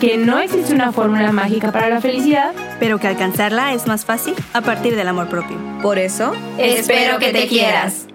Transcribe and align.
que 0.00 0.16
no 0.16 0.38
existe 0.38 0.72
una 0.72 0.92
fórmula 0.92 1.32
mágica 1.32 1.72
para 1.72 1.88
la 1.88 2.00
felicidad, 2.00 2.52
pero 2.78 2.98
que 2.98 3.08
alcanzarla 3.08 3.74
es 3.74 3.86
más 3.88 4.04
fácil 4.04 4.34
a 4.52 4.60
partir 4.60 4.94
del 4.94 5.08
amor 5.08 5.28
propio. 5.28 5.58
Por 5.82 5.98
eso, 5.98 6.32
espero 6.56 7.18
que 7.18 7.32
te 7.32 7.48
quieras. 7.48 8.06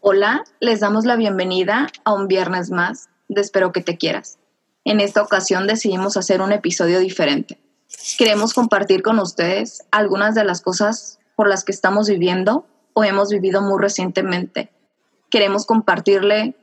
Hola, 0.00 0.44
les 0.60 0.80
damos 0.80 1.04
la 1.04 1.16
bienvenida 1.16 1.88
a 2.04 2.14
un 2.14 2.26
viernes 2.26 2.70
más 2.70 3.10
de 3.28 3.42
Espero 3.42 3.72
que 3.72 3.82
te 3.82 3.98
quieras. 3.98 4.38
En 4.84 5.00
esta 5.00 5.20
ocasión 5.20 5.66
decidimos 5.66 6.16
hacer 6.16 6.40
un 6.40 6.52
episodio 6.52 7.00
diferente. 7.00 7.58
Queremos 8.16 8.54
compartir 8.54 9.02
con 9.02 9.18
ustedes 9.18 9.84
algunas 9.90 10.34
de 10.34 10.44
las 10.44 10.62
cosas 10.62 11.18
por 11.34 11.48
las 11.48 11.64
que 11.64 11.72
estamos 11.72 12.08
viviendo 12.08 12.66
o 12.94 13.04
hemos 13.04 13.30
vivido 13.30 13.60
muy 13.60 13.82
recientemente. 13.82 14.70
Queremos 15.30 15.66
compartirle 15.66 16.56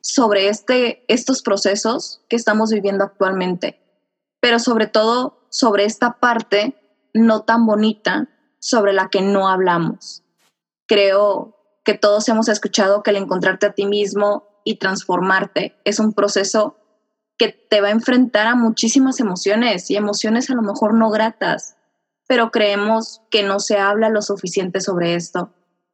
sobre 0.00 0.48
este, 0.48 1.04
estos 1.08 1.42
procesos 1.42 2.22
que 2.28 2.36
estamos 2.36 2.70
viviendo 2.70 3.04
actualmente, 3.04 3.80
pero 4.40 4.58
sobre 4.58 4.86
todo 4.86 5.38
sobre 5.48 5.84
esta 5.84 6.18
parte 6.18 6.76
no 7.14 7.42
tan 7.42 7.66
bonita 7.66 8.28
sobre 8.58 8.92
la 8.92 9.08
que 9.08 9.22
no 9.22 9.48
hablamos. 9.48 10.22
Creo 10.86 11.56
que 11.84 11.94
todos 11.94 12.28
hemos 12.28 12.48
escuchado 12.48 13.02
que 13.02 13.10
el 13.10 13.16
encontrarte 13.16 13.66
a 13.66 13.72
ti 13.72 13.86
mismo 13.86 14.48
y 14.64 14.76
transformarte 14.76 15.76
es 15.84 15.98
un 15.98 16.12
proceso 16.12 16.76
que 17.38 17.48
te 17.48 17.80
va 17.80 17.88
a 17.88 17.92
enfrentar 17.92 18.46
a 18.46 18.54
muchísimas 18.54 19.18
emociones 19.20 19.90
y 19.90 19.96
emociones 19.96 20.50
a 20.50 20.54
lo 20.54 20.62
mejor 20.62 20.94
no 20.94 21.10
gratas, 21.10 21.76
pero 22.28 22.50
creemos 22.50 23.20
que 23.30 23.42
no 23.42 23.58
se 23.58 23.78
habla 23.78 24.08
lo 24.10 24.22
suficiente 24.22 24.80
sobre 24.80 25.14
esto, 25.14 25.50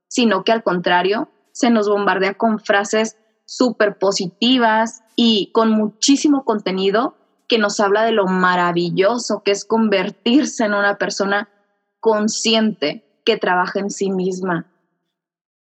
sino 0.08 0.44
que 0.44 0.52
al 0.52 0.62
contrario, 0.62 1.30
se 1.58 1.70
nos 1.70 1.88
bombardea 1.88 2.34
con 2.34 2.60
frases 2.60 3.16
súper 3.44 3.98
positivas 3.98 5.02
y 5.16 5.50
con 5.52 5.70
muchísimo 5.70 6.44
contenido 6.44 7.16
que 7.48 7.58
nos 7.58 7.80
habla 7.80 8.04
de 8.04 8.12
lo 8.12 8.26
maravilloso 8.26 9.42
que 9.42 9.50
es 9.50 9.64
convertirse 9.64 10.64
en 10.64 10.74
una 10.74 10.98
persona 10.98 11.48
consciente 11.98 13.20
que 13.24 13.38
trabaja 13.38 13.80
en 13.80 13.90
sí 13.90 14.10
misma, 14.10 14.66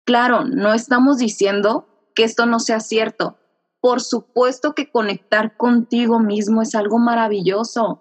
Claro, 0.08 0.46
no 0.46 0.72
estamos 0.72 1.18
diciendo 1.18 1.86
que 2.14 2.24
esto 2.24 2.46
no 2.46 2.60
sea 2.60 2.80
cierto. 2.80 3.36
Por 3.78 4.00
supuesto 4.00 4.72
que 4.72 4.90
conectar 4.90 5.58
contigo 5.58 6.18
mismo 6.18 6.62
es 6.62 6.74
algo 6.74 6.96
maravilloso, 6.96 8.00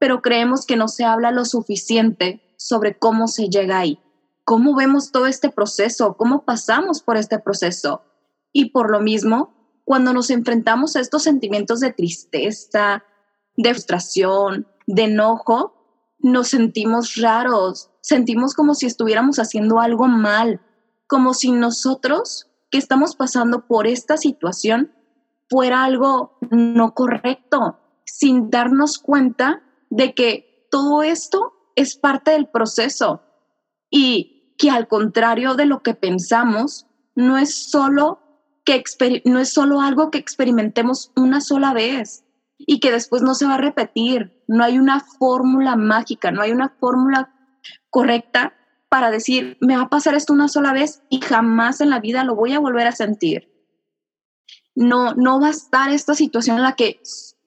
pero 0.00 0.20
creemos 0.20 0.66
que 0.66 0.74
no 0.74 0.88
se 0.88 1.04
habla 1.04 1.30
lo 1.30 1.44
suficiente 1.44 2.56
sobre 2.58 2.98
cómo 2.98 3.28
se 3.28 3.50
llega 3.50 3.78
ahí, 3.78 4.00
cómo 4.44 4.74
vemos 4.74 5.10
todo 5.10 5.26
este 5.26 5.50
proceso, 5.50 6.16
cómo 6.16 6.44
pasamos 6.44 7.02
por 7.02 7.16
este 7.16 7.38
proceso. 7.38 8.02
Y 8.52 8.70
por 8.70 8.90
lo 8.90 9.00
mismo, 9.00 9.80
cuando 9.84 10.12
nos 10.12 10.30
enfrentamos 10.30 10.96
a 10.96 11.00
estos 11.00 11.22
sentimientos 11.22 11.80
de 11.80 11.92
tristeza, 11.92 13.04
de 13.56 13.70
frustración, 13.72 14.66
de 14.86 15.04
enojo, 15.04 15.74
nos 16.18 16.48
sentimos 16.48 17.16
raros, 17.16 17.90
sentimos 18.00 18.54
como 18.54 18.74
si 18.74 18.86
estuviéramos 18.86 19.38
haciendo 19.38 19.80
algo 19.80 20.08
mal, 20.08 20.60
como 21.06 21.34
si 21.34 21.52
nosotros 21.52 22.48
que 22.70 22.78
estamos 22.78 23.14
pasando 23.14 23.66
por 23.66 23.86
esta 23.86 24.16
situación 24.16 24.92
fuera 25.48 25.84
algo 25.84 26.38
no 26.50 26.94
correcto, 26.94 27.78
sin 28.04 28.50
darnos 28.50 28.98
cuenta 28.98 29.62
de 29.90 30.14
que 30.14 30.66
todo 30.70 31.02
esto 31.02 31.52
es 31.76 31.96
parte 31.96 32.32
del 32.32 32.48
proceso. 32.48 33.22
Y 33.90 34.33
que 34.56 34.70
al 34.70 34.88
contrario 34.88 35.54
de 35.54 35.66
lo 35.66 35.82
que 35.82 35.94
pensamos, 35.94 36.86
no 37.14 37.38
es 37.38 37.70
solo 37.70 38.20
que 38.64 38.82
no 39.26 39.40
es 39.40 39.52
solo 39.52 39.80
algo 39.80 40.10
que 40.10 40.18
experimentemos 40.18 41.12
una 41.16 41.40
sola 41.40 41.74
vez 41.74 42.24
y 42.58 42.80
que 42.80 42.90
después 42.90 43.22
no 43.22 43.34
se 43.34 43.46
va 43.46 43.54
a 43.54 43.58
repetir. 43.58 44.42
No 44.48 44.64
hay 44.64 44.78
una 44.78 45.00
fórmula 45.00 45.76
mágica, 45.76 46.30
no 46.30 46.40
hay 46.40 46.52
una 46.52 46.70
fórmula 46.80 47.34
correcta 47.90 48.54
para 48.88 49.10
decir, 49.10 49.58
me 49.60 49.76
va 49.76 49.82
a 49.82 49.88
pasar 49.88 50.14
esto 50.14 50.32
una 50.32 50.48
sola 50.48 50.72
vez 50.72 51.02
y 51.10 51.20
jamás 51.20 51.80
en 51.80 51.90
la 51.90 52.00
vida 52.00 52.24
lo 52.24 52.36
voy 52.36 52.52
a 52.52 52.58
volver 52.58 52.86
a 52.86 52.92
sentir. 52.92 53.50
No, 54.74 55.14
no 55.14 55.40
va 55.40 55.48
a 55.48 55.50
estar 55.50 55.90
esta 55.90 56.14
situación 56.14 56.56
en 56.56 56.62
la 56.62 56.74
que 56.74 57.00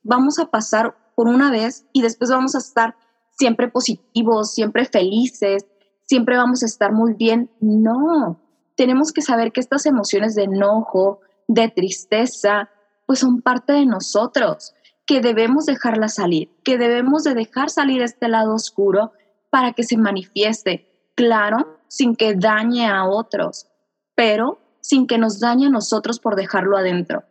vamos 0.03 0.39
a 0.39 0.51
pasar 0.51 0.97
por 1.15 1.27
una 1.27 1.49
vez 1.49 1.85
y 1.93 2.01
después 2.01 2.29
vamos 2.29 2.53
a 2.55 2.59
estar 2.59 2.95
siempre 3.37 3.69
positivos, 3.69 4.53
siempre 4.53 4.85
felices, 4.85 5.65
siempre 6.07 6.37
vamos 6.37 6.63
a 6.63 6.65
estar 6.65 6.91
muy 6.91 7.13
bien. 7.13 7.51
No, 7.59 8.41
tenemos 8.75 9.11
que 9.11 9.21
saber 9.21 9.51
que 9.51 9.59
estas 9.59 9.85
emociones 9.85 10.35
de 10.35 10.43
enojo, 10.43 11.19
de 11.47 11.69
tristeza, 11.69 12.69
pues 13.05 13.19
son 13.19 13.41
parte 13.41 13.73
de 13.73 13.85
nosotros, 13.85 14.73
que 15.05 15.21
debemos 15.21 15.65
dejarlas 15.65 16.15
salir, 16.15 16.51
que 16.63 16.77
debemos 16.77 17.23
de 17.23 17.33
dejar 17.33 17.69
salir 17.69 18.01
este 18.01 18.27
lado 18.27 18.53
oscuro 18.53 19.11
para 19.49 19.73
que 19.73 19.83
se 19.83 19.97
manifieste, 19.97 21.11
claro, 21.15 21.79
sin 21.87 22.15
que 22.15 22.35
dañe 22.35 22.87
a 22.87 23.05
otros, 23.05 23.67
pero 24.15 24.59
sin 24.81 25.07
que 25.07 25.17
nos 25.17 25.39
dañe 25.39 25.67
a 25.67 25.71
nosotros 25.71 26.19
por 26.19 26.35
dejarlo 26.35 26.77
adentro. 26.77 27.23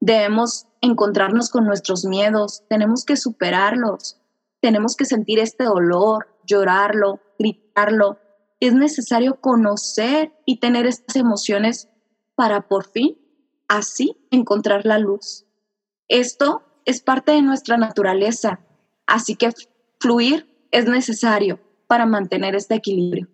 Debemos 0.00 0.66
encontrarnos 0.80 1.48
con 1.50 1.64
nuestros 1.64 2.04
miedos, 2.04 2.64
tenemos 2.68 3.04
que 3.04 3.16
superarlos, 3.16 4.20
tenemos 4.60 4.96
que 4.96 5.04
sentir 5.04 5.38
este 5.38 5.64
dolor, 5.64 6.28
llorarlo, 6.44 7.20
gritarlo. 7.38 8.18
Es 8.62 8.74
necesario 8.74 9.40
conocer 9.40 10.32
y 10.46 10.60
tener 10.60 10.86
estas 10.86 11.16
emociones 11.16 11.88
para 12.36 12.68
por 12.68 12.88
fin 12.88 13.18
así 13.66 14.16
encontrar 14.30 14.86
la 14.86 15.00
luz. 15.00 15.46
Esto 16.06 16.62
es 16.84 17.00
parte 17.00 17.32
de 17.32 17.42
nuestra 17.42 17.76
naturaleza, 17.76 18.60
así 19.04 19.34
que 19.34 19.50
fluir 19.98 20.48
es 20.70 20.86
necesario 20.86 21.58
para 21.88 22.06
mantener 22.06 22.54
este 22.54 22.76
equilibrio. 22.76 23.26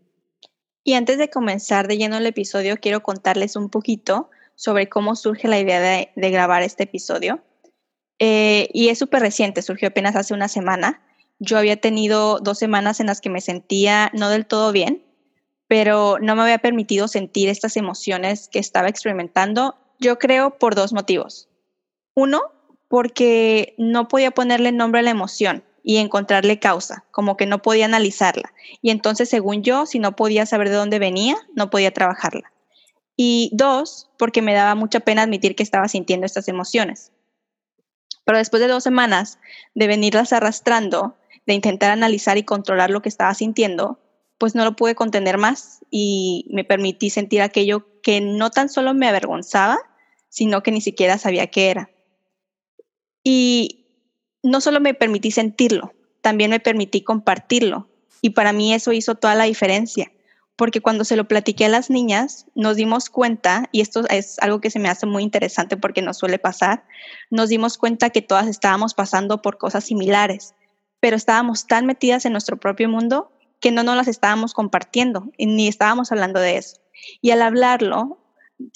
Y 0.83 0.95
antes 0.95 1.19
de 1.19 1.29
comenzar 1.29 1.89
de 1.89 1.99
lleno 1.99 2.17
el 2.17 2.25
episodio, 2.25 2.79
quiero 2.81 3.03
contarles 3.03 3.55
un 3.55 3.69
poquito 3.69 4.31
sobre 4.55 4.89
cómo 4.89 5.15
surge 5.15 5.47
la 5.47 5.61
idea 5.61 5.79
de, 5.79 6.31
grabar 6.31 6.63
este 6.63 6.85
episodio. 6.85 7.43
Eh, 8.19 8.71
y 8.73 8.89
es 8.89 8.99
súper 8.99 9.21
reciente, 9.21 9.61
surgió 9.61 9.89
apenas 9.89 10.17
hace 10.17 10.33
una 10.33 10.49
semana. 10.49 11.03
Yo 11.39 11.59
había 11.59 11.77
tenido 11.77 12.39
dos 12.39 12.59
semanas 12.59 12.99
en 13.01 13.09
las 13.09 13.21
que 13.21 13.29
me 13.29 13.43
sentía 13.43 14.11
no 14.15 14.31
del 14.31 14.47
todo 14.47 14.73
bien, 14.73 15.05
pero 15.69 16.19
no 16.21 16.35
me 16.35 16.43
había 16.43 16.59
permitido 16.59 17.07
sentir 17.09 17.49
estas 17.49 17.77
emociones 17.77 18.49
que 18.49 18.59
estaba 18.59 18.89
experimentando, 18.89 19.77
yo 20.01 20.19
creo 20.19 20.59
por 20.59 20.75
dos 20.75 20.93
motivos. 20.93 21.49
Uno, 22.15 22.41
porque 22.89 23.75
no 23.77 24.09
podía 24.09 24.31
ponerle 24.31 24.73
nombre 24.73 25.01
a 25.01 25.03
la 25.03 25.11
emoción 25.11 25.63
y 25.83 25.99
encontrarle 25.99 26.59
causa, 26.59 27.05
como 27.11 27.37
que 27.37 27.47
no 27.47 27.61
podía 27.63 27.85
analizarla. 27.85 28.53
Y 28.83 28.91
entonces, 28.91 29.29
según 29.29 29.63
yo, 29.63 29.87
si 29.87 29.99
no 29.99 30.17
podía 30.17 30.47
saber 30.47 30.71
de 30.71 30.77
dónde 30.77 30.99
venía, 30.99 31.37
no 31.55 31.71
podía 31.71 31.93
trabajarla. 31.93 32.51
Y 33.17 33.51
dos, 33.53 34.11
porque 34.19 34.43
me 34.43 34.55
daba 34.55 34.75
mucha 34.75 35.01
pena 35.01 35.23
admitir 35.23 35.55
que 35.55 35.63
estaba 35.63 35.89
sintiendo 35.89 36.25
estas 36.25 36.49
emociones. 36.49 37.13
Pero 38.25 38.39
después 38.39 38.61
de 38.61 38.69
dos 38.69 38.85
semanas 38.85 39.39
de 39.75 39.87
venirlas 39.87 40.33
arrastrando, 40.33 41.17
de 41.47 41.55
intentar 41.55 41.91
analizar 41.91 42.39
y 42.39 42.43
controlar 42.43 42.91
lo 42.91 43.03
que 43.03 43.09
estaba 43.09 43.35
sintiendo, 43.35 43.99
pues 44.39 44.55
no 44.55 44.65
lo 44.65 44.77
pude 44.77 44.95
contener 44.95 45.37
más 45.37 45.85
y 45.91 46.47
me 46.51 46.65
permití 46.65 47.11
sentir 47.11 47.43
aquello 47.43 47.87
que 48.03 48.21
no 48.21 48.51
tan 48.51 48.69
solo 48.69 48.95
me 48.95 49.09
avergonzaba, 49.09 49.79
sino 50.29 50.63
que 50.63 50.71
ni 50.71 50.81
siquiera 50.81 51.19
sabía 51.19 51.49
qué 51.49 51.71
era. 51.71 51.91
Y 53.25 53.87
no 54.43 54.61
solo 54.61 54.81
me 54.81 54.95
permití 54.95 55.33
sentirlo, 55.33 55.93
también 56.21 56.51
me 56.51 56.61
permití 56.61 57.03
compartirlo. 57.03 57.89
Y 58.23 58.31
para 58.31 58.53
mí 58.53 58.73
eso 58.73 58.93
hizo 58.93 59.17
toda 59.17 59.35
la 59.35 59.45
diferencia, 59.45 60.13
porque 60.57 60.81
cuando 60.81 61.05
se 61.05 61.17
lo 61.17 61.27
platiqué 61.27 61.67
a 61.67 61.69
las 61.69 61.91
niñas, 61.91 62.47
nos 62.55 62.77
dimos 62.77 63.11
cuenta, 63.11 63.69
y 63.73 63.81
esto 63.81 64.09
es 64.09 64.39
algo 64.41 64.61
que 64.61 64.71
se 64.71 64.79
me 64.79 64.89
hace 64.89 65.07
muy 65.07 65.23
interesante 65.23 65.77
porque 65.77 66.03
nos 66.03 66.19
suele 66.19 66.39
pasar, 66.39 66.85
nos 67.31 67.49
dimos 67.49 67.79
cuenta 67.79 68.11
que 68.11 68.23
todas 68.23 68.47
estábamos 68.47 68.95
pasando 68.95 69.43
por 69.43 69.59
cosas 69.59 69.85
similares, 69.85 70.55
pero 71.01 71.17
estábamos 71.17 71.67
tan 71.67 71.87
metidas 71.87 72.25
en 72.25 72.33
nuestro 72.33 72.57
propio 72.57 72.89
mundo 72.89 73.31
que 73.61 73.71
no 73.71 73.83
nos 73.83 73.97
las 73.97 74.09
estábamos 74.09 74.55
compartiendo, 74.55 75.31
ni 75.39 75.69
estábamos 75.69 76.13
hablando 76.13 76.41
de 76.41 76.57
eso. 76.59 76.79
Y 77.21 77.31
al 77.31 77.43
hablarlo, 77.43 78.19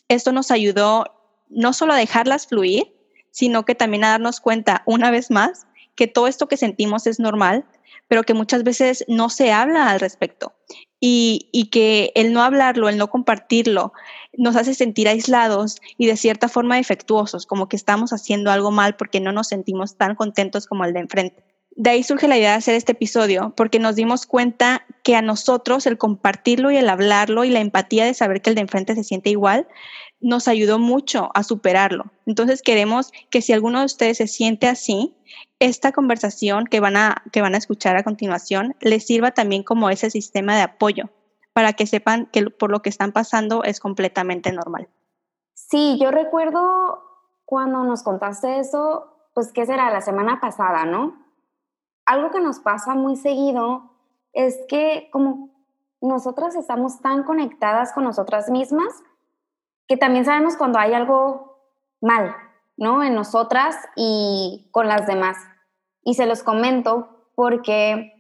esto 0.08 0.32
nos 0.32 0.50
ayudó 0.50 1.04
no 1.48 1.72
solo 1.72 1.92
a 1.92 1.98
dejarlas 1.98 2.46
fluir, 2.46 2.94
sino 3.30 3.64
que 3.64 3.74
también 3.74 4.04
a 4.04 4.10
darnos 4.10 4.40
cuenta 4.40 4.82
una 4.86 5.10
vez 5.10 5.30
más 5.30 5.66
que 5.94 6.06
todo 6.06 6.26
esto 6.26 6.48
que 6.48 6.56
sentimos 6.56 7.06
es 7.06 7.20
normal, 7.20 7.64
pero 8.08 8.22
que 8.24 8.34
muchas 8.34 8.62
veces 8.62 9.04
no 9.08 9.30
se 9.30 9.52
habla 9.52 9.90
al 9.90 10.00
respecto. 10.00 10.54
Y, 11.00 11.48
y, 11.52 11.66
que 11.70 12.12
el 12.14 12.32
no 12.32 12.42
hablarlo, 12.42 12.88
el 12.88 12.96
no 12.96 13.10
compartirlo, 13.10 13.92
nos 14.34 14.54
hace 14.54 14.74
sentir 14.74 15.08
aislados 15.08 15.80
y 15.98 16.06
de 16.06 16.16
cierta 16.16 16.48
forma 16.48 16.76
defectuosos, 16.76 17.44
como 17.44 17.68
que 17.68 17.76
estamos 17.76 18.12
haciendo 18.12 18.52
algo 18.52 18.70
mal 18.70 18.96
porque 18.96 19.18
no 19.18 19.32
nos 19.32 19.48
sentimos 19.48 19.96
tan 19.96 20.14
contentos 20.14 20.66
como 20.66 20.84
el 20.84 20.92
de 20.92 21.00
enfrente. 21.00 21.42
De 21.74 21.90
ahí 21.90 22.02
surge 22.02 22.28
la 22.28 22.36
idea 22.36 22.50
de 22.50 22.58
hacer 22.58 22.74
este 22.74 22.92
episodio, 22.92 23.54
porque 23.56 23.78
nos 23.78 23.96
dimos 23.96 24.26
cuenta 24.26 24.84
que 25.02 25.16
a 25.16 25.22
nosotros 25.22 25.86
el 25.86 25.96
compartirlo 25.96 26.70
y 26.70 26.76
el 26.76 26.88
hablarlo 26.88 27.44
y 27.44 27.50
la 27.50 27.60
empatía 27.60 28.04
de 28.04 28.14
saber 28.14 28.42
que 28.42 28.50
el 28.50 28.56
de 28.56 28.62
enfrente 28.62 28.94
se 28.94 29.04
siente 29.04 29.30
igual, 29.30 29.66
nos 30.20 30.48
ayudó 30.48 30.78
mucho 30.78 31.30
a 31.34 31.42
superarlo. 31.42 32.12
Entonces 32.26 32.62
queremos 32.62 33.10
que 33.30 33.42
si 33.42 33.52
alguno 33.52 33.80
de 33.80 33.86
ustedes 33.86 34.18
se 34.18 34.26
siente 34.26 34.68
así, 34.68 35.16
esta 35.58 35.92
conversación 35.92 36.66
que 36.66 36.80
van 36.80 36.96
a, 36.96 37.22
que 37.32 37.40
van 37.40 37.54
a 37.54 37.58
escuchar 37.58 37.96
a 37.96 38.02
continuación 38.02 38.76
les 38.80 39.06
sirva 39.06 39.30
también 39.30 39.62
como 39.62 39.90
ese 39.90 40.10
sistema 40.10 40.56
de 40.56 40.62
apoyo 40.62 41.10
para 41.52 41.72
que 41.72 41.86
sepan 41.86 42.26
que 42.26 42.50
por 42.50 42.70
lo 42.70 42.82
que 42.82 42.90
están 42.90 43.12
pasando 43.12 43.64
es 43.64 43.80
completamente 43.80 44.52
normal. 44.52 44.88
Sí, 45.54 45.98
yo 46.00 46.10
recuerdo 46.10 47.02
cuando 47.44 47.84
nos 47.84 48.02
contaste 48.02 48.58
eso, 48.58 49.06
pues 49.34 49.52
qué 49.52 49.66
será 49.66 49.90
la 49.90 50.00
semana 50.00 50.40
pasada, 50.40 50.84
¿no? 50.84 51.21
Algo 52.06 52.30
que 52.30 52.40
nos 52.40 52.60
pasa 52.60 52.94
muy 52.94 53.16
seguido 53.16 53.90
es 54.32 54.58
que 54.68 55.08
como 55.12 55.50
nosotras 56.00 56.56
estamos 56.56 57.00
tan 57.00 57.22
conectadas 57.22 57.92
con 57.92 58.04
nosotras 58.04 58.50
mismas, 58.50 58.92
que 59.86 59.96
también 59.96 60.24
sabemos 60.24 60.56
cuando 60.56 60.78
hay 60.78 60.94
algo 60.94 61.58
mal, 62.00 62.34
¿no? 62.76 63.02
En 63.02 63.14
nosotras 63.14 63.76
y 63.94 64.68
con 64.72 64.88
las 64.88 65.06
demás. 65.06 65.36
Y 66.02 66.14
se 66.14 66.26
los 66.26 66.42
comento 66.42 67.28
porque 67.34 68.12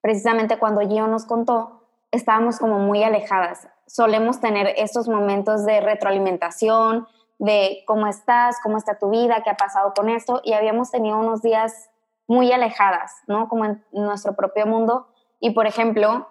precisamente 0.00 0.58
cuando 0.58 0.80
Gio 0.80 1.06
nos 1.06 1.24
contó, 1.24 1.88
estábamos 2.10 2.58
como 2.58 2.78
muy 2.78 3.02
alejadas. 3.02 3.68
Solemos 3.86 4.40
tener 4.40 4.74
estos 4.76 5.08
momentos 5.08 5.64
de 5.64 5.80
retroalimentación, 5.80 7.06
de 7.38 7.84
cómo 7.86 8.06
estás, 8.06 8.56
cómo 8.62 8.76
está 8.76 8.98
tu 8.98 9.10
vida, 9.10 9.42
qué 9.42 9.50
ha 9.50 9.56
pasado 9.56 9.92
con 9.94 10.08
esto, 10.08 10.40
y 10.44 10.52
habíamos 10.52 10.90
tenido 10.90 11.18
unos 11.18 11.42
días 11.42 11.90
muy 12.26 12.52
alejadas, 12.52 13.22
¿no? 13.26 13.48
Como 13.48 13.64
en 13.64 13.84
nuestro 13.92 14.34
propio 14.34 14.66
mundo. 14.66 15.08
Y 15.40 15.50
por 15.50 15.66
ejemplo, 15.66 16.28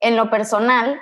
en 0.00 0.16
lo 0.16 0.30
personal, 0.30 1.00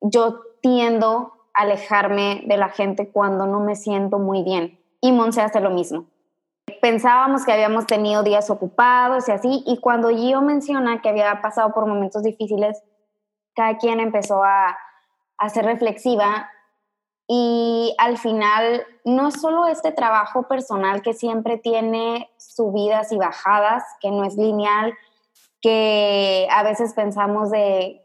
yo 0.00 0.40
tiendo 0.60 1.32
alejarme 1.52 2.42
de 2.46 2.56
la 2.56 2.68
gente 2.68 3.10
cuando 3.10 3.46
no 3.46 3.60
me 3.60 3.76
siento 3.76 4.18
muy 4.18 4.42
bien. 4.42 4.80
Y 5.00 5.12
Monse 5.12 5.42
hace 5.42 5.60
lo 5.60 5.70
mismo. 5.70 6.06
Pensábamos 6.80 7.44
que 7.44 7.52
habíamos 7.52 7.86
tenido 7.86 8.22
días 8.22 8.50
ocupados 8.50 9.28
y 9.28 9.32
así, 9.32 9.62
y 9.66 9.80
cuando 9.80 10.08
Gio 10.08 10.40
menciona 10.40 11.00
que 11.02 11.10
había 11.10 11.40
pasado 11.42 11.72
por 11.72 11.86
momentos 11.86 12.22
difíciles, 12.22 12.82
cada 13.54 13.76
quien 13.76 14.00
empezó 14.00 14.42
a, 14.42 14.76
a 15.38 15.48
ser 15.50 15.66
reflexiva 15.66 16.50
y 17.26 17.94
al 17.98 18.18
final 18.18 18.84
no 19.04 19.28
es 19.28 19.40
solo 19.40 19.66
este 19.66 19.92
trabajo 19.92 20.42
personal 20.44 21.00
que 21.02 21.14
siempre 21.14 21.56
tiene 21.56 22.30
subidas 22.36 23.12
y 23.12 23.16
bajadas, 23.16 23.82
que 24.00 24.10
no 24.10 24.24
es 24.24 24.36
lineal, 24.36 24.94
que 25.62 26.46
a 26.50 26.62
veces 26.62 26.92
pensamos 26.92 27.50
de 27.50 28.02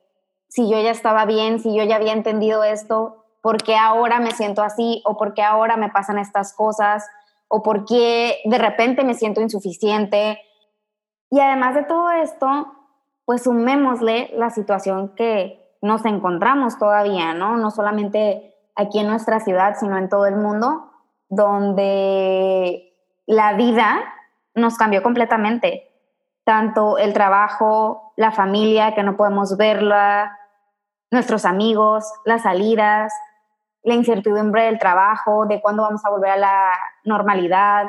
si 0.48 0.69
yo 0.69 0.81
ya 0.81 0.92
estaba 0.92 1.25
bien, 1.25 1.60
si 1.60 1.75
yo 1.75 1.83
ya 1.83 1.98
había 1.98 2.13
entendido 2.13 2.63
esto, 2.63 3.25
por 3.42 3.62
qué 3.62 3.75
ahora 3.75 4.19
me 4.19 4.31
siento 4.31 4.62
así 4.62 5.01
o 5.06 5.18
por 5.18 5.33
qué 5.33 5.44
ahora 5.44 5.75
me 5.75 5.89
pasan 5.89 6.18
estas 6.18 6.54
cosas 6.54 7.06
o 7.50 7.62
por 7.62 7.86
qué 7.86 8.39
de 8.45 8.57
repente 8.57 9.04
me 9.04 9.13
siento 9.13 9.42
insuficiente. 9.42 10.39
Y 11.30 11.39
además 11.39 11.75
de 11.75 11.83
todo 11.83 12.10
esto, 12.12 12.68
pues 13.25 13.44
sumémosle 13.44 14.31
la 14.33 14.50
situación 14.50 15.13
que 15.16 15.77
nos 15.81 16.06
encontramos 16.06 16.77
todavía, 16.77 17.33
¿no? 17.33 17.57
No 17.57 17.71
solamente 17.71 18.49
aquí 18.80 19.00
en 19.00 19.08
nuestra 19.08 19.40
ciudad, 19.42 19.76
sino 19.78 19.98
en 19.98 20.10
todo 20.10 20.26
el 20.26 20.38
mundo, 20.38 20.92
donde 21.28 22.94
la 23.26 23.54
vida 23.54 24.00
nos 24.56 24.78
cambió 24.78 25.04
completamente. 25.04 25.92
Tanto 26.46 26.98
el 26.98 27.14
trabajo, 27.14 28.14
la 28.16 28.31
familia, 28.31 28.96
que 28.96 29.04
no 29.04 29.18
podemos 29.18 29.58
verla, 29.58 30.38
nuestros 31.12 31.46
amigos, 31.46 32.06
las 32.26 32.44
salidas, 32.44 33.14
la 33.84 33.96
incertidumbre 33.96 34.64
del 34.64 34.80
trabajo, 34.80 35.46
de 35.46 35.62
cuándo 35.62 35.84
vamos 35.84 36.06
a 36.06 36.10
volver 36.10 36.31
a 36.31 36.38
la 36.38 36.72
normalidad, 37.04 37.88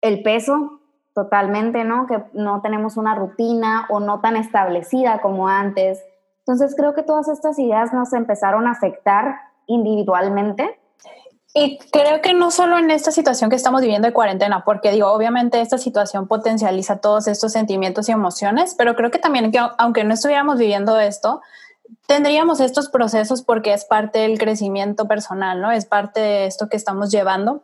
el 0.00 0.22
peso, 0.22 0.80
totalmente, 1.14 1.84
¿no? 1.84 2.06
Que 2.06 2.24
no 2.32 2.62
tenemos 2.62 2.96
una 2.96 3.14
rutina 3.14 3.86
o 3.90 4.00
no 4.00 4.20
tan 4.20 4.36
establecida 4.36 5.20
como 5.20 5.48
antes. 5.48 6.02
Entonces 6.46 6.74
creo 6.76 6.94
que 6.94 7.02
todas 7.02 7.28
estas 7.28 7.58
ideas 7.58 7.92
nos 7.92 8.12
empezaron 8.12 8.66
a 8.66 8.72
afectar 8.72 9.36
individualmente. 9.66 10.78
Y 11.54 11.78
creo 11.90 12.22
que 12.22 12.32
no 12.32 12.50
solo 12.50 12.78
en 12.78 12.90
esta 12.90 13.12
situación 13.12 13.50
que 13.50 13.56
estamos 13.56 13.82
viviendo 13.82 14.08
de 14.08 14.14
cuarentena, 14.14 14.64
porque 14.64 14.90
digo, 14.90 15.08
obviamente 15.12 15.60
esta 15.60 15.76
situación 15.76 16.26
potencializa 16.26 16.98
todos 16.98 17.28
estos 17.28 17.52
sentimientos 17.52 18.08
y 18.08 18.12
emociones, 18.12 18.74
pero 18.76 18.96
creo 18.96 19.10
que 19.10 19.18
también 19.18 19.52
que 19.52 19.60
aunque 19.76 20.02
no 20.02 20.14
estuviéramos 20.14 20.58
viviendo 20.58 20.98
esto, 20.98 21.42
tendríamos 22.06 22.60
estos 22.60 22.88
procesos 22.88 23.42
porque 23.42 23.74
es 23.74 23.84
parte 23.84 24.20
del 24.20 24.38
crecimiento 24.38 25.06
personal, 25.06 25.60
¿no? 25.60 25.70
Es 25.70 25.84
parte 25.84 26.20
de 26.20 26.46
esto 26.46 26.68
que 26.68 26.76
estamos 26.76 27.10
llevando. 27.10 27.62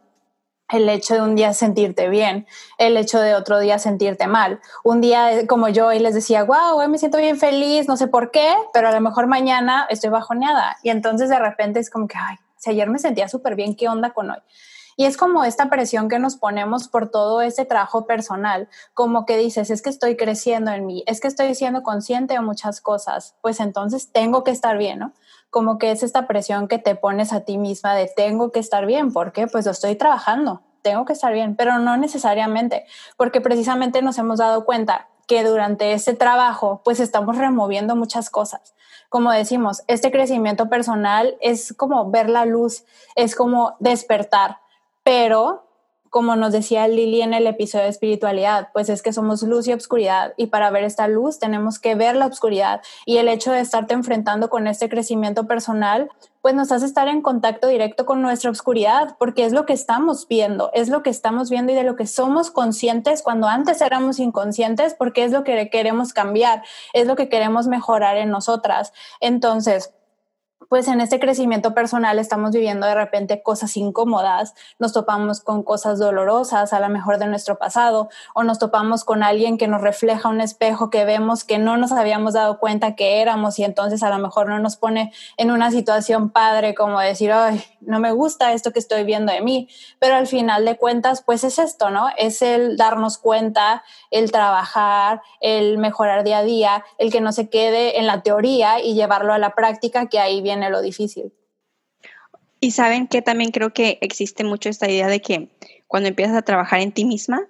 El 0.70 0.88
hecho 0.88 1.14
de 1.14 1.22
un 1.22 1.34
día 1.34 1.54
sentirte 1.54 2.08
bien, 2.08 2.46
el 2.76 2.96
hecho 2.96 3.20
de 3.20 3.34
otro 3.34 3.58
día 3.58 3.78
sentirte 3.78 4.26
mal. 4.26 4.60
Un 4.84 5.00
día 5.00 5.46
como 5.46 5.68
yo 5.68 5.92
y 5.92 5.98
les 5.98 6.14
decía, 6.14 6.44
wow, 6.44 6.76
hoy 6.76 6.88
me 6.88 6.98
siento 6.98 7.18
bien 7.18 7.38
feliz, 7.38 7.88
no 7.88 7.96
sé 7.96 8.06
por 8.06 8.30
qué, 8.30 8.54
pero 8.72 8.88
a 8.88 8.92
lo 8.92 9.00
mejor 9.00 9.26
mañana 9.26 9.86
estoy 9.88 10.10
bajoneada. 10.10 10.76
Y 10.82 10.90
entonces 10.90 11.28
de 11.28 11.38
repente 11.38 11.80
es 11.80 11.88
como 11.88 12.06
que, 12.06 12.18
ay, 12.18 12.36
si 12.56 12.70
ayer 12.70 12.90
me 12.90 12.98
sentía 12.98 13.28
súper 13.28 13.54
bien, 13.54 13.76
¿qué 13.76 13.88
onda 13.88 14.10
con 14.10 14.30
hoy? 14.30 14.38
Y 15.00 15.04
es 15.04 15.16
como 15.16 15.44
esta 15.44 15.70
presión 15.70 16.08
que 16.08 16.18
nos 16.18 16.36
ponemos 16.36 16.88
por 16.88 17.08
todo 17.08 17.40
ese 17.40 17.64
trabajo 17.64 18.04
personal, 18.04 18.68
como 18.94 19.26
que 19.26 19.36
dices, 19.36 19.70
es 19.70 19.80
que 19.80 19.90
estoy 19.90 20.16
creciendo 20.16 20.72
en 20.72 20.86
mí, 20.86 21.04
es 21.06 21.20
que 21.20 21.28
estoy 21.28 21.54
siendo 21.54 21.84
consciente 21.84 22.34
de 22.34 22.40
muchas 22.40 22.80
cosas, 22.80 23.36
pues 23.40 23.60
entonces 23.60 24.10
tengo 24.10 24.42
que 24.42 24.50
estar 24.50 24.76
bien, 24.76 24.98
¿no? 24.98 25.12
Como 25.50 25.78
que 25.78 25.90
es 25.90 26.02
esta 26.02 26.26
presión 26.26 26.68
que 26.68 26.78
te 26.78 26.94
pones 26.94 27.32
a 27.32 27.40
ti 27.40 27.58
misma 27.58 27.94
de 27.94 28.10
tengo 28.14 28.52
que 28.52 28.60
estar 28.60 28.86
bien, 28.86 29.12
porque 29.12 29.46
pues 29.46 29.64
lo 29.64 29.72
estoy 29.72 29.96
trabajando, 29.96 30.62
tengo 30.82 31.04
que 31.04 31.12
estar 31.12 31.32
bien, 31.32 31.56
pero 31.56 31.78
no 31.78 31.96
necesariamente, 31.96 32.86
porque 33.16 33.40
precisamente 33.40 34.02
nos 34.02 34.18
hemos 34.18 34.38
dado 34.38 34.64
cuenta 34.64 35.08
que 35.26 35.44
durante 35.44 35.92
ese 35.92 36.14
trabajo 36.14 36.80
pues 36.84 37.00
estamos 37.00 37.36
removiendo 37.36 37.96
muchas 37.96 38.30
cosas. 38.30 38.74
Como 39.08 39.30
decimos, 39.32 39.82
este 39.86 40.10
crecimiento 40.10 40.68
personal 40.68 41.36
es 41.40 41.74
como 41.74 42.10
ver 42.10 42.28
la 42.28 42.44
luz, 42.44 42.84
es 43.14 43.34
como 43.34 43.76
despertar 43.80 44.58
pero 45.08 45.67
como 46.10 46.36
nos 46.36 46.52
decía 46.52 46.88
Lili 46.88 47.22
en 47.22 47.34
el 47.34 47.46
episodio 47.46 47.84
de 47.84 47.90
espiritualidad, 47.90 48.68
pues 48.72 48.88
es 48.88 49.02
que 49.02 49.12
somos 49.12 49.42
luz 49.42 49.66
y 49.68 49.72
obscuridad 49.72 50.34
y 50.36 50.46
para 50.46 50.70
ver 50.70 50.84
esta 50.84 51.08
luz 51.08 51.38
tenemos 51.38 51.78
que 51.78 51.94
ver 51.94 52.16
la 52.16 52.26
obscuridad 52.26 52.80
y 53.06 53.18
el 53.18 53.28
hecho 53.28 53.52
de 53.52 53.60
estarte 53.60 53.94
enfrentando 53.94 54.48
con 54.48 54.66
este 54.66 54.88
crecimiento 54.88 55.46
personal, 55.46 56.08
pues 56.40 56.54
nos 56.54 56.72
hace 56.72 56.86
estar 56.86 57.08
en 57.08 57.20
contacto 57.20 57.68
directo 57.68 58.06
con 58.06 58.22
nuestra 58.22 58.50
obscuridad 58.50 59.16
porque 59.18 59.44
es 59.44 59.52
lo 59.52 59.66
que 59.66 59.72
estamos 59.72 60.26
viendo, 60.28 60.70
es 60.72 60.88
lo 60.88 61.02
que 61.02 61.10
estamos 61.10 61.50
viendo 61.50 61.72
y 61.72 61.74
de 61.74 61.84
lo 61.84 61.96
que 61.96 62.06
somos 62.06 62.50
conscientes 62.50 63.22
cuando 63.22 63.48
antes 63.48 63.80
éramos 63.80 64.18
inconscientes 64.18 64.94
porque 64.94 65.24
es 65.24 65.32
lo 65.32 65.44
que 65.44 65.68
queremos 65.70 66.12
cambiar, 66.12 66.62
es 66.92 67.06
lo 67.06 67.16
que 67.16 67.28
queremos 67.28 67.66
mejorar 67.66 68.16
en 68.16 68.30
nosotras. 68.30 68.92
Entonces, 69.20 69.92
pues 70.68 70.88
en 70.88 71.00
este 71.00 71.18
crecimiento 71.18 71.74
personal 71.74 72.18
estamos 72.18 72.52
viviendo 72.52 72.86
de 72.86 72.94
repente 72.94 73.42
cosas 73.42 73.76
incómodas, 73.76 74.54
nos 74.78 74.92
topamos 74.92 75.40
con 75.40 75.62
cosas 75.62 75.98
dolorosas, 75.98 76.72
a 76.72 76.80
lo 76.80 76.88
mejor 76.88 77.18
de 77.18 77.26
nuestro 77.26 77.58
pasado, 77.58 78.08
o 78.34 78.44
nos 78.44 78.58
topamos 78.58 79.04
con 79.04 79.22
alguien 79.22 79.58
que 79.58 79.66
nos 79.66 79.80
refleja 79.80 80.28
un 80.28 80.40
espejo 80.40 80.90
que 80.90 81.04
vemos 81.04 81.44
que 81.44 81.58
no 81.58 81.76
nos 81.76 81.92
habíamos 81.92 82.34
dado 82.34 82.58
cuenta 82.58 82.94
que 82.94 83.20
éramos 83.22 83.58
y 83.58 83.64
entonces 83.64 84.02
a 84.02 84.10
lo 84.10 84.18
mejor 84.18 84.48
no 84.48 84.58
nos 84.58 84.76
pone 84.76 85.12
en 85.36 85.50
una 85.50 85.70
situación 85.70 86.30
padre 86.30 86.74
como 86.74 87.00
decir, 87.00 87.32
ay, 87.32 87.64
no 87.80 88.00
me 88.00 88.12
gusta 88.12 88.52
esto 88.52 88.72
que 88.72 88.78
estoy 88.78 89.04
viendo 89.04 89.32
de 89.32 89.40
mí, 89.40 89.68
pero 89.98 90.16
al 90.16 90.26
final 90.26 90.64
de 90.64 90.76
cuentas, 90.76 91.22
pues 91.22 91.44
es 91.44 91.58
esto, 91.58 91.90
¿no? 91.90 92.08
Es 92.16 92.42
el 92.42 92.76
darnos 92.76 93.18
cuenta, 93.18 93.82
el 94.10 94.30
trabajar, 94.30 95.22
el 95.40 95.78
mejorar 95.78 96.24
día 96.24 96.38
a 96.38 96.42
día, 96.42 96.84
el 96.98 97.10
que 97.10 97.20
no 97.20 97.32
se 97.32 97.48
quede 97.48 97.98
en 97.98 98.06
la 98.06 98.22
teoría 98.22 98.80
y 98.80 98.94
llevarlo 98.94 99.32
a 99.32 99.38
la 99.38 99.54
práctica, 99.54 100.06
que 100.06 100.18
ahí 100.18 100.42
viene 100.42 100.57
lo 100.70 100.82
difícil. 100.82 101.32
Y 102.60 102.72
saben 102.72 103.06
que 103.06 103.22
también 103.22 103.50
creo 103.50 103.72
que 103.72 103.98
existe 104.00 104.44
mucho 104.44 104.68
esta 104.68 104.88
idea 104.90 105.06
de 105.06 105.20
que 105.20 105.48
cuando 105.86 106.08
empiezas 106.08 106.36
a 106.36 106.42
trabajar 106.42 106.80
en 106.80 106.92
ti 106.92 107.04
misma, 107.04 107.46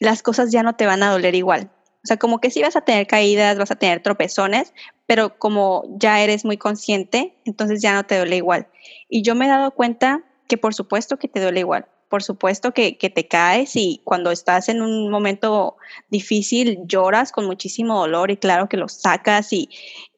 las 0.00 0.22
cosas 0.22 0.50
ya 0.50 0.62
no 0.62 0.76
te 0.76 0.86
van 0.86 1.02
a 1.02 1.10
doler 1.10 1.34
igual. 1.34 1.70
O 2.04 2.06
sea, 2.06 2.18
como 2.18 2.38
que 2.38 2.50
sí 2.50 2.60
vas 2.60 2.76
a 2.76 2.82
tener 2.82 3.06
caídas, 3.06 3.58
vas 3.58 3.70
a 3.70 3.76
tener 3.76 4.02
tropezones, 4.02 4.74
pero 5.06 5.38
como 5.38 5.84
ya 5.98 6.20
eres 6.20 6.44
muy 6.44 6.58
consciente, 6.58 7.34
entonces 7.44 7.80
ya 7.80 7.94
no 7.94 8.04
te 8.04 8.18
duele 8.18 8.36
igual. 8.36 8.68
Y 9.08 9.22
yo 9.22 9.34
me 9.34 9.46
he 9.46 9.48
dado 9.48 9.70
cuenta 9.70 10.22
que 10.46 10.58
por 10.58 10.74
supuesto 10.74 11.18
que 11.18 11.28
te 11.28 11.40
duele 11.40 11.60
igual, 11.60 11.86
por 12.14 12.22
supuesto 12.22 12.70
que, 12.70 12.92
te 12.92 13.26
caes 13.26 13.74
y 13.74 14.00
cuando 14.04 14.30
estás 14.30 14.68
en 14.68 14.82
un 14.82 15.10
momento 15.10 15.78
difícil 16.10 16.78
lloras 16.86 17.32
con 17.32 17.44
muchísimo 17.44 17.98
dolor 17.98 18.30
y 18.30 18.36
claro 18.36 18.68
que 18.68 18.76
lo 18.76 18.86
sacas 18.86 19.52
y 19.52 19.68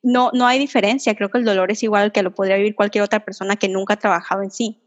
no, 0.02 0.30
no 0.34 0.46
hay 0.46 0.58
diferencia. 0.58 1.14
Creo 1.14 1.30
que 1.30 1.38
el 1.38 1.46
dolor 1.46 1.72
es 1.72 1.82
igual 1.82 2.12
que 2.12 2.22
lo 2.22 2.34
podría 2.34 2.56
vivir 2.56 2.74
cualquier 2.74 3.02
otra 3.02 3.24
persona 3.24 3.56
que 3.56 3.70
nunca 3.70 3.94
ha 3.94 3.98
trabajado 3.98 4.42
en 4.42 4.50
sí. 4.50 4.78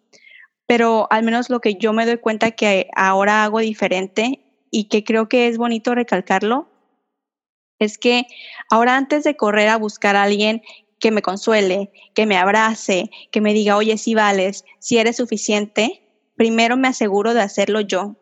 Pero 0.68 1.08
al 1.10 1.24
menos 1.24 1.50
lo 1.50 1.62
que 1.62 1.74
yo 1.74 1.94
me 1.94 2.06
doy 2.06 2.20
cuenta 2.20 2.51
que 2.51 2.92
ahora 2.96 3.44
hago 3.44 3.58
diferente 3.58 4.46
y 4.70 4.84
que 4.84 5.04
creo 5.04 5.28
que 5.28 5.48
es 5.48 5.58
bonito 5.58 5.96
recalcarlo 5.96 6.70
es 7.80 7.98
que 7.98 8.28
ahora 8.70 8.98
antes 8.98 9.24
de 9.24 9.36
correr 9.36 9.70
a 9.70 9.78
buscar 9.78 10.16
a 10.16 10.22
alguien 10.22 10.62
que 11.00 11.10
me 11.10 11.24
consuele, 11.24 11.92
que 12.13 12.28
me 12.28 12.38
abrace, 12.38 13.10
que 13.32 13.42
me 13.42 13.56
diga, 13.56 13.78
oye, 13.78 13.98
si 13.98 14.13
vales, 14.13 14.63
si 14.78 15.00
eres 15.00 15.18
suficiente, 15.18 16.04
primero 16.39 16.77
me 16.77 16.88
aseguro 16.88 17.34
de 17.34 17.41
hacerlo 17.41 17.81
yo. 17.81 18.15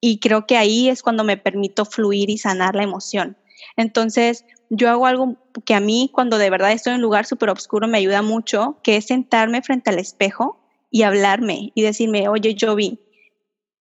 Y 0.00 0.18
creo 0.18 0.46
que 0.46 0.56
ahí 0.56 0.88
es 0.88 1.02
cuando 1.02 1.24
me 1.24 1.36
permito 1.36 1.84
fluir 1.84 2.30
y 2.30 2.38
sanar 2.38 2.74
la 2.74 2.84
emoción. 2.84 3.36
Entonces, 3.76 4.46
yo 4.70 4.88
hago 4.88 5.04
algo 5.04 5.36
que 5.66 5.74
a 5.74 5.80
mí, 5.80 6.08
cuando 6.10 6.38
de 6.38 6.48
verdad 6.48 6.72
estoy 6.72 6.92
en 6.92 6.96
un 6.96 7.02
lugar 7.02 7.26
súper 7.26 7.50
oscuro, 7.50 7.86
me 7.86 7.98
ayuda 7.98 8.22
mucho, 8.22 8.78
que 8.82 8.96
es 8.96 9.08
sentarme 9.08 9.60
frente 9.60 9.90
al 9.90 9.98
espejo 9.98 10.58
y 10.90 11.02
hablarme 11.02 11.70
y 11.74 11.82
decirme, 11.82 12.30
oye, 12.30 12.56
Jovi, 12.58 12.98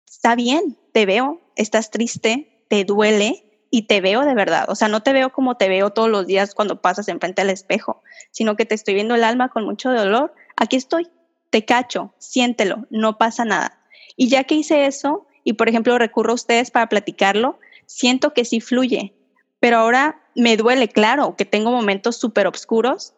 está 0.08 0.34
bien, 0.34 0.76
te 0.92 1.06
veo, 1.06 1.40
estás 1.56 1.92
triste, 1.92 2.66
te 2.70 2.84
duele, 2.84 3.48
y 3.70 3.84
te 3.84 4.02
veo 4.02 4.22
de 4.22 4.34
verdad. 4.34 4.66
O 4.70 4.76
sea, 4.76 4.88
no 4.88 5.04
te 5.04 5.14
veo 5.14 5.32
como 5.32 5.56
te 5.56 5.70
veo 5.70 5.92
todos 5.92 6.10
los 6.10 6.26
días 6.26 6.56
cuando 6.56 6.82
pasas 6.82 7.08
enfrente 7.10 7.42
al 7.42 7.50
espejo, 7.50 8.02
sino 8.32 8.56
que 8.56 8.66
te 8.66 8.76
estoy 8.76 8.94
viendo 8.94 9.16
el 9.16 9.24
alma 9.24 9.50
con 9.50 9.66
mucho 9.66 9.92
dolor. 9.92 10.34
Aquí 10.56 10.78
estoy, 10.78 11.08
te 11.50 11.66
cacho, 11.66 12.14
siéntelo, 12.18 12.86
no 12.90 13.18
pasa 13.18 13.46
nada. 13.46 13.80
Y 14.16 14.30
ya 14.30 14.44
que 14.44 14.56
hice 14.56 14.86
eso, 14.86 15.28
y 15.44 15.54
por 15.54 15.70
ejemplo 15.70 15.98
recurro 15.98 16.32
a 16.32 16.36
ustedes 16.36 16.72
para 16.72 16.90
platicarlo, 16.90 17.60
siento 17.86 18.34
que 18.34 18.46
sí 18.46 18.62
fluye. 18.62 19.14
Pero 19.60 19.78
ahora 19.78 20.22
me 20.36 20.58
duele, 20.58 20.88
claro, 20.88 21.36
que 21.36 21.46
tengo 21.46 21.72
momentos 21.72 22.18
súper 22.18 22.48
oscuros, 22.48 23.14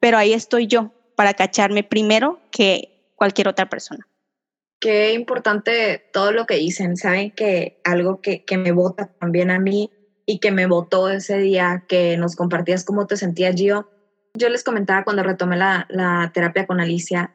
pero 0.00 0.18
ahí 0.18 0.32
estoy 0.32 0.66
yo 0.66 0.92
para 1.14 1.34
cacharme 1.34 1.84
primero 1.84 2.40
que 2.50 3.10
cualquier 3.14 3.48
otra 3.48 3.68
persona. 3.68 4.06
Qué 4.80 5.14
importante 5.14 6.04
todo 6.12 6.32
lo 6.32 6.46
que 6.46 6.56
dicen. 6.56 6.96
Saben 6.96 7.30
que 7.30 7.80
algo 7.84 8.20
que, 8.20 8.44
que 8.44 8.58
me 8.58 8.72
vota 8.72 9.06
también 9.18 9.50
a 9.50 9.58
mí 9.58 9.90
y 10.26 10.38
que 10.38 10.50
me 10.50 10.66
votó 10.66 11.08
ese 11.08 11.38
día 11.38 11.84
que 11.88 12.16
nos 12.16 12.36
compartías 12.36 12.84
cómo 12.84 13.06
te 13.06 13.16
sentías 13.16 13.54
yo. 13.56 13.88
Yo 14.34 14.48
les 14.50 14.64
comentaba 14.64 15.04
cuando 15.04 15.22
retomé 15.22 15.56
la, 15.56 15.86
la 15.88 16.30
terapia 16.34 16.66
con 16.66 16.80
Alicia, 16.80 17.34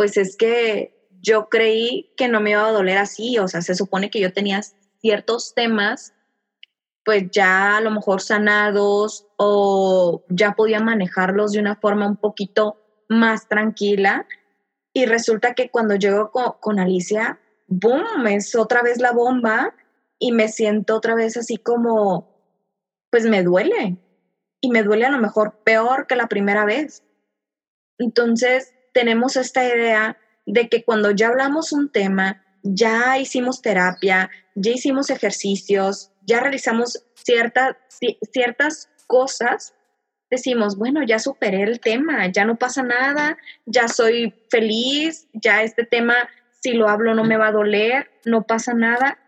pues 0.00 0.16
es 0.16 0.34
que 0.34 0.96
yo 1.20 1.50
creí 1.50 2.10
que 2.16 2.28
no 2.28 2.40
me 2.40 2.52
iba 2.52 2.66
a 2.66 2.72
doler 2.72 2.96
así, 2.96 3.36
o 3.36 3.48
sea, 3.48 3.60
se 3.60 3.74
supone 3.74 4.08
que 4.08 4.18
yo 4.18 4.32
tenía 4.32 4.62
ciertos 5.02 5.52
temas 5.52 6.14
pues 7.04 7.24
ya 7.30 7.76
a 7.76 7.82
lo 7.82 7.90
mejor 7.90 8.22
sanados 8.22 9.26
o 9.36 10.24
ya 10.30 10.52
podía 10.52 10.80
manejarlos 10.80 11.52
de 11.52 11.60
una 11.60 11.76
forma 11.76 12.06
un 12.06 12.16
poquito 12.16 12.80
más 13.10 13.46
tranquila 13.46 14.26
y 14.94 15.04
resulta 15.04 15.52
que 15.52 15.68
cuando 15.68 15.96
llego 15.96 16.30
con, 16.30 16.78
Alicia, 16.78 17.38
¡boom! 17.66 18.26
Es 18.28 18.54
otra 18.54 18.80
vez 18.80 19.02
la 19.02 19.12
bomba 19.12 19.74
y 20.18 20.32
me 20.32 20.48
siento 20.48 20.96
otra 20.96 21.14
vez 21.14 21.36
así 21.36 21.58
como, 21.58 22.42
pues 23.10 23.26
me 23.26 23.42
duele. 23.42 23.98
Y 24.62 24.70
me 24.70 24.82
duele 24.82 25.04
a 25.04 25.10
lo 25.10 25.18
mejor 25.18 25.58
peor 25.62 26.06
que 26.06 26.16
la 26.16 26.26
primera 26.26 26.64
vez. 26.64 27.02
Entonces, 27.98 28.72
tenemos 28.92 29.36
esta 29.36 29.64
idea 29.64 30.18
de 30.46 30.68
que 30.68 30.84
cuando 30.84 31.10
ya 31.10 31.28
hablamos 31.28 31.72
un 31.72 31.90
tema, 31.90 32.42
ya 32.62 33.18
hicimos 33.18 33.62
terapia, 33.62 34.30
ya 34.54 34.72
hicimos 34.72 35.10
ejercicios, 35.10 36.12
ya 36.22 36.40
realizamos 36.40 37.04
ciertas 37.14 37.76
ciertas 38.32 38.88
cosas, 39.06 39.74
decimos, 40.30 40.76
bueno, 40.76 41.02
ya 41.02 41.18
superé 41.18 41.62
el 41.62 41.80
tema, 41.80 42.26
ya 42.28 42.44
no 42.44 42.56
pasa 42.56 42.82
nada, 42.82 43.36
ya 43.66 43.88
soy 43.88 44.32
feliz, 44.48 45.28
ya 45.32 45.62
este 45.62 45.84
tema, 45.84 46.14
si 46.60 46.72
lo 46.72 46.88
hablo 46.88 47.14
no 47.14 47.24
me 47.24 47.36
va 47.36 47.48
a 47.48 47.52
doler, 47.52 48.10
no 48.24 48.42
pasa 48.42 48.74
nada. 48.74 49.18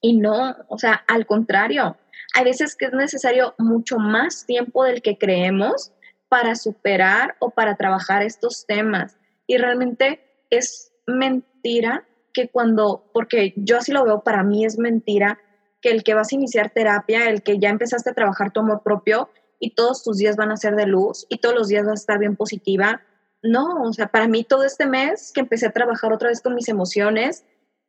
Y 0.00 0.16
no, 0.16 0.56
o 0.68 0.78
sea, 0.78 1.04
al 1.06 1.24
contrario, 1.26 1.96
hay 2.34 2.44
veces 2.44 2.76
que 2.76 2.86
es 2.86 2.92
necesario 2.92 3.54
mucho 3.58 3.98
más 3.98 4.44
tiempo 4.44 4.84
del 4.84 5.00
que 5.00 5.16
creemos 5.16 5.92
para 6.34 6.56
superar 6.56 7.36
o 7.38 7.50
para 7.50 7.76
trabajar 7.76 8.24
estos 8.24 8.66
temas. 8.66 9.16
Y 9.46 9.56
realmente 9.56 10.20
es 10.50 10.92
mentira 11.06 12.08
que 12.32 12.48
cuando, 12.48 13.08
porque 13.14 13.54
yo 13.54 13.78
así 13.78 13.92
lo 13.92 14.04
veo, 14.04 14.24
para 14.24 14.42
mí 14.42 14.64
es 14.64 14.76
mentira 14.76 15.38
que 15.80 15.90
el 15.90 16.02
que 16.02 16.14
vas 16.14 16.32
a 16.32 16.34
iniciar 16.34 16.70
terapia, 16.70 17.28
el 17.28 17.44
que 17.44 17.60
ya 17.60 17.68
empezaste 17.68 18.10
a 18.10 18.14
trabajar 18.14 18.50
tu 18.50 18.58
amor 18.58 18.82
propio, 18.82 19.30
y 19.60 19.76
todos 19.76 20.02
tus 20.02 20.16
días 20.16 20.34
van 20.34 20.50
a 20.50 20.56
ser 20.56 20.74
de 20.74 20.86
luz 20.86 21.24
y 21.28 21.38
todos 21.38 21.54
los 21.54 21.68
días 21.68 21.86
vas 21.86 22.00
a 22.00 22.02
estar 22.02 22.18
bien 22.18 22.34
positiva. 22.34 23.02
No, 23.40 23.84
o 23.84 23.92
sea, 23.92 24.08
para 24.08 24.26
mí 24.26 24.42
todo 24.42 24.64
este 24.64 24.86
mes 24.86 25.30
que 25.32 25.40
empecé 25.40 25.66
a 25.66 25.72
trabajar 25.72 26.12
otra 26.12 26.30
vez 26.30 26.40
con 26.40 26.56
mis 26.56 26.68
emociones, 26.68 27.44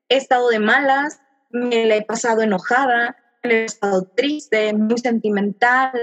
he 0.08 0.18
estado 0.18 0.50
de 0.50 0.60
malas, 0.60 1.20
me 1.50 1.84
la 1.88 1.96
he 1.96 2.06
pasado 2.06 2.44
enojada, 2.44 3.18
me 3.44 3.64
he 3.64 3.66
pasado 3.66 4.04
triste, 4.16 4.72
muy 4.74 5.00
sentimental. 5.00 5.94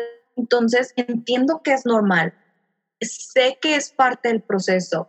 Entonces 0.42 0.92
entiendo 0.96 1.62
que 1.62 1.72
es 1.72 1.86
normal, 1.86 2.34
sé 3.00 3.58
que 3.62 3.76
es 3.76 3.92
parte 3.92 4.28
del 4.28 4.42
proceso, 4.42 5.08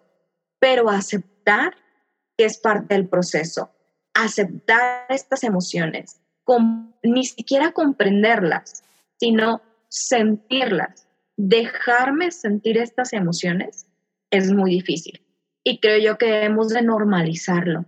pero 0.60 0.90
aceptar 0.90 1.74
que 2.38 2.46
es 2.46 2.60
parte 2.60 2.94
del 2.94 3.10
proceso, 3.10 3.72
aceptar 4.14 5.08
estas 5.10 5.44
emociones, 5.44 6.22
ni 7.02 7.26
siquiera 7.26 7.72
comprenderlas, 7.72 8.84
sino 9.20 9.64
sentirlas, 9.90 11.08
dejarme 11.36 12.30
sentir 12.30 12.78
estas 12.78 13.12
emociones 13.14 13.88
es 14.30 14.52
muy 14.52 14.70
difícil. 14.70 15.26
Y 15.64 15.80
creo 15.80 15.98
yo 15.98 16.20
que 16.20 16.28
debemos 16.28 16.70
de 16.70 16.84
normalizarlo, 16.84 17.86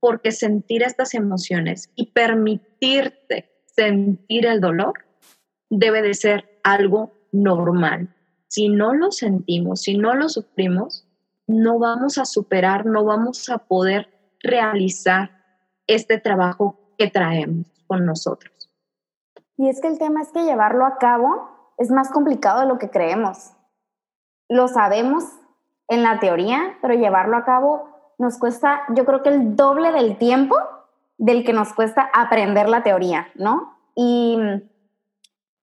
porque 0.00 0.32
sentir 0.32 0.82
estas 0.82 1.12
emociones 1.12 1.90
y 1.94 2.12
permitirte 2.12 3.50
sentir 3.66 4.46
el 4.46 4.62
dolor 4.62 4.94
debe 5.70 6.02
de 6.02 6.14
ser 6.14 6.55
algo 6.66 7.12
normal. 7.30 8.08
Si 8.48 8.68
no 8.68 8.92
lo 8.92 9.12
sentimos, 9.12 9.82
si 9.82 9.96
no 9.96 10.14
lo 10.14 10.28
sufrimos, 10.28 11.06
no 11.46 11.78
vamos 11.78 12.18
a 12.18 12.24
superar, 12.24 12.86
no 12.86 13.04
vamos 13.04 13.48
a 13.48 13.58
poder 13.58 14.08
realizar 14.40 15.30
este 15.86 16.18
trabajo 16.18 16.76
que 16.98 17.08
traemos 17.08 17.66
con 17.86 18.04
nosotros. 18.04 18.68
Y 19.56 19.68
es 19.68 19.80
que 19.80 19.88
el 19.88 19.98
tema 19.98 20.22
es 20.22 20.32
que 20.32 20.44
llevarlo 20.44 20.84
a 20.84 20.98
cabo 20.98 21.48
es 21.78 21.90
más 21.90 22.10
complicado 22.10 22.60
de 22.60 22.66
lo 22.66 22.78
que 22.78 22.90
creemos. 22.90 23.52
Lo 24.48 24.66
sabemos 24.66 25.24
en 25.88 26.02
la 26.02 26.18
teoría, 26.18 26.78
pero 26.82 26.94
llevarlo 26.94 27.36
a 27.36 27.44
cabo 27.44 27.88
nos 28.18 28.38
cuesta, 28.38 28.82
yo 28.94 29.04
creo 29.04 29.22
que 29.22 29.28
el 29.28 29.54
doble 29.54 29.92
del 29.92 30.18
tiempo 30.18 30.56
del 31.16 31.44
que 31.44 31.52
nos 31.52 31.72
cuesta 31.74 32.10
aprender 32.12 32.68
la 32.68 32.82
teoría, 32.82 33.28
¿no? 33.36 33.78
Y 33.94 34.36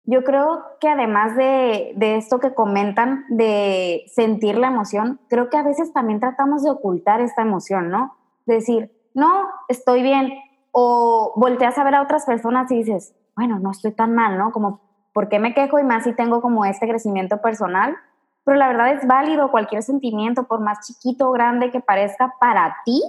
yo 0.04 0.24
creo 0.24 0.62
que 0.80 0.88
además 0.88 1.36
de, 1.36 1.92
de, 1.96 2.16
esto 2.16 2.40
que 2.40 2.54
comentan, 2.54 3.24
de 3.28 4.04
sentir 4.12 4.58
la 4.58 4.68
emoción, 4.68 5.20
creo 5.28 5.48
que 5.48 5.56
a 5.56 5.62
veces 5.62 5.92
también 5.92 6.20
tratamos 6.20 6.64
de 6.64 6.70
ocultar 6.70 7.20
esta 7.20 7.42
emoción, 7.42 7.88
¿no? 7.88 8.16
decir, 8.46 8.90
no, 9.14 9.46
estoy 9.68 10.02
bien. 10.02 10.32
O 10.72 11.32
volteas 11.36 11.76
a 11.78 11.84
ver 11.84 11.94
a 11.94 12.02
otras 12.02 12.24
personas 12.24 12.70
y 12.70 12.78
dices, 12.78 13.14
bueno, 13.36 13.58
no 13.58 13.70
estoy 13.70 13.92
tan 13.92 14.14
mal, 14.14 14.38
¿no? 14.38 14.52
Como, 14.52 14.80
¿por 15.12 15.28
qué 15.28 15.38
me 15.38 15.54
quejo 15.54 15.78
y 15.78 15.84
más 15.84 16.04
si 16.04 16.14
tengo 16.14 16.40
como 16.40 16.64
este 16.64 16.88
crecimiento 16.88 17.40
personal? 17.42 17.96
Pero 18.44 18.56
la 18.56 18.68
verdad 18.68 18.92
es 18.92 19.06
válido 19.06 19.50
cualquier 19.50 19.82
sentimiento, 19.82 20.44
por 20.44 20.60
más 20.60 20.86
chiquito 20.86 21.28
o 21.28 21.32
grande 21.32 21.70
que 21.70 21.80
parezca 21.80 22.34
para 22.40 22.76
ti, 22.84 23.02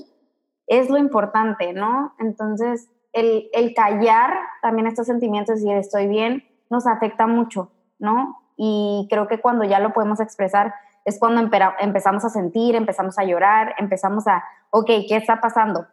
es 0.68 0.90
lo 0.90 0.98
importante, 0.98 1.74
¿no? 1.74 2.14
Entonces, 2.20 2.90
el, 3.14 3.50
el 3.54 3.74
callar 3.74 4.34
también 4.62 4.88
estos 4.88 5.08
sentimientos 5.08 5.62
y 5.62 5.72
estoy 5.72 6.08
bien, 6.08 6.44
nos 6.74 6.88
afecta 6.88 7.28
mucho, 7.28 7.72
¿no? 8.00 8.38
Y 8.58 9.08
creo 9.10 9.28
que 9.28 9.40
cuando 9.40 9.64
ya 9.64 9.80
lo 9.80 9.94
podemos 9.94 10.20
expresar 10.20 10.74
es 11.06 11.20
cuando 11.20 11.42
empezamos 11.80 12.26
a 12.26 12.30
sentir, 12.30 12.76
empezamos 12.76 13.18
a 13.20 13.24
llorar, 13.24 13.76
empezamos 13.78 14.28
a, 14.28 14.44
ok, 14.70 14.88
¿qué 15.08 15.16
está 15.16 15.42
pasando? 15.42 15.86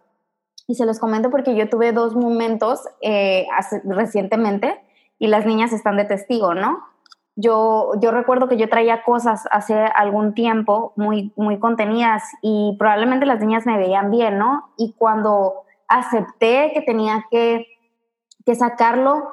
Y 0.66 0.76
se 0.76 0.86
los 0.86 0.98
comento 0.98 1.30
porque 1.30 1.54
yo 1.54 1.68
tuve 1.68 1.92
dos 1.92 2.14
momentos 2.14 2.80
eh, 3.00 3.46
recientemente 3.84 4.80
y 5.18 5.26
las 5.26 5.46
niñas 5.46 5.72
están 5.72 5.96
de 5.96 6.04
testigo, 6.04 6.54
¿no? 6.54 6.78
Yo, 7.36 7.92
yo 8.00 8.10
recuerdo 8.10 8.48
que 8.48 8.56
yo 8.56 8.68
traía 8.68 9.02
cosas 9.02 9.48
hace 9.50 9.74
algún 9.74 10.34
tiempo 10.34 10.92
muy, 10.96 11.32
muy 11.36 11.58
contenidas 11.58 12.22
y 12.42 12.76
probablemente 12.78 13.26
las 13.26 13.40
niñas 13.40 13.66
me 13.66 13.78
veían 13.78 14.10
bien, 14.10 14.38
¿no? 14.38 14.70
Y 14.76 14.94
cuando 14.96 15.62
acepté 15.88 16.70
que 16.72 16.82
tenía 16.82 17.26
que, 17.30 17.66
que 18.44 18.54
sacarlo 18.54 19.30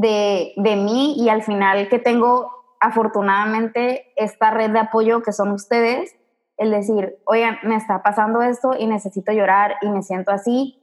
de, 0.00 0.52
de 0.56 0.76
mí 0.76 1.16
y 1.18 1.28
al 1.28 1.42
final 1.42 1.88
que 1.88 1.98
tengo 1.98 2.52
afortunadamente 2.78 4.12
esta 4.14 4.52
red 4.52 4.70
de 4.70 4.78
apoyo 4.78 5.22
que 5.22 5.32
son 5.32 5.50
ustedes, 5.50 6.14
el 6.56 6.70
decir, 6.70 7.18
oigan, 7.24 7.58
me 7.64 7.74
está 7.74 8.02
pasando 8.02 8.42
esto 8.42 8.74
y 8.78 8.86
necesito 8.86 9.32
llorar 9.32 9.74
y 9.82 9.88
me 9.88 10.02
siento 10.02 10.30
así. 10.30 10.80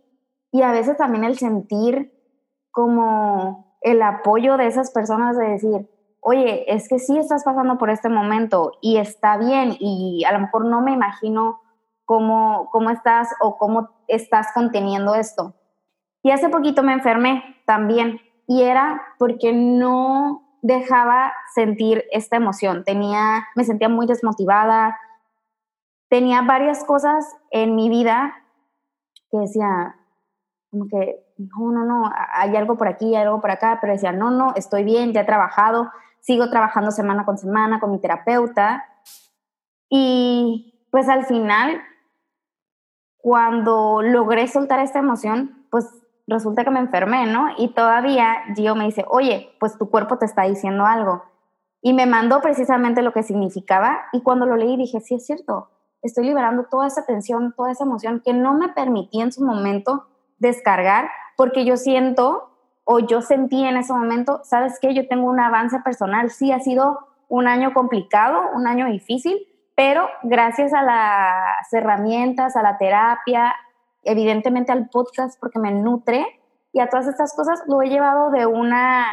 Y 0.51 0.63
a 0.63 0.71
veces 0.73 0.97
también 0.97 1.23
el 1.23 1.37
sentir 1.37 2.11
como 2.71 3.77
el 3.79 4.01
apoyo 4.01 4.57
de 4.57 4.67
esas 4.67 4.91
personas 4.91 5.37
de 5.37 5.49
decir, 5.49 5.89
oye, 6.19 6.65
es 6.73 6.89
que 6.89 6.99
sí 6.99 7.17
estás 7.17 7.45
pasando 7.45 7.77
por 7.77 7.89
este 7.89 8.09
momento 8.09 8.73
y 8.81 8.97
está 8.97 9.37
bien 9.37 9.77
y 9.79 10.25
a 10.25 10.33
lo 10.33 10.39
mejor 10.39 10.65
no 10.65 10.81
me 10.81 10.91
imagino 10.91 11.61
cómo, 12.03 12.69
cómo 12.71 12.89
estás 12.89 13.29
o 13.39 13.57
cómo 13.57 13.91
estás 14.09 14.47
conteniendo 14.53 15.15
esto. 15.15 15.53
Y 16.21 16.31
hace 16.31 16.49
poquito 16.49 16.83
me 16.83 16.93
enfermé 16.93 17.61
también 17.65 18.19
y 18.47 18.63
era 18.63 19.01
porque 19.17 19.53
no 19.53 20.43
dejaba 20.61 21.33
sentir 21.53 22.05
esta 22.11 22.37
emoción. 22.37 22.83
Tenía, 22.83 23.45
me 23.55 23.63
sentía 23.63 23.89
muy 23.89 24.07
desmotivada. 24.07 24.97
Tenía 26.09 26.41
varias 26.41 26.83
cosas 26.83 27.25
en 27.51 27.75
mi 27.75 27.89
vida 27.89 28.33
que 29.31 29.37
decía, 29.37 29.95
como 30.71 30.87
que, 30.87 31.23
no, 31.37 31.71
no, 31.71 31.85
no, 31.85 32.11
hay 32.33 32.55
algo 32.55 32.77
por 32.77 32.87
aquí, 32.87 33.15
hay 33.15 33.23
algo 33.23 33.41
por 33.41 33.51
acá, 33.51 33.77
pero 33.81 33.93
decía, 33.93 34.11
no, 34.11 34.31
no, 34.31 34.53
estoy 34.55 34.83
bien, 34.83 35.13
ya 35.13 35.21
he 35.21 35.25
trabajado, 35.25 35.91
sigo 36.19 36.49
trabajando 36.49 36.91
semana 36.91 37.25
con 37.25 37.37
semana 37.37 37.79
con 37.79 37.91
mi 37.91 37.99
terapeuta. 37.99 38.85
Y 39.89 40.87
pues 40.91 41.09
al 41.09 41.25
final, 41.25 41.81
cuando 43.17 44.01
logré 44.01 44.47
soltar 44.47 44.79
esta 44.79 44.99
emoción, 44.99 45.65
pues 45.69 45.87
resulta 46.27 46.63
que 46.63 46.71
me 46.71 46.79
enfermé, 46.79 47.25
¿no? 47.27 47.49
Y 47.57 47.69
todavía 47.73 48.43
Gio 48.55 48.75
me 48.75 48.85
dice, 48.85 49.05
oye, 49.07 49.55
pues 49.59 49.77
tu 49.77 49.89
cuerpo 49.89 50.17
te 50.17 50.25
está 50.25 50.43
diciendo 50.43 50.85
algo. 50.85 51.23
Y 51.81 51.93
me 51.93 52.07
mandó 52.07 52.41
precisamente 52.41 53.01
lo 53.01 53.13
que 53.13 53.23
significaba 53.23 54.05
y 54.11 54.21
cuando 54.21 54.45
lo 54.45 54.55
leí 54.55 54.75
dije, 54.75 55.01
sí 55.01 55.15
es 55.15 55.25
cierto, 55.25 55.69
estoy 56.01 56.25
liberando 56.25 56.65
toda 56.65 56.87
esa 56.87 57.05
tensión, 57.05 57.53
toda 57.55 57.71
esa 57.71 57.83
emoción 57.83 58.21
que 58.25 58.33
no 58.33 58.53
me 58.53 58.69
permití 58.69 59.21
en 59.21 59.31
su 59.31 59.43
momento 59.43 60.07
descargar 60.39 61.09
porque 61.37 61.65
yo 61.65 61.77
siento 61.77 62.49
o 62.85 62.99
yo 62.99 63.21
sentí 63.21 63.63
en 63.63 63.77
ese 63.77 63.93
momento, 63.93 64.41
¿sabes 64.43 64.79
qué? 64.79 64.93
Yo 64.93 65.07
tengo 65.07 65.29
un 65.29 65.39
avance 65.39 65.79
personal, 65.79 66.29
sí 66.29 66.51
ha 66.51 66.59
sido 66.59 66.99
un 67.27 67.47
año 67.47 67.73
complicado, 67.73 68.49
un 68.53 68.67
año 68.67 68.85
difícil, 68.85 69.37
pero 69.75 70.07
gracias 70.23 70.73
a 70.73 70.83
las 70.83 71.73
herramientas, 71.73 72.55
a 72.55 72.61
la 72.61 72.77
terapia, 72.77 73.53
evidentemente 74.05 74.71
al 74.71 74.89
podcast 74.89 75.39
porque 75.39 75.59
me 75.59 75.71
nutre 75.71 76.25
y 76.71 76.79
a 76.79 76.89
todas 76.89 77.07
estas 77.07 77.35
cosas 77.35 77.61
lo 77.67 77.81
he 77.81 77.89
llevado 77.89 78.31
de 78.31 78.45
una 78.45 79.07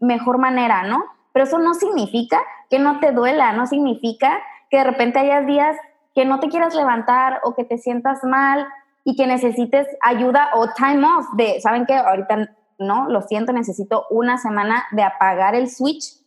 mejor 0.00 0.38
manera, 0.38 0.82
¿no? 0.84 1.04
Pero 1.32 1.44
eso 1.44 1.58
no 1.58 1.74
significa 1.74 2.40
que 2.70 2.78
no 2.78 3.00
te 3.00 3.12
duela, 3.12 3.52
no 3.52 3.66
significa 3.66 4.40
que 4.70 4.78
de 4.78 4.84
repente 4.84 5.18
hayas 5.18 5.46
días 5.46 5.76
que 6.14 6.24
no 6.24 6.40
te 6.40 6.48
quieras 6.48 6.74
levantar 6.74 7.40
o 7.44 7.54
que 7.54 7.64
te 7.64 7.78
sientas 7.78 8.22
mal 8.24 8.66
y 9.04 9.16
que 9.16 9.26
necesites 9.26 9.86
ayuda 10.00 10.50
o 10.54 10.68
time 10.74 11.06
off 11.06 11.26
de, 11.36 11.60
¿saben 11.60 11.86
qué? 11.86 11.94
Ahorita 11.94 12.50
no, 12.78 13.08
lo 13.08 13.22
siento, 13.22 13.52
necesito 13.52 14.06
una 14.10 14.38
semana 14.38 14.84
de 14.92 15.02
apagar 15.02 15.54
el 15.54 15.70
switch. 15.70 16.20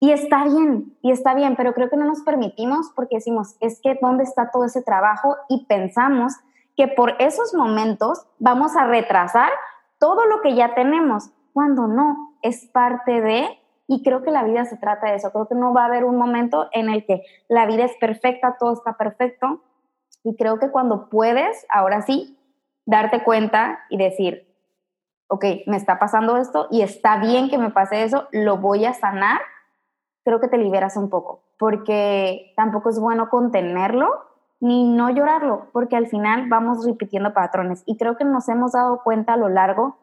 Y 0.00 0.12
está 0.12 0.44
bien, 0.44 0.96
y 1.02 1.12
está 1.12 1.34
bien, 1.34 1.56
pero 1.56 1.72
creo 1.72 1.88
que 1.88 1.96
no 1.96 2.04
nos 2.04 2.22
permitimos 2.22 2.92
porque 2.94 3.16
decimos, 3.16 3.56
es 3.60 3.80
que 3.80 3.98
¿dónde 4.00 4.24
está 4.24 4.50
todo 4.50 4.64
ese 4.64 4.82
trabajo? 4.82 5.36
Y 5.48 5.64
pensamos 5.66 6.34
que 6.76 6.88
por 6.88 7.14
esos 7.20 7.54
momentos 7.54 8.26
vamos 8.38 8.76
a 8.76 8.86
retrasar 8.86 9.50
todo 9.98 10.26
lo 10.26 10.40
que 10.40 10.54
ya 10.54 10.74
tenemos, 10.74 11.30
cuando 11.52 11.86
no, 11.86 12.36
es 12.42 12.66
parte 12.66 13.20
de, 13.20 13.48
y 13.86 14.02
creo 14.02 14.22
que 14.22 14.30
la 14.30 14.44
vida 14.44 14.64
se 14.64 14.76
trata 14.76 15.08
de 15.08 15.16
eso, 15.16 15.30
creo 15.30 15.48
que 15.48 15.54
no 15.54 15.72
va 15.72 15.82
a 15.82 15.86
haber 15.86 16.04
un 16.04 16.16
momento 16.16 16.68
en 16.72 16.90
el 16.90 17.06
que 17.06 17.22
la 17.48 17.66
vida 17.66 17.84
es 17.84 17.96
perfecta, 18.00 18.56
todo 18.58 18.72
está 18.72 18.96
perfecto, 18.96 19.62
y 20.24 20.36
creo 20.36 20.58
que 20.58 20.70
cuando 20.70 21.08
puedes, 21.08 21.64
ahora 21.68 22.02
sí, 22.02 22.38
darte 22.86 23.22
cuenta 23.22 23.80
y 23.88 23.98
decir, 23.98 24.54
ok, 25.28 25.44
me 25.66 25.76
está 25.76 25.98
pasando 25.98 26.36
esto 26.36 26.68
y 26.70 26.82
está 26.82 27.18
bien 27.18 27.48
que 27.48 27.58
me 27.58 27.70
pase 27.70 28.02
eso, 28.02 28.28
lo 28.32 28.58
voy 28.58 28.84
a 28.84 28.94
sanar, 28.94 29.40
creo 30.24 30.40
que 30.40 30.48
te 30.48 30.58
liberas 30.58 30.96
un 30.96 31.08
poco, 31.08 31.44
porque 31.58 32.52
tampoco 32.56 32.90
es 32.90 32.98
bueno 32.98 33.28
contenerlo 33.28 34.08
ni 34.60 34.84
no 34.84 35.10
llorarlo, 35.10 35.68
porque 35.72 35.96
al 35.96 36.06
final 36.06 36.48
vamos 36.48 36.86
repitiendo 36.86 37.34
patrones. 37.34 37.82
Y 37.86 37.96
creo 37.96 38.16
que 38.16 38.24
nos 38.24 38.48
hemos 38.48 38.72
dado 38.72 39.02
cuenta 39.02 39.34
a 39.34 39.36
lo 39.36 39.48
largo 39.48 39.98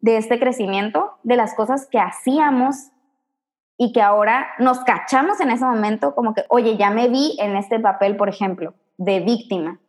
de 0.00 0.16
este 0.16 0.38
crecimiento 0.38 1.18
de 1.22 1.36
las 1.36 1.54
cosas 1.54 1.86
que 1.86 1.98
hacíamos 1.98 2.90
y 3.76 3.92
que 3.92 4.02
ahora 4.02 4.48
nos 4.58 4.80
cachamos 4.80 5.40
en 5.40 5.50
ese 5.50 5.64
momento 5.64 6.14
como 6.14 6.34
que, 6.34 6.44
oye, 6.48 6.76
ya 6.76 6.90
me 6.90 7.08
vi 7.08 7.36
en 7.40 7.56
este 7.56 7.80
papel, 7.80 8.16
por 8.16 8.28
ejemplo, 8.28 8.74
de 8.98 9.20
víctima. 9.20 9.80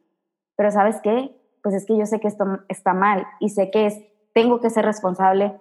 Pero 0.56 0.71
¿sabes 0.71 1.02
qué? 1.02 1.36
Pues 1.63 1.76
es 1.76 1.86
que 1.86 1.97
yo 1.97 2.06
sé 2.06 2.19
que 2.19 2.28
esto 2.28 2.45
está 2.69 2.93
mal 2.93 3.28
y 3.39 3.50
sé 3.50 3.69
que 3.69 3.88
es, 3.88 4.02
tengo 4.34 4.62
que 4.62 4.69
ser 4.69 4.86
responsable 4.86 5.60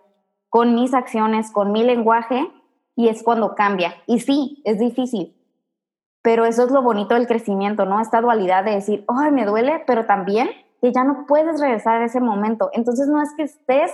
con 0.49 0.75
mis 0.75 0.95
acciones, 0.95 1.51
con 1.51 1.73
mi 1.73 1.83
lenguaje 1.83 2.49
y 2.95 3.09
es 3.09 3.23
cuando 3.23 3.55
cambia. 3.55 3.95
Y 4.07 4.21
sí, 4.21 4.63
es 4.65 4.79
difícil, 4.79 5.37
pero 6.23 6.45
eso 6.45 6.65
es 6.65 6.71
lo 6.71 6.83
bonito 6.83 7.15
del 7.15 7.27
crecimiento, 7.27 7.85
¿no? 7.87 8.01
Esta 8.01 8.21
dualidad 8.21 8.65
de 8.65 8.73
decir, 8.73 9.05
ay, 9.09 9.31
me 9.31 9.47
duele, 9.47 9.83
pero 9.87 10.07
también 10.07 10.51
que 10.81 10.93
ya 10.93 11.05
no 11.05 11.27
puedes 11.27 11.61
regresar 11.61 12.01
a 12.01 12.07
ese 12.07 12.21
momento. 12.21 12.71
Entonces 12.73 13.09
no 13.09 13.23
es 13.23 13.33
que 13.37 13.43
estés 13.45 13.93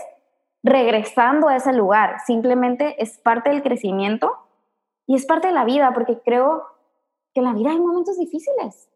regresando 0.62 1.48
a 1.48 1.56
ese 1.56 1.72
lugar, 1.72 2.16
simplemente 2.26 3.00
es 3.02 3.18
parte 3.18 3.50
del 3.50 3.62
crecimiento 3.62 4.32
y 5.06 5.14
es 5.14 5.24
parte 5.24 5.48
de 5.48 5.54
la 5.54 5.64
vida, 5.64 5.92
porque 5.94 6.20
creo 6.24 6.64
que 7.32 7.40
en 7.40 7.46
la 7.46 7.52
vida 7.52 7.70
hay 7.70 7.78
momentos 7.78 8.18
difíciles. 8.18 8.88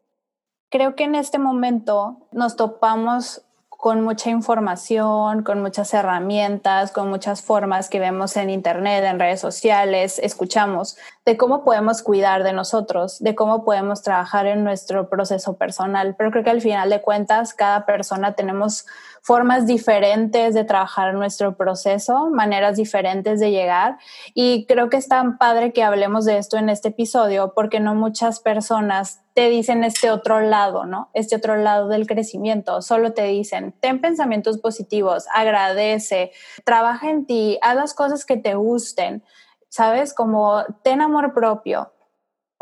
Creo 0.69 0.95
que 0.95 1.03
en 1.03 1.15
este 1.15 1.39
momento 1.39 2.27
nos 2.31 2.55
topamos 2.55 3.45
con 3.81 4.01
mucha 4.01 4.29
información, 4.29 5.41
con 5.41 5.59
muchas 5.63 5.91
herramientas, 5.95 6.91
con 6.91 7.09
muchas 7.09 7.41
formas 7.41 7.89
que 7.89 7.99
vemos 7.99 8.37
en 8.37 8.51
Internet, 8.51 9.03
en 9.03 9.17
redes 9.17 9.39
sociales, 9.39 10.19
escuchamos, 10.19 10.97
de 11.25 11.35
cómo 11.35 11.63
podemos 11.63 12.03
cuidar 12.03 12.43
de 12.43 12.53
nosotros, 12.53 13.17
de 13.23 13.33
cómo 13.33 13.65
podemos 13.65 14.03
trabajar 14.03 14.45
en 14.45 14.63
nuestro 14.63 15.09
proceso 15.09 15.57
personal. 15.57 16.13
Pero 16.15 16.29
creo 16.29 16.43
que 16.43 16.51
al 16.51 16.61
final 16.61 16.91
de 16.91 17.01
cuentas, 17.01 17.55
cada 17.55 17.87
persona 17.87 18.33
tenemos 18.33 18.85
formas 19.21 19.67
diferentes 19.67 20.53
de 20.53 20.63
trabajar 20.63 21.13
nuestro 21.13 21.55
proceso, 21.55 22.29
maneras 22.31 22.75
diferentes 22.75 23.39
de 23.39 23.51
llegar. 23.51 23.97
Y 24.33 24.65
creo 24.65 24.89
que 24.89 24.97
es 24.97 25.07
tan 25.07 25.37
padre 25.37 25.73
que 25.73 25.83
hablemos 25.83 26.25
de 26.25 26.37
esto 26.37 26.57
en 26.57 26.69
este 26.69 26.89
episodio 26.89 27.53
porque 27.55 27.79
no 27.79 27.95
muchas 27.95 28.39
personas 28.39 29.21
te 29.33 29.49
dicen 29.49 29.83
este 29.83 30.11
otro 30.11 30.41
lado, 30.41 30.85
¿no? 30.85 31.09
Este 31.13 31.35
otro 31.35 31.55
lado 31.55 31.87
del 31.87 32.07
crecimiento. 32.07 32.81
Solo 32.81 33.13
te 33.13 33.23
dicen, 33.23 33.73
ten 33.79 34.01
pensamientos 34.01 34.57
positivos, 34.57 35.25
agradece, 35.33 36.31
trabaja 36.65 37.09
en 37.09 37.25
ti, 37.25 37.57
haz 37.61 37.75
las 37.75 37.93
cosas 37.93 38.25
que 38.25 38.37
te 38.37 38.55
gusten, 38.55 39.23
¿sabes? 39.69 40.13
Como 40.13 40.63
ten 40.83 40.99
amor 41.01 41.33
propio, 41.33 41.93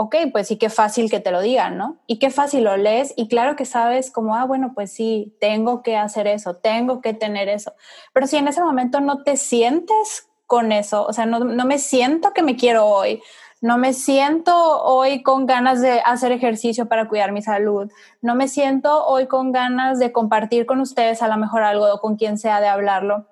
ok, 0.01 0.15
pues 0.31 0.47
sí, 0.47 0.55
qué 0.55 0.69
fácil 0.69 1.12
que 1.12 1.19
te 1.19 1.29
lo 1.29 1.41
digan, 1.41 1.77
¿no? 1.77 1.97
Y 2.07 2.19
qué 2.19 2.29
fácil 2.29 2.63
lo 2.63 2.77
lees 2.77 3.13
y 3.17 3.27
claro 3.27 3.57
que 3.57 3.65
sabes 3.65 4.12
como, 4.12 4.33
ah, 4.33 4.45
bueno, 4.45 4.71
pues 4.73 4.93
sí, 4.93 5.35
tengo 5.41 5.83
que 5.83 5.97
hacer 5.97 6.25
eso, 6.25 6.55
tengo 6.55 7.01
que 7.01 7.13
tener 7.13 7.49
eso. 7.49 7.73
Pero 8.13 8.25
si 8.25 8.38
en 8.38 8.47
ese 8.47 8.62
momento 8.62 9.01
no 9.01 9.23
te 9.23 9.35
sientes 9.35 10.29
con 10.47 10.71
eso, 10.71 11.05
o 11.05 11.12
sea, 11.12 11.25
no, 11.25 11.39
no 11.39 11.65
me 11.65 11.79
siento 11.79 12.31
que 12.31 12.43
me 12.43 12.55
quiero 12.55 12.85
hoy, 12.85 13.21
no 13.59 13.77
me 13.77 13.91
siento 13.91 14.83
hoy 14.83 15.21
con 15.21 15.45
ganas 15.45 15.81
de 15.81 15.99
hacer 15.99 16.31
ejercicio 16.31 16.88
para 16.88 17.09
cuidar 17.09 17.33
mi 17.33 17.41
salud, 17.41 17.91
no 18.21 18.35
me 18.35 18.47
siento 18.47 19.05
hoy 19.05 19.27
con 19.27 19.51
ganas 19.51 19.99
de 19.99 20.13
compartir 20.13 20.65
con 20.65 20.79
ustedes 20.79 21.21
a 21.21 21.27
lo 21.27 21.35
mejor 21.35 21.63
algo 21.63 21.93
o 21.93 21.99
con 21.99 22.15
quien 22.15 22.38
sea 22.38 22.62
de 22.62 22.69
hablarlo. 22.69 23.27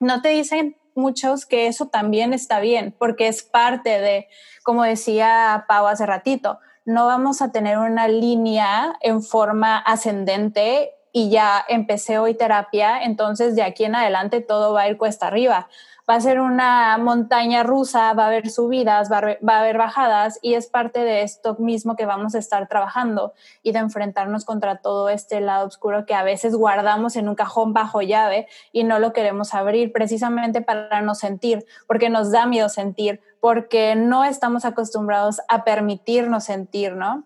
No 0.00 0.22
te 0.22 0.30
dicen 0.30 0.76
muchos 1.00 1.46
que 1.46 1.66
eso 1.66 1.86
también 1.86 2.32
está 2.32 2.60
bien, 2.60 2.94
porque 2.98 3.28
es 3.28 3.42
parte 3.42 4.00
de, 4.00 4.28
como 4.62 4.84
decía 4.84 5.64
Pau 5.66 5.86
hace 5.86 6.06
ratito, 6.06 6.60
no 6.84 7.06
vamos 7.06 7.42
a 7.42 7.52
tener 7.52 7.78
una 7.78 8.08
línea 8.08 8.96
en 9.00 9.22
forma 9.22 9.78
ascendente 9.78 10.92
y 11.12 11.30
ya 11.30 11.64
empecé 11.68 12.18
hoy 12.18 12.34
terapia, 12.34 13.02
entonces 13.02 13.56
de 13.56 13.62
aquí 13.62 13.84
en 13.84 13.96
adelante 13.96 14.40
todo 14.40 14.72
va 14.72 14.82
a 14.82 14.88
ir 14.88 14.96
cuesta 14.96 15.26
arriba 15.26 15.68
va 16.10 16.16
a 16.16 16.20
ser 16.20 16.40
una 16.40 16.98
montaña 16.98 17.62
rusa, 17.62 18.12
va 18.14 18.24
a 18.24 18.26
haber 18.26 18.50
subidas, 18.50 19.08
va 19.12 19.18
a, 19.18 19.60
haber 19.60 19.78
bajadas 19.78 20.40
y 20.42 20.54
es 20.54 20.66
parte 20.66 20.98
de 20.98 21.22
esto 21.22 21.54
mismo 21.60 21.94
que 21.94 22.04
vamos 22.04 22.34
a 22.34 22.38
estar 22.40 22.66
trabajando 22.66 23.32
y 23.62 23.70
de 23.70 23.78
enfrentarnos 23.78 24.44
contra 24.44 24.78
todo 24.78 25.08
este 25.08 25.40
lado 25.40 25.68
oscuro 25.68 26.06
que 26.06 26.14
a 26.14 26.24
veces 26.24 26.56
guardamos 26.56 27.14
en 27.14 27.28
un 27.28 27.36
cajón 27.36 27.72
bajo 27.74 28.02
llave 28.02 28.48
y 28.72 28.82
no 28.82 28.98
lo 28.98 29.12
queremos 29.12 29.54
abrir 29.54 29.92
precisamente 29.92 30.62
para 30.62 31.00
no 31.00 31.14
sentir, 31.14 31.64
porque 31.86 32.10
nos 32.10 32.32
da 32.32 32.44
miedo 32.44 32.68
sentir, 32.68 33.20
porque 33.38 33.94
no 33.94 34.24
estamos 34.24 34.64
acostumbrados 34.64 35.40
a 35.46 35.62
permitirnos 35.62 36.42
sentir, 36.42 36.96
¿no? 36.96 37.22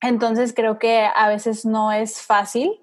Entonces 0.00 0.52
creo 0.56 0.80
que 0.80 1.08
a 1.14 1.28
veces 1.28 1.64
no 1.64 1.92
es 1.92 2.20
fácil 2.20 2.80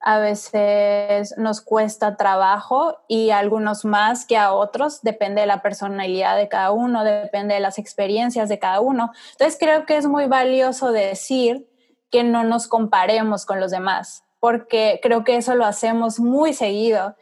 a 0.00 0.18
veces 0.18 1.34
nos 1.36 1.60
cuesta 1.60 2.16
trabajo 2.16 2.96
y 3.06 3.30
algunos 3.30 3.84
más 3.84 4.24
que 4.24 4.36
a 4.38 4.52
otros, 4.52 5.02
depende 5.02 5.42
de 5.42 5.46
la 5.46 5.62
personalidad 5.62 6.36
de 6.36 6.48
cada 6.48 6.70
uno, 6.72 7.04
depende 7.04 7.54
de 7.54 7.60
las 7.60 7.78
experiencias 7.78 8.48
de 8.48 8.58
cada 8.58 8.80
uno. 8.80 9.12
Entonces 9.32 9.58
creo 9.60 9.84
que 9.84 9.96
es 9.96 10.06
muy 10.06 10.26
valioso 10.26 10.90
decir 10.90 11.68
que 12.10 12.24
no 12.24 12.44
nos 12.44 12.66
comparemos 12.66 13.44
con 13.44 13.60
los 13.60 13.70
demás, 13.70 14.24
porque 14.40 15.00
creo 15.02 15.22
que 15.22 15.36
eso 15.36 15.54
lo 15.54 15.66
hacemos 15.66 16.18
muy 16.18 16.54
seguido 16.54 17.16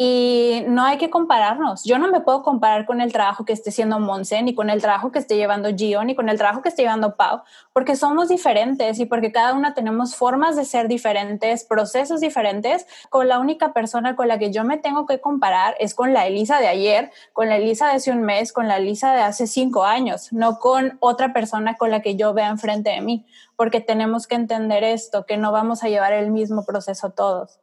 y 0.00 0.62
no 0.68 0.84
hay 0.84 0.96
que 0.96 1.10
compararnos. 1.10 1.82
Yo 1.82 1.98
no 1.98 2.08
me 2.08 2.20
puedo 2.20 2.44
comparar 2.44 2.86
con 2.86 3.00
el 3.00 3.12
trabajo 3.12 3.44
que 3.44 3.52
esté 3.52 3.70
haciendo 3.70 3.98
Monse, 3.98 4.40
ni 4.42 4.54
con 4.54 4.70
el 4.70 4.80
trabajo 4.80 5.10
que 5.10 5.18
esté 5.18 5.36
llevando 5.36 5.70
Gio, 5.76 6.04
ni 6.04 6.14
con 6.14 6.28
el 6.28 6.38
trabajo 6.38 6.62
que 6.62 6.68
esté 6.68 6.82
llevando 6.82 7.16
Pau, 7.16 7.42
porque 7.72 7.96
somos 7.96 8.28
diferentes 8.28 9.00
y 9.00 9.06
porque 9.06 9.32
cada 9.32 9.54
una 9.54 9.74
tenemos 9.74 10.14
formas 10.14 10.54
de 10.54 10.64
ser 10.64 10.86
diferentes, 10.86 11.64
procesos 11.64 12.20
diferentes. 12.20 12.86
Con 13.10 13.26
la 13.26 13.40
única 13.40 13.72
persona 13.72 14.14
con 14.14 14.28
la 14.28 14.38
que 14.38 14.52
yo 14.52 14.62
me 14.62 14.78
tengo 14.78 15.04
que 15.04 15.20
comparar 15.20 15.74
es 15.80 15.94
con 15.94 16.14
la 16.14 16.28
Elisa 16.28 16.60
de 16.60 16.68
ayer, 16.68 17.10
con 17.32 17.48
la 17.48 17.56
Elisa 17.56 17.88
de 17.88 17.94
hace 17.94 18.12
un 18.12 18.22
mes, 18.22 18.52
con 18.52 18.68
la 18.68 18.76
Elisa 18.76 19.12
de 19.12 19.22
hace 19.22 19.48
cinco 19.48 19.82
años, 19.82 20.32
no 20.32 20.60
con 20.60 20.96
otra 21.00 21.32
persona 21.32 21.76
con 21.76 21.90
la 21.90 22.02
que 22.02 22.14
yo 22.14 22.32
vea 22.34 22.50
enfrente 22.50 22.90
de 22.90 23.00
mí, 23.00 23.26
porque 23.56 23.80
tenemos 23.80 24.28
que 24.28 24.36
entender 24.36 24.84
esto, 24.84 25.26
que 25.26 25.38
no 25.38 25.50
vamos 25.50 25.82
a 25.82 25.88
llevar 25.88 26.12
el 26.12 26.30
mismo 26.30 26.64
proceso 26.64 27.10
todos. 27.10 27.58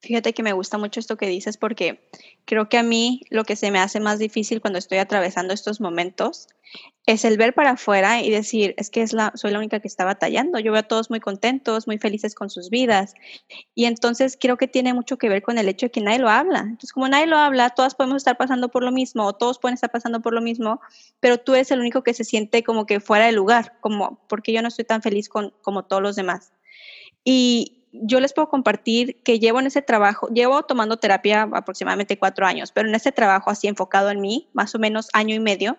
Fíjate 0.00 0.32
que 0.32 0.42
me 0.42 0.54
gusta 0.54 0.78
mucho 0.78 0.98
esto 0.98 1.16
que 1.16 1.26
dices 1.26 1.58
porque 1.58 2.08
creo 2.46 2.68
que 2.68 2.78
a 2.78 2.82
mí 2.82 3.20
lo 3.28 3.44
que 3.44 3.54
se 3.54 3.70
me 3.70 3.78
hace 3.78 4.00
más 4.00 4.18
difícil 4.18 4.62
cuando 4.62 4.78
estoy 4.78 4.98
atravesando 4.98 5.52
estos 5.52 5.80
momentos 5.80 6.48
es 7.06 7.24
el 7.24 7.36
ver 7.36 7.54
para 7.54 7.72
afuera 7.72 8.22
y 8.22 8.30
decir, 8.30 8.74
es 8.76 8.88
que 8.88 9.02
es 9.02 9.12
la, 9.12 9.32
soy 9.34 9.50
la 9.50 9.58
única 9.58 9.80
que 9.80 9.88
está 9.88 10.04
batallando. 10.04 10.58
Yo 10.58 10.72
veo 10.72 10.80
a 10.80 10.84
todos 10.84 11.10
muy 11.10 11.18
contentos, 11.20 11.86
muy 11.86 11.98
felices 11.98 12.34
con 12.34 12.50
sus 12.50 12.70
vidas. 12.70 13.14
Y 13.74 13.86
entonces 13.86 14.38
creo 14.40 14.56
que 14.56 14.68
tiene 14.68 14.94
mucho 14.94 15.18
que 15.18 15.28
ver 15.28 15.42
con 15.42 15.58
el 15.58 15.68
hecho 15.68 15.86
de 15.86 15.90
que 15.90 16.00
nadie 16.00 16.20
lo 16.20 16.28
habla. 16.28 16.60
Entonces, 16.60 16.92
como 16.92 17.08
nadie 17.08 17.26
lo 17.26 17.36
habla, 17.36 17.70
todas 17.70 17.94
podemos 17.94 18.18
estar 18.18 18.36
pasando 18.36 18.68
por 18.68 18.84
lo 18.84 18.92
mismo, 18.92 19.24
o 19.24 19.32
todos 19.32 19.58
pueden 19.58 19.74
estar 19.74 19.90
pasando 19.90 20.20
por 20.20 20.32
lo 20.32 20.40
mismo, 20.40 20.80
pero 21.18 21.38
tú 21.38 21.54
eres 21.54 21.70
el 21.72 21.80
único 21.80 22.02
que 22.02 22.14
se 22.14 22.24
siente 22.24 22.62
como 22.62 22.86
que 22.86 23.00
fuera 23.00 23.26
de 23.26 23.32
lugar, 23.32 23.78
como 23.80 24.20
porque 24.28 24.52
yo 24.52 24.62
no 24.62 24.68
estoy 24.68 24.84
tan 24.84 25.02
feliz 25.02 25.28
con, 25.28 25.52
como 25.62 25.84
todos 25.84 26.02
los 26.02 26.16
demás. 26.16 26.52
Y, 27.24 27.79
yo 27.92 28.20
les 28.20 28.32
puedo 28.32 28.48
compartir 28.48 29.22
que 29.22 29.38
llevo 29.38 29.60
en 29.60 29.66
ese 29.66 29.82
trabajo, 29.82 30.28
llevo 30.28 30.62
tomando 30.62 30.98
terapia 30.98 31.48
aproximadamente 31.52 32.18
cuatro 32.18 32.46
años, 32.46 32.72
pero 32.72 32.88
en 32.88 32.94
ese 32.94 33.12
trabajo 33.12 33.50
así 33.50 33.66
enfocado 33.68 34.10
en 34.10 34.20
mí, 34.20 34.48
más 34.52 34.74
o 34.74 34.78
menos 34.78 35.08
año 35.12 35.34
y 35.34 35.40
medio. 35.40 35.78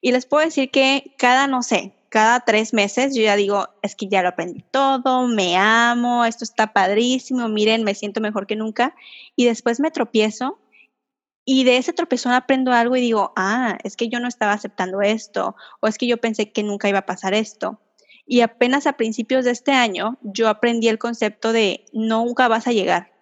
Y 0.00 0.12
les 0.12 0.26
puedo 0.26 0.44
decir 0.44 0.70
que 0.70 1.14
cada, 1.18 1.46
no 1.46 1.62
sé, 1.62 1.92
cada 2.08 2.40
tres 2.40 2.72
meses 2.72 3.14
yo 3.14 3.22
ya 3.22 3.36
digo, 3.36 3.68
es 3.82 3.96
que 3.96 4.06
ya 4.06 4.22
lo 4.22 4.28
aprendí 4.28 4.64
todo, 4.70 5.26
me 5.26 5.56
amo, 5.56 6.24
esto 6.24 6.44
está 6.44 6.72
padrísimo, 6.72 7.48
miren, 7.48 7.84
me 7.84 7.94
siento 7.94 8.20
mejor 8.20 8.46
que 8.46 8.56
nunca. 8.56 8.94
Y 9.36 9.44
después 9.44 9.80
me 9.80 9.90
tropiezo 9.90 10.58
y 11.44 11.64
de 11.64 11.76
ese 11.76 11.92
tropezón 11.92 12.32
aprendo 12.32 12.72
algo 12.72 12.96
y 12.96 13.00
digo, 13.00 13.32
ah, 13.36 13.78
es 13.84 13.96
que 13.96 14.08
yo 14.08 14.18
no 14.20 14.28
estaba 14.28 14.52
aceptando 14.52 15.02
esto, 15.02 15.56
o 15.80 15.86
es 15.86 15.98
que 15.98 16.06
yo 16.06 16.16
pensé 16.18 16.52
que 16.52 16.62
nunca 16.62 16.88
iba 16.88 17.00
a 17.00 17.06
pasar 17.06 17.34
esto. 17.34 17.80
Y 18.26 18.40
apenas 18.40 18.86
a 18.86 18.94
principios 18.94 19.44
de 19.44 19.50
este 19.50 19.72
año 19.72 20.18
yo 20.22 20.48
aprendí 20.48 20.88
el 20.88 20.98
concepto 20.98 21.52
de 21.52 21.84
nunca 21.92 22.48
vas 22.48 22.66
a 22.66 22.72
llegar, 22.72 23.12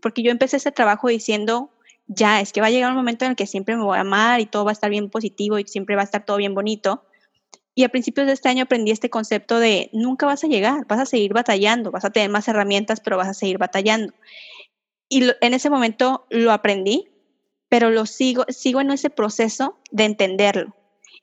porque 0.00 0.22
yo 0.22 0.30
empecé 0.30 0.56
ese 0.56 0.72
trabajo 0.72 1.08
diciendo, 1.08 1.70
ya, 2.06 2.40
es 2.40 2.52
que 2.52 2.60
va 2.60 2.68
a 2.68 2.70
llegar 2.70 2.90
un 2.90 2.96
momento 2.96 3.24
en 3.24 3.32
el 3.32 3.36
que 3.36 3.46
siempre 3.46 3.76
me 3.76 3.84
voy 3.84 3.98
a 3.98 4.00
amar 4.00 4.40
y 4.40 4.46
todo 4.46 4.64
va 4.64 4.70
a 4.70 4.72
estar 4.72 4.90
bien 4.90 5.10
positivo 5.10 5.58
y 5.58 5.64
siempre 5.66 5.94
va 5.94 6.02
a 6.02 6.04
estar 6.04 6.24
todo 6.24 6.38
bien 6.38 6.54
bonito. 6.54 7.04
Y 7.74 7.84
a 7.84 7.88
principios 7.88 8.26
de 8.26 8.32
este 8.32 8.48
año 8.48 8.64
aprendí 8.64 8.90
este 8.90 9.10
concepto 9.10 9.60
de 9.60 9.90
nunca 9.92 10.26
vas 10.26 10.42
a 10.42 10.48
llegar, 10.48 10.86
vas 10.86 11.00
a 11.00 11.06
seguir 11.06 11.32
batallando, 11.32 11.90
vas 11.90 12.04
a 12.04 12.10
tener 12.10 12.28
más 12.28 12.48
herramientas, 12.48 13.00
pero 13.00 13.16
vas 13.16 13.28
a 13.28 13.34
seguir 13.34 13.58
batallando. 13.58 14.12
Y 15.08 15.30
en 15.40 15.54
ese 15.54 15.70
momento 15.70 16.26
lo 16.30 16.52
aprendí, 16.52 17.08
pero 17.68 17.90
lo 17.90 18.06
sigo, 18.06 18.44
sigo 18.48 18.80
en 18.80 18.90
ese 18.90 19.10
proceso 19.10 19.78
de 19.92 20.04
entenderlo. 20.04 20.74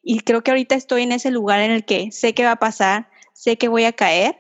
Y 0.10 0.22
creo 0.22 0.41
que 0.41 0.52
ahorita 0.52 0.74
estoy 0.76 1.04
en 1.04 1.12
ese 1.12 1.32
lugar 1.32 1.60
en 1.60 1.70
el 1.70 1.84
que 1.84 2.13
sé 2.13 2.34
que 2.34 2.46
va 2.46 2.52
a 2.52 2.60
pasar, 2.60 3.10
sé 3.34 3.58
que 3.58 3.67
voy 3.67 3.84
a 3.84 3.91
caer, 3.91 4.38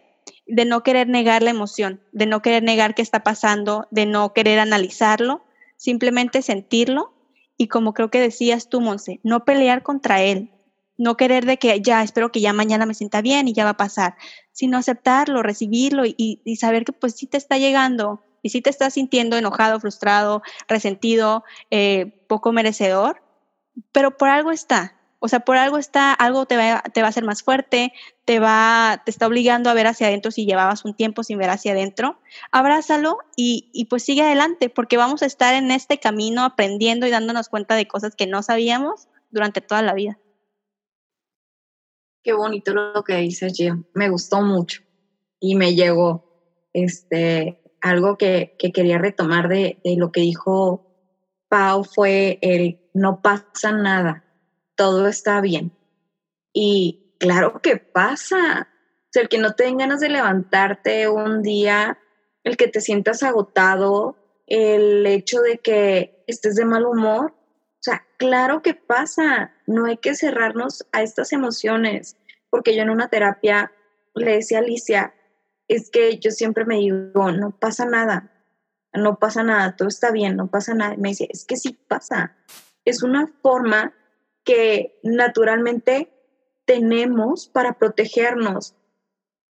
de 0.47 0.63
no 0.63 0.81
querer 0.81 1.09
negar 1.09 1.43
la 1.43 1.49
emoción, 1.49 2.01
de 2.13 2.25
no 2.25 2.41
querer 2.41 2.63
negar 2.63 2.95
qué 2.95 3.01
está 3.01 3.21
pasando, 3.21 3.85
de 3.91 4.05
no 4.05 4.31
querer 4.31 4.59
analizarlo, 4.59 5.43
simplemente 5.75 6.41
sentirlo. 6.41 7.11
Y 7.57 7.67
como 7.67 7.93
creo 7.93 8.09
que 8.09 8.21
decías 8.21 8.69
tú, 8.69 8.79
Monse, 8.79 9.19
no 9.23 9.43
pelear 9.43 9.83
contra 9.83 10.21
él, 10.21 10.51
no 10.97 11.17
querer 11.17 11.45
de 11.45 11.57
que 11.57 11.81
ya, 11.81 12.01
espero 12.01 12.31
que 12.31 12.39
ya 12.39 12.53
mañana 12.53 12.85
me 12.85 12.93
sienta 12.93 13.21
bien 13.21 13.49
y 13.49 13.53
ya 13.53 13.65
va 13.65 13.71
a 13.71 13.77
pasar, 13.77 14.15
sino 14.53 14.77
aceptarlo, 14.77 15.43
recibirlo 15.43 16.03
y, 16.05 16.41
saber 16.57 16.85
que 16.85 16.93
pues 16.93 17.15
sí 17.15 17.27
te 17.27 17.35
está 17.35 17.57
llegando 17.57 18.21
y 18.41 18.51
sí 18.51 18.61
te 18.61 18.69
estás 18.69 18.93
sintiendo 18.93 19.35
enojado, 19.35 19.81
frustrado, 19.81 20.43
resentido, 20.69 21.43
eh, 21.71 22.23
poco 22.29 22.53
merecedor, 22.53 23.21
pero 23.91 24.15
por 24.15 24.29
algo 24.29 24.51
está, 24.51 24.96
o 25.19 25.27
sea, 25.27 25.39
por 25.39 25.57
algo 25.57 25.77
está, 25.77 26.13
algo 26.13 26.45
te 26.45 26.57
va, 26.57 26.83
te 26.93 27.01
va 27.01 27.07
a 27.07 27.09
hacer 27.09 27.23
más 27.23 27.41
fuerte, 27.41 27.91
te 28.25 28.39
va, 28.39 29.01
te 29.03 29.09
está 29.09 29.25
obligando 29.25 29.69
a 29.69 29.73
ver 29.73 29.87
hacia 29.87 30.07
adentro 30.07 30.31
si 30.31 30.45
llevabas 30.45 30.85
un 30.85 30.93
tiempo 30.93 31.23
sin 31.23 31.39
ver 31.39 31.49
hacia 31.49 31.71
adentro. 31.71 32.19
Abrázalo 32.51 33.17
y, 33.35 33.69
y 33.73 33.85
pues 33.85 34.03
sigue 34.03 34.21
adelante, 34.21 34.69
porque 34.69 34.97
vamos 34.97 35.23
a 35.23 35.25
estar 35.25 35.55
en 35.55 35.71
este 35.71 35.99
camino 35.99 36.43
aprendiendo 36.43 37.07
y 37.07 37.09
dándonos 37.09 37.49
cuenta 37.49 37.75
de 37.75 37.87
cosas 37.87 38.15
que 38.15 38.27
no 38.27 38.43
sabíamos 38.43 39.07
durante 39.31 39.61
toda 39.61 39.81
la 39.81 39.93
vida. 39.93 40.19
Qué 42.21 42.33
bonito 42.33 42.73
lo 42.73 43.03
que 43.03 43.15
dices, 43.15 43.53
Jim. 43.55 43.85
Me 43.93 44.09
gustó 44.09 44.41
mucho 44.41 44.83
y 45.39 45.55
me 45.55 45.73
llegó 45.73 46.69
este, 46.73 47.63
algo 47.81 48.17
que, 48.17 48.55
que 48.59 48.71
quería 48.71 48.99
retomar 48.99 49.47
de, 49.47 49.79
de 49.83 49.95
lo 49.95 50.11
que 50.11 50.21
dijo 50.21 50.83
Pau 51.47 51.83
fue 51.83 52.37
el 52.41 52.81
no 52.93 53.21
pasa 53.21 53.71
nada 53.71 54.26
todo 54.77 55.07
está 55.07 55.41
bien. 55.41 55.73
Y 56.53 57.15
claro 57.19 57.61
que 57.61 57.75
pasa. 57.75 58.69
O 58.69 59.09
sea, 59.11 59.23
el 59.23 59.29
que 59.29 59.39
no 59.39 59.53
te 59.53 59.69
ganas 59.73 59.99
de 59.99 60.09
levantarte 60.09 61.09
un 61.09 61.41
día, 61.41 61.97
el 62.45 62.55
que 62.55 62.69
te 62.69 62.79
sientas 62.79 63.23
agotado, 63.23 64.15
el 64.45 65.05
hecho 65.05 65.41
de 65.41 65.57
que 65.57 66.23
estés 66.27 66.55
de 66.55 66.63
mal 66.63 66.85
humor. 66.85 67.33
O 67.33 67.81
sea, 67.81 68.05
claro 68.17 68.61
que 68.61 68.73
pasa. 68.73 69.51
No 69.65 69.85
hay 69.85 69.97
que 69.97 70.15
cerrarnos 70.15 70.87
a 70.93 71.01
estas 71.01 71.33
emociones. 71.33 72.15
Porque 72.49 72.75
yo 72.75 72.83
en 72.83 72.89
una 72.89 73.09
terapia 73.09 73.73
le 74.15 74.33
decía 74.33 74.59
a 74.59 74.61
Alicia, 74.61 75.13
es 75.67 75.89
que 75.89 76.17
yo 76.19 76.31
siempre 76.31 76.65
me 76.65 76.77
digo, 76.77 77.31
no 77.31 77.51
pasa 77.51 77.85
nada, 77.85 78.31
no 78.93 79.19
pasa 79.19 79.43
nada, 79.43 79.75
todo 79.75 79.89
está 79.89 80.11
bien, 80.11 80.37
no 80.37 80.47
pasa 80.47 80.73
nada. 80.73 80.93
Y 80.93 80.97
me 80.97 81.09
dice, 81.09 81.27
es 81.29 81.45
que 81.45 81.57
sí 81.57 81.77
pasa. 81.87 82.37
Es 82.85 83.03
una 83.03 83.27
forma 83.41 83.93
que 84.47 84.97
naturalmente 85.03 86.09
tenemos 86.63 87.49
para 87.49 87.77
protegernos, 87.77 88.75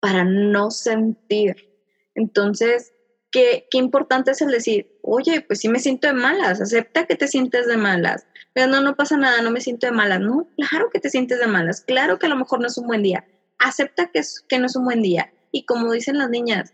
para 0.01 0.25
no 0.25 0.69
sentir. 0.69 1.69
Entonces, 2.13 2.91
qué, 3.31 3.69
qué 3.71 3.77
importante 3.77 4.31
es 4.31 4.41
el 4.41 4.51
decir, 4.51 4.99
oye, 5.01 5.39
pues 5.39 5.59
sí 5.59 5.69
me 5.69 5.79
siento 5.79 6.07
de 6.07 6.13
malas, 6.13 6.59
acepta 6.59 7.05
que 7.07 7.15
te 7.15 7.29
sientes 7.29 7.67
de 7.67 7.77
malas. 7.77 8.27
Pero 8.51 8.67
no, 8.67 8.81
no 8.81 8.97
pasa 8.97 9.15
nada, 9.15 9.41
no 9.41 9.49
me 9.49 9.61
siento 9.61 9.87
de 9.87 9.93
malas. 9.93 10.19
No, 10.19 10.49
claro 10.57 10.89
que 10.89 10.99
te 10.99 11.09
sientes 11.09 11.39
de 11.39 11.47
malas, 11.47 11.79
claro 11.79 12.19
que 12.19 12.25
a 12.25 12.29
lo 12.29 12.35
mejor 12.35 12.59
no 12.59 12.67
es 12.67 12.77
un 12.77 12.87
buen 12.87 13.01
día. 13.01 13.23
Acepta 13.59 14.11
que, 14.11 14.19
es, 14.19 14.41
que 14.41 14.59
no 14.59 14.65
es 14.65 14.75
un 14.75 14.83
buen 14.83 15.01
día. 15.01 15.31
Y 15.53 15.63
como 15.63 15.93
dicen 15.93 16.17
las 16.17 16.29
niñas, 16.29 16.73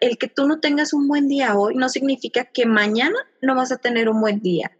el 0.00 0.18
que 0.18 0.26
tú 0.26 0.48
no 0.48 0.58
tengas 0.58 0.92
un 0.92 1.06
buen 1.06 1.28
día 1.28 1.56
hoy 1.56 1.76
no 1.76 1.88
significa 1.88 2.44
que 2.44 2.66
mañana 2.66 3.16
no 3.40 3.54
vas 3.54 3.70
a 3.70 3.78
tener 3.78 4.08
un 4.08 4.20
buen 4.20 4.40
día. 4.40 4.76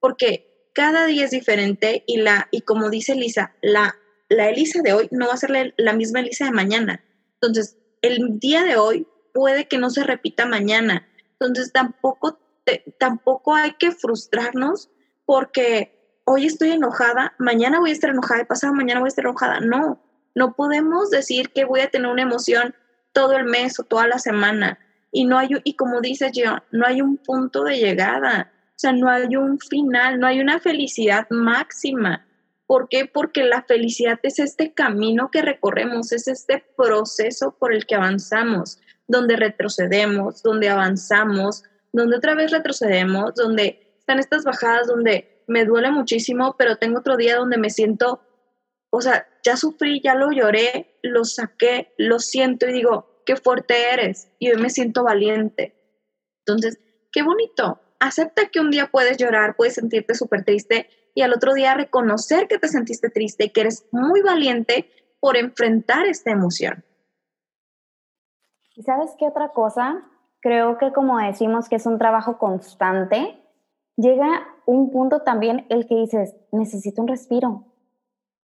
Porque 0.00 0.55
cada 0.76 1.06
día 1.06 1.24
es 1.24 1.30
diferente 1.30 2.04
y, 2.06 2.18
la, 2.18 2.48
y 2.50 2.60
como 2.60 2.90
dice 2.90 3.12
Elisa, 3.12 3.54
la, 3.62 3.96
la 4.28 4.50
Elisa 4.50 4.82
de 4.82 4.92
hoy 4.92 5.08
no 5.10 5.26
va 5.26 5.32
a 5.32 5.38
ser 5.38 5.72
la, 5.74 5.92
misma 5.94 6.20
Elisa 6.20 6.44
de 6.44 6.50
mañana. 6.50 7.02
Entonces, 7.40 7.78
el 8.02 8.38
día 8.38 8.62
de 8.62 8.76
hoy 8.76 9.08
puede 9.32 9.68
que 9.68 9.78
no 9.78 9.88
se 9.88 10.04
repita 10.04 10.44
mañana. 10.44 11.08
Entonces, 11.40 11.72
tampoco, 11.72 12.38
tampoco 12.98 13.54
hay 13.54 13.72
que 13.78 13.90
frustrarnos 13.90 14.90
porque 15.24 16.20
hoy 16.24 16.44
estoy 16.44 16.72
enojada, 16.72 17.32
mañana 17.38 17.80
voy 17.80 17.88
a 17.88 17.94
estar 17.94 18.10
enojada 18.10 18.44
pasado 18.44 18.74
mañana 18.74 19.00
voy 19.00 19.06
a 19.06 19.08
estar 19.08 19.24
enojada. 19.24 19.60
No, 19.60 19.98
no 20.34 20.56
podemos 20.56 21.08
decir 21.08 21.52
que 21.54 21.64
voy 21.64 21.80
a 21.80 21.88
tener 21.88 22.10
una 22.10 22.20
emoción 22.20 22.74
todo 23.12 23.32
el 23.32 23.46
mes 23.46 23.80
o 23.80 23.84
toda 23.84 24.06
la 24.08 24.18
semana. 24.18 24.78
Y 25.10 25.24
no 25.24 25.38
hay, 25.38 25.48
y 25.64 25.74
como 25.74 26.02
dice 26.02 26.30
yo, 26.34 26.58
no 26.70 26.84
hay 26.84 27.00
un 27.00 27.16
punto 27.16 27.64
de 27.64 27.78
llegada. 27.78 28.52
O 28.76 28.78
sea, 28.78 28.92
no 28.92 29.08
hay 29.08 29.36
un 29.36 29.58
final, 29.58 30.20
no 30.20 30.26
hay 30.26 30.38
una 30.38 30.60
felicidad 30.60 31.26
máxima. 31.30 32.26
¿Por 32.66 32.90
qué? 32.90 33.06
Porque 33.06 33.42
la 33.42 33.62
felicidad 33.62 34.18
es 34.22 34.38
este 34.38 34.74
camino 34.74 35.30
que 35.30 35.40
recorremos, 35.40 36.12
es 36.12 36.28
este 36.28 36.62
proceso 36.76 37.56
por 37.58 37.72
el 37.72 37.86
que 37.86 37.94
avanzamos, 37.94 38.78
donde 39.06 39.36
retrocedemos, 39.36 40.42
donde 40.42 40.68
avanzamos, 40.68 41.62
donde 41.90 42.18
otra 42.18 42.34
vez 42.34 42.50
retrocedemos, 42.50 43.34
donde 43.34 43.94
están 43.98 44.18
estas 44.18 44.44
bajadas 44.44 44.88
donde 44.88 45.42
me 45.46 45.64
duele 45.64 45.90
muchísimo, 45.90 46.54
pero 46.58 46.76
tengo 46.76 46.98
otro 46.98 47.16
día 47.16 47.36
donde 47.36 47.56
me 47.56 47.70
siento, 47.70 48.20
o 48.90 49.00
sea, 49.00 49.26
ya 49.42 49.56
sufrí, 49.56 50.02
ya 50.02 50.14
lo 50.14 50.32
lloré, 50.32 50.98
lo 51.02 51.24
saqué, 51.24 51.94
lo 51.96 52.18
siento 52.18 52.68
y 52.68 52.74
digo, 52.74 53.22
qué 53.24 53.36
fuerte 53.36 53.94
eres 53.94 54.28
y 54.38 54.50
hoy 54.50 54.60
me 54.60 54.68
siento 54.68 55.02
valiente. 55.02 55.74
Entonces, 56.44 56.78
qué 57.10 57.22
bonito, 57.22 57.80
acepta 58.00 58.48
que 58.48 58.60
un 58.60 58.70
día 58.70 58.88
puedes 58.90 59.16
llorar, 59.16 59.56
puedes 59.56 59.74
sentirte 59.74 60.14
súper 60.14 60.44
triste 60.44 60.88
y 61.14 61.22
al 61.22 61.32
otro 61.32 61.54
día 61.54 61.74
reconocer 61.74 62.46
que 62.48 62.58
te 62.58 62.68
sentiste 62.68 63.10
triste 63.10 63.44
y 63.44 63.50
que 63.50 63.62
eres 63.62 63.86
muy 63.90 64.22
valiente 64.22 64.90
por 65.20 65.36
enfrentar 65.36 66.06
esta 66.06 66.30
emoción. 66.30 66.84
¿Y 68.74 68.82
sabes 68.82 69.10
qué 69.18 69.26
otra 69.26 69.48
cosa? 69.48 70.04
Creo 70.40 70.76
que 70.78 70.92
como 70.92 71.18
decimos 71.18 71.68
que 71.68 71.76
es 71.76 71.86
un 71.86 71.98
trabajo 71.98 72.38
constante, 72.38 73.42
llega 73.96 74.46
un 74.66 74.90
punto 74.90 75.22
también 75.22 75.66
el 75.70 75.86
que 75.86 75.94
dices, 75.94 76.36
necesito 76.52 77.00
un 77.00 77.08
respiro. 77.08 77.64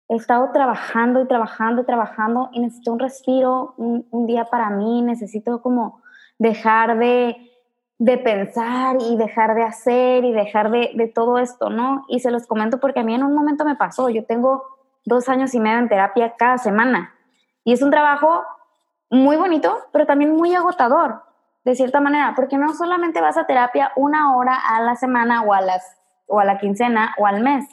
He 0.10 0.16
estado 0.16 0.52
trabajando 0.52 1.22
y 1.22 1.28
trabajando 1.28 1.82
y 1.82 1.86
trabajando 1.86 2.50
y 2.52 2.60
necesito 2.60 2.94
un 2.94 3.00
respiro, 3.00 3.74
un, 3.78 4.08
un 4.12 4.26
día 4.26 4.46
para 4.46 4.70
mí, 4.70 5.02
necesito 5.02 5.62
como 5.62 6.02
dejar 6.38 6.98
de, 6.98 7.36
de 8.00 8.18
pensar 8.18 8.98
y 9.00 9.18
dejar 9.18 9.56
de 9.56 9.64
hacer 9.64 10.24
y 10.24 10.32
dejar 10.32 10.70
de, 10.70 10.92
de 10.94 11.08
todo 11.08 11.40
esto, 11.40 11.70
¿no? 11.70 12.06
Y 12.08 12.20
se 12.20 12.32
los 12.32 12.46
comento 12.46 12.80
porque 12.80 13.00
a 13.00 13.04
mí 13.04 13.16
en 13.16 13.24
un 13.24 13.34
momento 13.34 13.66
me 13.66 13.76
pasó, 13.76 14.10
yo 14.10 14.26
tengo 14.26 14.64
dos 15.06 15.30
años 15.30 15.54
y 15.54 15.60
medio 15.60 15.80
en 15.80 15.90
terapia 15.90 16.36
cada 16.38 16.58
semana 16.58 17.16
y 17.68 17.74
es 17.74 17.82
un 17.82 17.92
trabajo 17.92 18.46
muy 19.10 19.36
bonito, 19.36 19.78
pero 19.92 20.06
también 20.06 20.34
muy 20.34 20.56
agotador, 20.56 21.24
de 21.66 21.76
cierta 21.76 22.00
manera, 22.00 22.34
porque 22.34 22.58
no 22.58 22.74
solamente 22.74 23.20
vas 23.20 23.36
a 23.36 23.46
terapia 23.46 23.92
una 23.98 24.38
hora 24.38 24.56
a 24.56 24.82
la 24.82 24.96
semana 24.96 25.42
o 25.42 25.54
a, 25.54 25.60
las, 25.60 25.84
o 26.28 26.40
a 26.40 26.46
la 26.46 26.60
quincena 26.60 27.14
o 27.18 27.28
al 27.28 27.42
mes, 27.42 27.66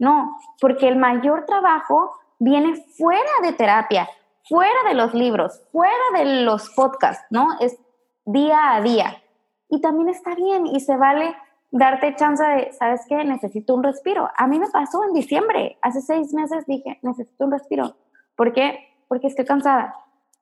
no, 0.00 0.36
porque 0.60 0.88
el 0.88 0.96
mayor 0.96 1.44
trabajo 1.46 2.18
viene 2.40 2.74
fuera 2.98 3.30
de 3.42 3.52
terapia, 3.52 4.08
fuera 4.48 4.82
de 4.88 4.94
los 4.94 5.14
libros, 5.14 5.62
fuera 5.70 5.94
de 6.16 6.42
los 6.42 6.70
podcasts, 6.70 7.24
¿no? 7.30 7.48
Es 7.60 7.78
día 8.24 8.74
a 8.74 8.80
día. 8.80 9.22
Y 9.68 9.80
también 9.80 10.08
está 10.08 10.34
bien 10.34 10.66
y 10.66 10.80
se 10.80 10.96
vale 10.96 11.34
darte 11.70 12.14
chance 12.14 12.42
de, 12.42 12.72
¿sabes 12.72 13.02
qué? 13.08 13.24
Necesito 13.24 13.74
un 13.74 13.82
respiro. 13.82 14.28
A 14.36 14.46
mí 14.46 14.58
me 14.58 14.70
pasó 14.70 15.04
en 15.04 15.12
diciembre, 15.12 15.78
hace 15.82 16.00
seis 16.00 16.32
meses 16.32 16.66
dije, 16.66 16.98
necesito 17.02 17.44
un 17.44 17.52
respiro. 17.52 17.96
¿Por 18.36 18.52
qué? 18.52 18.78
Porque 19.08 19.26
estoy 19.26 19.44
cansada. 19.44 19.94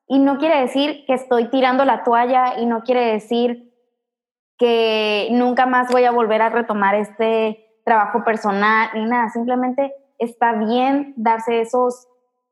Y 0.07 0.19
no 0.19 0.37
quiere 0.37 0.61
decir 0.61 1.05
que 1.07 1.13
estoy 1.13 1.49
tirando 1.49 1.83
la 1.83 2.03
toalla 2.03 2.59
y 2.59 2.65
no 2.65 2.83
quiere 2.83 3.13
decir 3.13 3.73
que 4.57 5.29
nunca 5.31 5.65
más 5.65 5.91
voy 5.91 6.05
a 6.05 6.11
volver 6.11 6.41
a 6.41 6.49
retomar 6.49 6.95
este 6.95 7.65
trabajo 7.83 8.23
personal 8.23 8.89
ni 8.93 9.05
nada. 9.05 9.29
Simplemente 9.29 9.93
está 10.19 10.53
bien 10.53 11.13
darse 11.17 11.61
esos 11.61 12.07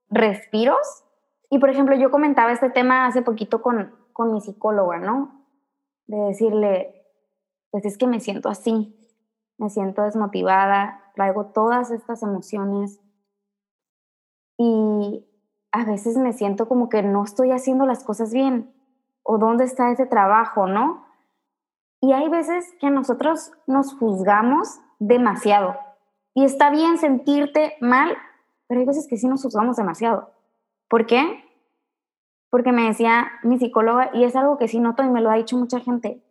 respiros. 0.09 1.03
Y 1.49 1.59
por 1.59 1.69
ejemplo, 1.69 1.95
yo 1.95 2.09
comentaba 2.09 2.51
este 2.51 2.69
tema 2.69 3.05
hace 3.05 3.21
poquito 3.21 3.61
con, 3.61 3.95
con 4.11 4.33
mi 4.33 4.41
psicóloga, 4.41 4.97
¿no? 4.97 5.42
De 6.07 6.17
decirle, 6.17 7.07
pues 7.71 7.85
es 7.85 7.97
que 7.97 8.07
me 8.07 8.19
siento 8.19 8.49
así, 8.49 8.95
me 9.57 9.69
siento 9.69 10.03
desmotivada, 10.03 11.11
traigo 11.15 11.47
todas 11.47 11.91
estas 11.91 12.23
emociones 12.23 12.99
y 14.57 15.25
a 15.71 15.85
veces 15.85 16.17
me 16.17 16.33
siento 16.33 16.67
como 16.67 16.89
que 16.89 17.01
no 17.01 17.23
estoy 17.23 17.51
haciendo 17.51 17.85
las 17.85 18.03
cosas 18.03 18.31
bien 18.31 18.73
o 19.23 19.37
dónde 19.37 19.63
está 19.63 19.91
ese 19.91 20.05
trabajo, 20.05 20.67
¿no? 20.67 21.05
Y 21.99 22.11
hay 22.13 22.29
veces 22.29 22.65
que 22.79 22.89
nosotros 22.89 23.51
nos 23.65 23.93
juzgamos 23.97 24.79
demasiado. 24.99 25.75
Y 26.35 26.43
está 26.43 26.69
bien 26.69 26.97
sentirte 26.97 27.75
mal, 27.79 28.15
pero 28.67 28.81
hay 28.81 28.85
veces 28.85 29.07
que 29.07 29.17
sí 29.17 29.27
nos 29.27 29.41
juzgamos 29.41 29.77
demasiado. 29.77 30.31
¿Por 30.89 31.05
qué? 31.05 31.42
Porque 32.53 32.71
me 32.71 32.83
decía 32.83 33.31
mi 33.41 33.57
psicóloga, 33.57 34.11
y 34.13 34.25
es 34.25 34.35
algo 34.35 34.59
que 34.59 34.67
sí 34.67 34.79
noto 34.79 35.01
y 35.01 35.09
me 35.09 35.21
lo 35.21 35.31
ha 35.31 35.37
dicho 35.37 35.57
mucha 35.57 35.79
gente, 35.79 36.21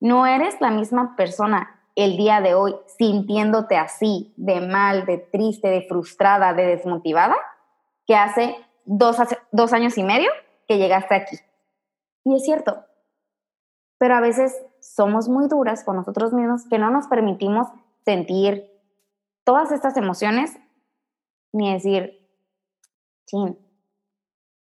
no 0.00 0.26
eres 0.26 0.60
la 0.60 0.70
misma 0.70 1.16
persona 1.16 1.80
el 1.94 2.18
día 2.18 2.42
de 2.42 2.52
hoy 2.52 2.76
sintiéndote 2.98 3.78
así, 3.78 4.34
de 4.36 4.60
mal, 4.60 5.06
de 5.06 5.16
triste, 5.16 5.68
de 5.68 5.86
frustrada, 5.88 6.52
de 6.52 6.66
desmotivada, 6.66 7.36
que 8.06 8.14
hace 8.14 8.54
dos, 8.84 9.18
años 9.72 9.96
y 9.96 10.02
medio 10.02 10.30
que 10.68 10.76
llegaste 10.76 11.14
aquí. 11.14 11.36
Y 12.24 12.36
es 12.36 12.44
cierto, 12.44 12.84
pero 13.96 14.16
a 14.16 14.20
veces 14.20 14.54
somos 14.82 15.30
muy 15.30 15.48
duras 15.48 15.84
con 15.84 15.96
nosotros 15.96 16.34
mismos 16.34 16.68
que 16.68 16.76
no 16.76 16.90
nos 16.90 17.06
permitimos 17.06 17.68
sentir 18.04 18.70
todas 19.42 19.72
estas 19.72 19.96
emociones 19.96 20.54
ni 21.50 21.72
decir, 21.72 22.28
chin, 23.24 23.56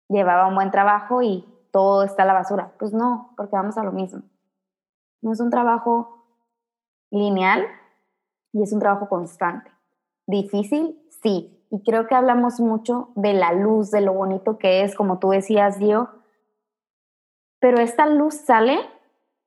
llevaba 0.10 0.48
un 0.48 0.56
buen 0.56 0.72
trabajo 0.72 1.22
y 1.22 1.46
todo 1.72 2.04
está 2.04 2.24
a 2.24 2.28
la 2.28 2.34
basura. 2.34 2.74
Pues 2.80 2.94
no, 2.94 3.34
porque 3.38 3.56
vamos 3.56 3.78
a 3.78 3.84
lo 3.84 3.92
mismo. 3.92 4.24
No 5.22 5.32
es 5.32 5.40
un 5.40 5.50
trabajo 5.50 6.26
lineal 7.12 7.66
y 8.54 8.64
es 8.64 8.72
un 8.74 8.80
trabajo 8.80 9.10
constante. 9.10 9.72
Difícil, 10.28 11.00
sí, 11.22 11.66
y 11.70 11.84
creo 11.84 12.08
que 12.08 12.16
hablamos 12.16 12.60
mucho 12.60 13.10
de 13.16 13.34
la 13.34 13.52
luz, 13.52 13.92
de 13.92 14.02
lo 14.02 14.14
bonito 14.14 14.58
que 14.58 14.84
es, 14.84 14.96
como 14.96 15.20
tú 15.20 15.30
decías, 15.30 15.80
Dio, 15.80 16.10
pero 17.60 17.80
esta 17.80 18.06
luz 18.06 18.36
sale 18.36 18.78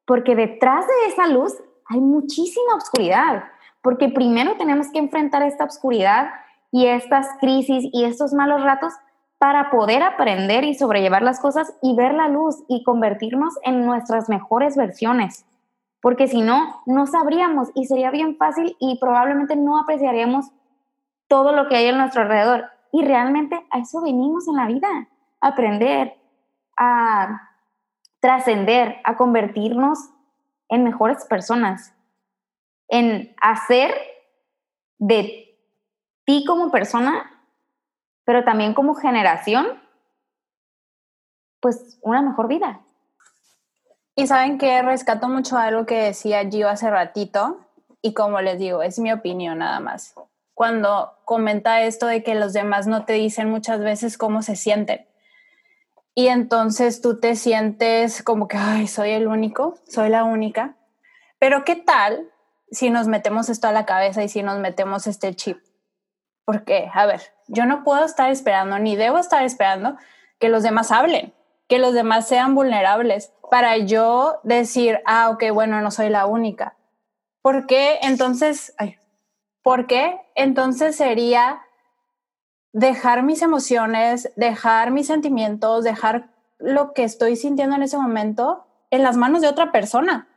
porque 0.05 0.35
detrás 0.35 0.87
de 0.87 1.12
esa 1.12 1.29
luz 1.29 1.55
hay 1.87 2.01
muchísima 2.01 2.75
oscuridad, 2.75 3.44
porque 3.83 4.09
primero 4.09 4.57
tenemos 4.57 4.90
que 4.90 4.99
enfrentar 4.99 5.42
esta 5.42 5.64
oscuridad 5.64 6.31
y 6.71 6.87
estas 6.87 7.29
crisis 7.40 7.88
y 7.92 8.05
estos 8.05 8.33
malos 8.35 8.62
ratos 8.62 8.92
para 9.38 9.70
poder 9.70 10.03
aprender 10.03 10.64
y 10.64 10.74
sobrellevar 10.74 11.22
las 11.22 11.40
cosas 11.40 11.72
y 11.81 11.94
ver 11.94 12.12
la 12.14 12.29
luz 12.29 12.64
y 12.68 12.83
convertirnos 12.83 13.55
en 13.62 13.87
nuestras 13.87 14.29
mejores 14.29 14.77
versiones. 14.77 15.46
Porque 16.01 16.27
si 16.29 16.42
no, 16.42 16.83
no 16.87 17.07
sabríamos 17.07 17.70
y 17.74 17.87
sería 17.87 18.11
bien 18.11 18.37
fácil 18.37 18.77
y 18.81 18.98
probablemente 18.98 19.57
no 19.57 19.79
apreciaríamos 19.79 20.46
todo 21.29 21.53
lo 21.53 21.68
que 21.68 21.77
hay 21.77 21.87
en 21.87 21.98
nuestro 21.98 22.22
alrededor. 22.22 22.64
Y 22.92 23.05
realmente 23.05 23.64
a 23.70 23.79
eso 23.79 24.01
venimos 24.01 24.48
en 24.48 24.57
la 24.57 24.66
vida, 24.66 24.88
a 25.40 25.48
aprender, 25.48 26.14
a 26.77 27.51
trascender, 28.20 28.96
a 29.05 29.16
convertirnos 29.16 30.11
en 30.68 30.85
mejores 30.85 31.24
personas, 31.27 31.94
en 32.88 33.35
hacer 33.40 33.94
de 34.98 35.57
ti 36.24 36.44
como 36.44 36.70
persona, 36.70 37.38
pero 38.28 38.44
también 38.44 38.74
como 38.74 38.94
generación, 38.94 39.66
pues 41.60 41.98
una 42.02 42.20
mejor 42.20 42.46
vida. 42.46 42.82
Y 44.14 44.26
saben 44.26 44.58
que 44.58 44.82
rescato 44.82 45.30
mucho 45.30 45.56
algo 45.56 45.86
que 45.86 46.02
decía 46.02 46.46
Gio 46.46 46.68
hace 46.68 46.90
ratito, 46.90 47.64
y 48.02 48.12
como 48.12 48.42
les 48.42 48.58
digo, 48.58 48.82
es 48.82 48.98
mi 48.98 49.10
opinión 49.10 49.60
nada 49.60 49.80
más 49.80 50.14
cuando 50.52 51.14
comenta 51.24 51.82
esto 51.82 52.06
de 52.06 52.22
que 52.22 52.34
los 52.34 52.52
demás 52.52 52.86
no 52.86 53.06
te 53.06 53.12
dicen 53.14 53.48
muchas 53.48 53.78
veces 53.78 54.18
cómo 54.18 54.42
se 54.42 54.56
sienten. 54.56 55.06
Y 56.16 56.26
entonces 56.26 57.00
tú 57.00 57.20
te 57.20 57.34
sientes 57.34 58.24
como 58.24 58.46
que, 58.48 58.56
ay, 58.56 58.88
soy 58.88 59.12
el 59.12 59.28
único, 59.28 59.78
soy 59.86 60.10
la 60.10 60.24
única. 60.24 60.74
Pero 61.38 61.64
¿qué 61.64 61.76
tal 61.76 62.28
si 62.72 62.90
nos 62.90 63.06
metemos 63.06 63.48
esto 63.48 63.68
a 63.68 63.72
la 63.72 63.86
cabeza 63.86 64.22
y 64.22 64.28
si 64.28 64.42
nos 64.42 64.58
metemos 64.58 65.06
este 65.06 65.32
chip? 65.34 65.58
Porque, 66.48 66.90
a 66.94 67.04
ver, 67.04 67.20
yo 67.46 67.66
no 67.66 67.84
puedo 67.84 68.06
estar 68.06 68.30
esperando, 68.30 68.78
ni 68.78 68.96
debo 68.96 69.18
estar 69.18 69.44
esperando 69.44 69.98
que 70.38 70.48
los 70.48 70.62
demás 70.62 70.90
hablen, 70.90 71.34
que 71.68 71.78
los 71.78 71.92
demás 71.92 72.26
sean 72.26 72.54
vulnerables 72.54 73.34
para 73.50 73.76
yo 73.76 74.40
decir, 74.44 75.02
ah, 75.04 75.28
ok, 75.28 75.44
bueno, 75.52 75.82
no 75.82 75.90
soy 75.90 76.08
la 76.08 76.24
única. 76.24 76.74
Porque 77.42 77.98
entonces, 78.00 78.74
ay, 78.78 78.96
porque 79.62 80.22
entonces 80.34 80.96
sería 80.96 81.61
dejar 82.72 83.24
mis 83.24 83.42
emociones, 83.42 84.32
dejar 84.34 84.90
mis 84.90 85.06
sentimientos, 85.06 85.84
dejar 85.84 86.30
lo 86.56 86.94
que 86.94 87.04
estoy 87.04 87.37
sintiendo 87.37 87.76
en 87.76 87.82
ese 87.82 87.98
momento 87.98 88.64
en 88.90 89.02
las 89.02 89.18
manos 89.18 89.42
de 89.42 89.48
otra 89.48 89.70
persona. 89.70 90.28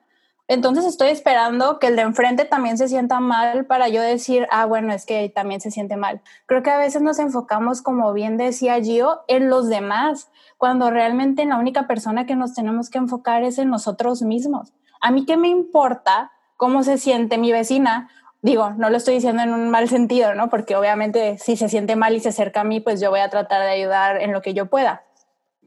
Entonces 0.54 0.84
estoy 0.84 1.08
esperando 1.12 1.80
que 1.80 1.88
el 1.88 1.96
de 1.96 2.02
enfrente 2.02 2.44
también 2.44 2.78
se 2.78 2.90
sienta 2.90 3.22
mal 3.22 3.66
para 3.68 3.88
yo 3.88 4.02
decir, 4.02 4.50
ah, 4.52 4.66
bueno, 4.66 4.92
es 4.92 5.06
que 5.06 5.30
también 5.30 5.62
se 5.62 5.72
siente 5.72 5.96
mal. 5.96 6.20
Creo 6.46 6.62
que 6.62 6.70
a 6.70 6.78
veces 6.78 7.02
nos 7.02 7.20
enfocamos, 7.20 7.82
como 7.82 8.12
bien 8.12 8.36
decía 8.36 8.78
Gio, 8.82 9.22
en 9.30 9.50
los 9.50 9.70
demás, 9.70 10.30
cuando 10.58 10.92
realmente 10.92 11.46
la 11.46 11.56
única 11.56 11.88
persona 11.88 12.26
que 12.26 12.36
nos 12.36 12.54
tenemos 12.54 12.90
que 12.90 12.98
enfocar 12.98 13.44
es 13.44 13.60
en 13.60 13.70
nosotros 13.70 14.24
mismos. 14.24 14.74
A 15.00 15.10
mí 15.10 15.26
qué 15.26 15.38
me 15.38 15.48
importa 15.48 16.34
cómo 16.58 16.84
se 16.84 16.98
siente 16.98 17.38
mi 17.38 17.54
vecina 17.54 18.10
digo, 18.42 18.72
no 18.72 18.90
lo 18.90 18.98
estoy 18.98 19.14
diciendo 19.14 19.44
en 19.44 19.54
un 19.54 19.70
mal 19.70 19.88
sentido, 19.88 20.34
¿no? 20.34 20.50
Porque 20.50 20.76
obviamente 20.76 21.38
si 21.38 21.56
se 21.56 21.70
siente 21.70 21.96
mal 21.96 22.14
y 22.14 22.20
se 22.20 22.30
acerca 22.30 22.62
a 22.62 22.64
mí, 22.66 22.82
pues 22.82 23.00
yo 23.00 23.10
voy 23.10 23.22
a 23.22 23.30
tratar 23.30 23.62
de 23.62 23.70
ayudar 23.70 24.20
en 24.20 24.34
lo 24.34 24.42
que 24.42 24.54
yo 24.54 24.66
pueda. 24.66 25.04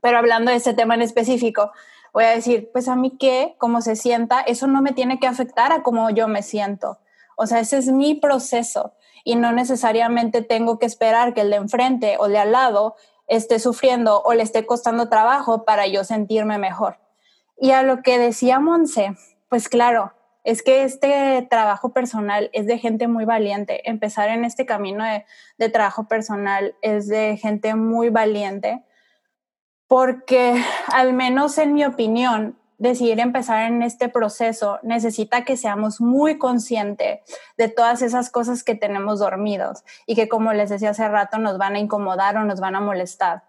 Pero 0.03 0.19
hablando 0.19 0.51
de 0.51 0.59
ese 0.59 0.75
tema 0.75 0.95
en 0.95 1.01
específico, 1.01 1.71
voy 2.15 2.25
a 2.25 2.31
decir, 2.31 2.71
pues 2.73 2.89
a 2.89 2.97
mí 2.97 3.17
qué, 3.19 3.57
cómo 3.59 3.83
se 3.83 3.97
sienta, 3.97 4.41
eso 4.41 4.67
no 4.69 4.81
me 4.81 4.93
tiene 4.93 5.19
que 5.19 5.27
afectar 5.27 5.73
a 5.73 5.83
cómo 5.83 6.09
yo 6.11 6.29
me 6.29 6.43
siento. 6.43 6.99
O 7.37 7.47
sea, 7.47 7.59
ese 7.59 7.77
es 7.77 7.89
mi 7.89 8.15
proceso 8.15 8.95
y 9.25 9.35
no 9.35 9.53
necesariamente 9.53 10.41
tengo 10.41 10.79
que 10.79 10.87
esperar 10.87 11.35
que 11.35 11.43
el 11.43 11.51
de 11.51 11.57
enfrente 11.57 12.17
o 12.19 12.29
de 12.29 12.39
al 12.39 12.53
lado 12.53 12.95
esté 13.27 13.59
sufriendo 13.59 14.23
o 14.23 14.33
le 14.33 14.45
esté 14.45 14.65
costando 14.65 15.09
trabajo 15.09 15.65
para 15.65 15.87
yo 15.89 16.05
sentirme 16.05 16.57
mejor. 16.57 16.99
Y 17.59 17.73
a 17.73 17.83
lo 17.83 18.03
que 18.03 18.19
decía 18.19 18.61
Monse, 18.61 19.17
pues 19.49 19.69
claro, 19.69 20.13
es 20.45 20.63
que 20.63 20.85
este 20.85 21.47
trabajo 21.51 21.93
personal 21.93 22.51
es 22.53 22.67
de 22.67 22.79
gente 22.79 23.09
muy 23.09 23.25
valiente. 23.25 23.89
Empezar 23.89 24.29
en 24.29 24.45
este 24.45 24.67
camino 24.67 25.05
de, 25.59 25.69
trabajo 25.71 26.07
personal 26.07 26.77
es 26.83 27.09
de 27.09 27.37
gente 27.39 27.75
muy 27.75 28.11
valiente 28.11 28.85
porque 29.89 30.63
al 30.93 31.13
menos 31.13 31.59
en 31.59 31.75
mi 31.75 31.85
opinión, 31.85 32.57
decidir 32.79 33.21
empezar 33.21 33.67
en 33.67 33.83
este 33.83 34.09
proceso 34.09 34.79
necesita 34.83 35.45
que 35.45 35.57
seamos 35.57 36.01
muy 36.01 36.39
conscientes 36.39 37.21
de 37.57 37.69
todas 37.69 38.03
esas 38.03 38.31
cosas 38.31 38.65
que 38.65 38.75
tenemos 38.75 39.21
dormidos 39.21 39.85
y 40.07 40.15
que 40.15 40.29
como 40.29 40.53
les 40.53 40.71
decía 40.71 40.91
hace 40.91 41.09
rato 41.09 41.39
nos 41.39 41.57
van 41.57 41.77
a 41.77 41.79
incomodar 41.79 42.37
o 42.37 42.45
nos 42.45 42.61
van 42.61 42.77
a 42.77 42.81
molestar. 42.81 43.45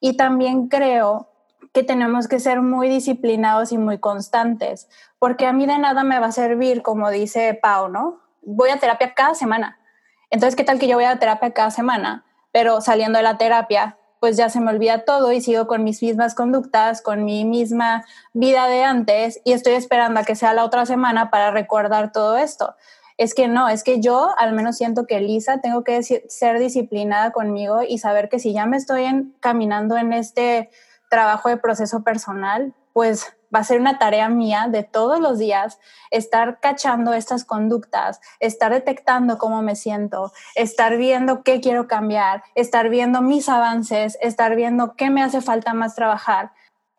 Y 0.00 0.16
también 0.16 0.68
creo 0.68 1.28
que 1.72 1.82
tenemos 1.82 2.26
que 2.26 2.40
ser 2.40 2.62
muy 2.62 2.88
disciplinados 2.88 3.70
y 3.70 3.78
muy 3.78 3.98
constantes, 3.98 4.88
porque 5.18 5.46
a 5.46 5.52
mí 5.52 5.66
de 5.66 5.78
nada 5.78 6.02
me 6.02 6.18
va 6.18 6.26
a 6.26 6.32
servir, 6.32 6.82
como 6.82 7.10
dice 7.10 7.54
Pau, 7.54 7.88
¿no? 7.88 8.20
Voy 8.42 8.70
a 8.70 8.78
terapia 8.78 9.14
cada 9.14 9.34
semana. 9.34 9.78
Entonces, 10.30 10.56
¿qué 10.56 10.64
tal 10.64 10.78
que 10.78 10.88
yo 10.88 10.96
voy 10.96 11.04
a 11.04 11.18
terapia 11.18 11.52
cada 11.52 11.70
semana? 11.70 12.24
Pero 12.50 12.80
saliendo 12.80 13.18
de 13.18 13.22
la 13.22 13.38
terapia, 13.38 13.98
pues 14.20 14.36
ya 14.36 14.50
se 14.50 14.60
me 14.60 14.70
olvida 14.70 15.04
todo 15.04 15.32
y 15.32 15.40
sigo 15.40 15.66
con 15.66 15.82
mis 15.82 16.02
mismas 16.02 16.34
conductas, 16.34 17.02
con 17.02 17.24
mi 17.24 17.44
misma 17.44 18.04
vida 18.34 18.68
de 18.68 18.84
antes 18.84 19.40
y 19.44 19.52
estoy 19.52 19.72
esperando 19.72 20.20
a 20.20 20.24
que 20.24 20.36
sea 20.36 20.52
la 20.52 20.64
otra 20.64 20.86
semana 20.86 21.30
para 21.30 21.50
recordar 21.50 22.12
todo 22.12 22.36
esto. 22.36 22.76
Es 23.16 23.34
que 23.34 23.48
no, 23.48 23.68
es 23.68 23.82
que 23.82 24.00
yo 24.00 24.30
al 24.38 24.52
menos 24.52 24.76
siento 24.76 25.06
que 25.06 25.20
Lisa 25.20 25.60
tengo 25.60 25.84
que 25.84 26.02
ser 26.02 26.58
disciplinada 26.58 27.32
conmigo 27.32 27.80
y 27.86 27.98
saber 27.98 28.28
que 28.28 28.38
si 28.38 28.52
ya 28.52 28.66
me 28.66 28.76
estoy 28.76 29.04
caminando 29.40 29.96
en 29.96 30.12
este 30.12 30.70
trabajo 31.10 31.48
de 31.48 31.56
proceso 31.56 32.02
personal, 32.02 32.74
pues 32.92 33.34
va 33.54 33.60
a 33.60 33.64
ser 33.64 33.80
una 33.80 33.98
tarea 33.98 34.28
mía 34.28 34.66
de 34.68 34.82
todos 34.82 35.20
los 35.20 35.38
días 35.38 35.78
estar 36.10 36.60
cachando 36.60 37.14
estas 37.14 37.44
conductas, 37.44 38.20
estar 38.38 38.72
detectando 38.72 39.38
cómo 39.38 39.62
me 39.62 39.76
siento, 39.76 40.32
estar 40.54 40.96
viendo 40.96 41.42
qué 41.42 41.60
quiero 41.60 41.86
cambiar, 41.86 42.42
estar 42.54 42.88
viendo 42.88 43.22
mis 43.22 43.48
avances, 43.48 44.18
estar 44.20 44.56
viendo 44.56 44.94
qué 44.94 45.10
me 45.10 45.22
hace 45.22 45.40
falta 45.40 45.74
más 45.74 45.94
trabajar. 45.94 46.52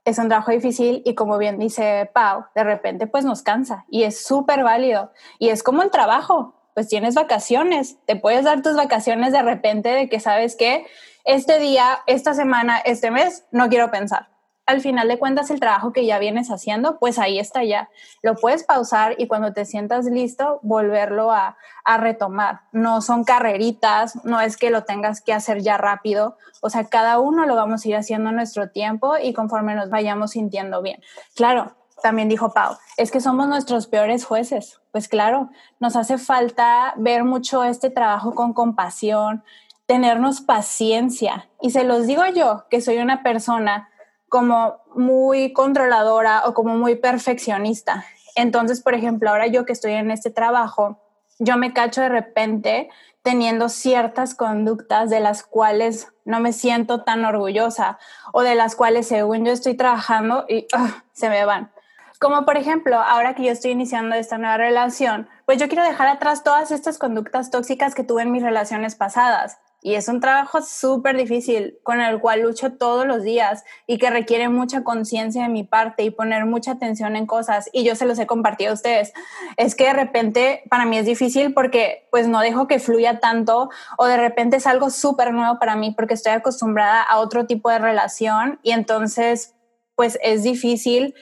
Es 0.04 0.18
un 0.18 0.30
trabajo 0.30 0.52
difícil 0.52 1.02
y 1.06 1.16
como 1.16 1.38
bien 1.38 1.60
dice 1.60 2.10
Pau, 2.14 2.46
de 2.56 2.64
repente 2.64 3.08
pues 3.08 3.24
nos 3.24 3.44
cansa 3.44 3.86
y 3.90 4.04
es 4.04 4.24
súper 4.24 4.64
válido. 4.64 5.12
Y 5.40 5.50
es 5.50 5.64
como 5.64 5.84
el 5.84 5.92
trabajo, 5.92 6.56
pues 6.74 6.88
tienes 6.88 7.16
vacaciones, 7.16 7.98
te 8.06 8.16
puedes 8.16 8.46
dar 8.46 8.62
tus 8.62 8.76
vacaciones 8.76 9.32
de 9.32 9.44
repente 9.44 9.90
de 9.90 10.10
que 10.10 10.20
sabes 10.20 10.56
que 10.56 10.86
este 11.24 11.60
día, 11.60 12.00
esta 12.08 12.34
semana, 12.34 12.80
este 12.80 13.12
mes, 13.12 13.46
no 13.52 13.70
quiero 13.70 13.92
pensar 13.92 14.31
al 14.72 14.82
final 14.82 15.08
de 15.08 15.20
cuentas 15.20 15.52
el 15.52 15.60
trabajo 15.60 15.94
que 15.94 16.06
ya 16.06 16.20
vienes 16.20 16.50
haciendo, 16.50 16.98
pues 16.98 17.20
ahí 17.20 17.40
está 17.40 17.64
ya. 17.64 17.90
Lo 18.22 18.36
puedes 18.36 18.64
pausar 18.64 19.16
y 19.18 19.28
cuando 19.28 19.54
te 19.54 19.66
sientas 19.66 20.06
listo, 20.06 20.60
volverlo 20.64 21.32
a, 21.32 21.58
retomar. 21.98 22.62
No 22.72 23.02
son 23.02 23.24
carreritas, 23.24 24.24
no 24.24 24.40
es 24.40 24.56
que 24.56 24.70
lo 24.70 24.84
tengas 24.84 25.22
que 25.22 25.34
hacer 25.34 25.62
ya 25.62 25.78
rápido. 25.78 26.38
O 26.62 26.70
sea, 26.70 26.86
cada 26.86 27.20
uno 27.20 27.46
lo 27.46 27.56
vamos 27.56 27.84
a 27.84 27.90
ir 27.90 27.96
haciendo 27.96 28.30
a 28.30 28.32
nuestro 28.32 28.70
tiempo 28.70 29.18
y 29.22 29.34
conforme 29.34 29.76
nos 29.76 29.90
vayamos 29.90 30.32
sintiendo 30.32 30.82
bien. 30.82 31.02
Claro, 31.36 31.76
también 32.02 32.30
dijo 32.30 32.54
Pau, 32.54 32.78
es 32.98 33.12
que 33.12 33.20
somos 33.20 33.48
nuestros 33.48 33.88
peores 33.88 34.26
jueces. 34.26 34.82
Pues 34.92 35.08
claro, 35.08 35.50
nos 35.80 35.96
hace 35.96 36.18
falta 36.18 36.94
ver 36.98 37.24
mucho 37.24 37.64
este 37.64 37.90
trabajo 37.90 38.34
con 38.36 38.54
compasión, 38.54 39.44
tenernos 39.86 40.42
paciencia. 40.42 41.50
Y 41.62 41.72
se 41.72 41.84
los 41.84 42.08
digo 42.08 42.24
yo, 42.34 42.66
que 42.70 42.82
soy 42.82 42.98
una 42.98 43.24
persona 43.24 43.90
como 44.32 44.78
muy 44.96 45.52
controladora 45.52 46.44
o 46.46 46.54
como 46.54 46.78
muy 46.78 46.96
perfeccionista. 46.96 48.06
Entonces, 48.38 48.82
por 48.82 48.94
ejemplo, 48.94 49.30
ahora 49.30 49.48
yo 49.48 49.66
que 49.66 49.74
estoy 49.74 49.92
en 49.92 50.10
este 50.10 50.30
trabajo, 50.30 51.02
yo 51.38 51.58
me 51.58 51.74
cacho 51.74 52.00
de 52.00 52.08
repente 52.08 52.90
teniendo 53.24 53.68
ciertas 53.68 54.34
conductas 54.34 55.10
de 55.10 55.20
las 55.20 55.44
cuales 55.44 56.14
no 56.24 56.40
me 56.40 56.54
siento 56.54 57.04
tan 57.04 57.26
orgullosa 57.26 58.00
o 58.32 58.42
de 58.42 58.56
las 58.56 58.78
cuales 58.78 59.06
según 59.06 59.44
yo 59.44 59.52
estoy 59.52 59.76
trabajando 59.76 60.46
y 60.48 60.66
ah, 60.72 61.04
se 61.12 61.30
me 61.30 61.44
van. 61.44 61.74
Como 62.18 62.46
por 62.46 62.56
ejemplo, 62.56 63.02
ahora 63.02 63.36
que 63.36 63.44
yo 63.44 63.52
estoy 63.52 63.72
iniciando 63.72 64.16
esta 64.16 64.38
nueva 64.38 64.56
relación, 64.56 65.28
pues 65.46 65.58
yo 65.58 65.68
quiero 65.68 65.84
dejar 65.84 66.08
atrás 66.08 66.42
todas 66.46 66.72
estas 66.72 66.98
conductas 66.98 67.52
tóxicas 67.52 67.96
que 67.96 68.06
tuve 68.06 68.22
en 68.22 68.32
mis 68.32 68.44
relaciones 68.44 68.96
pasadas. 68.96 69.58
Y 69.84 69.96
es 69.96 70.08
un 70.08 70.20
trabajo 70.20 70.62
súper 70.62 71.18
difícil 71.18 71.80
con 71.82 72.02
el 72.02 72.20
cual 72.20 72.42
lucho 72.42 72.74
todos 72.74 73.08
los 73.08 73.24
días 73.24 73.64
y 73.88 73.98
que 73.98 74.12
requiere 74.12 74.48
mucha 74.48 74.84
conciencia 74.84 75.44
de 75.44 75.50
mi 75.50 75.64
parte 75.64 76.04
y 76.04 76.12
poner 76.12 76.46
mucha 76.46 76.74
atención 76.74 77.16
en 77.16 77.26
cosas. 77.26 77.68
Y 77.74 77.84
yo 77.84 77.96
se 77.96 78.06
los 78.06 78.20
he 78.20 78.28
compartido 78.28 78.72
a 78.72 78.74
ustedes. 78.76 79.12
Es 79.58 79.74
que 79.74 79.86
de 79.86 79.94
repente 79.94 80.64
para 80.70 80.86
mí 80.86 80.98
es 81.00 81.08
difícil 81.08 81.54
porque 81.54 82.08
pues 82.12 82.28
no 82.28 82.42
dejo 82.42 82.68
que 82.68 82.78
fluya 82.78 83.20
tanto 83.20 83.72
o 83.98 84.06
de 84.06 84.18
repente 84.18 84.58
es 84.58 84.68
algo 84.68 84.92
súper 84.92 85.34
nuevo 85.34 85.58
para 85.58 85.76
mí 85.76 85.92
porque 85.92 86.14
estoy 86.14 86.34
acostumbrada 86.34 87.02
a 87.02 87.20
otro 87.20 87.48
tipo 87.48 87.72
de 87.72 87.80
relación 87.80 88.60
y 88.62 88.72
entonces 88.72 89.56
pues 89.96 90.20
es 90.22 90.44
difícil 90.44 91.16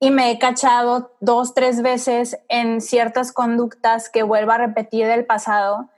y 0.00 0.10
me 0.10 0.30
he 0.30 0.38
cachado 0.38 1.14
dos, 1.20 1.54
tres 1.54 1.82
veces 1.82 2.38
en 2.48 2.80
ciertas 2.80 3.32
conductas 3.32 4.10
que 4.10 4.22
vuelvo 4.22 4.52
a 4.52 4.58
repetir 4.58 5.06
del 5.06 5.26
pasado 5.26 5.90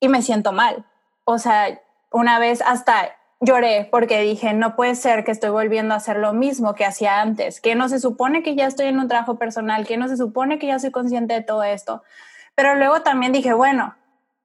y 0.00 0.08
me 0.08 0.22
siento 0.22 0.52
mal. 0.52 0.84
O 1.24 1.38
sea, 1.38 1.80
una 2.10 2.38
vez 2.38 2.62
hasta 2.62 3.16
lloré 3.40 3.88
porque 3.90 4.20
dije, 4.20 4.52
no 4.52 4.74
puede 4.74 4.94
ser 4.94 5.24
que 5.24 5.30
estoy 5.30 5.50
volviendo 5.50 5.94
a 5.94 5.98
hacer 5.98 6.18
lo 6.18 6.32
mismo 6.32 6.74
que 6.74 6.84
hacía 6.84 7.20
antes, 7.20 7.60
que 7.60 7.74
no 7.74 7.88
se 7.88 8.00
supone 8.00 8.42
que 8.42 8.54
ya 8.54 8.66
estoy 8.66 8.86
en 8.86 8.98
un 8.98 9.08
trabajo 9.08 9.38
personal, 9.38 9.86
que 9.86 9.96
no 9.96 10.08
se 10.08 10.16
supone 10.16 10.58
que 10.58 10.66
ya 10.66 10.78
soy 10.78 10.90
consciente 10.90 11.34
de 11.34 11.42
todo 11.42 11.62
esto. 11.62 12.02
Pero 12.54 12.74
luego 12.74 13.02
también 13.02 13.32
dije, 13.32 13.52
bueno, 13.52 13.96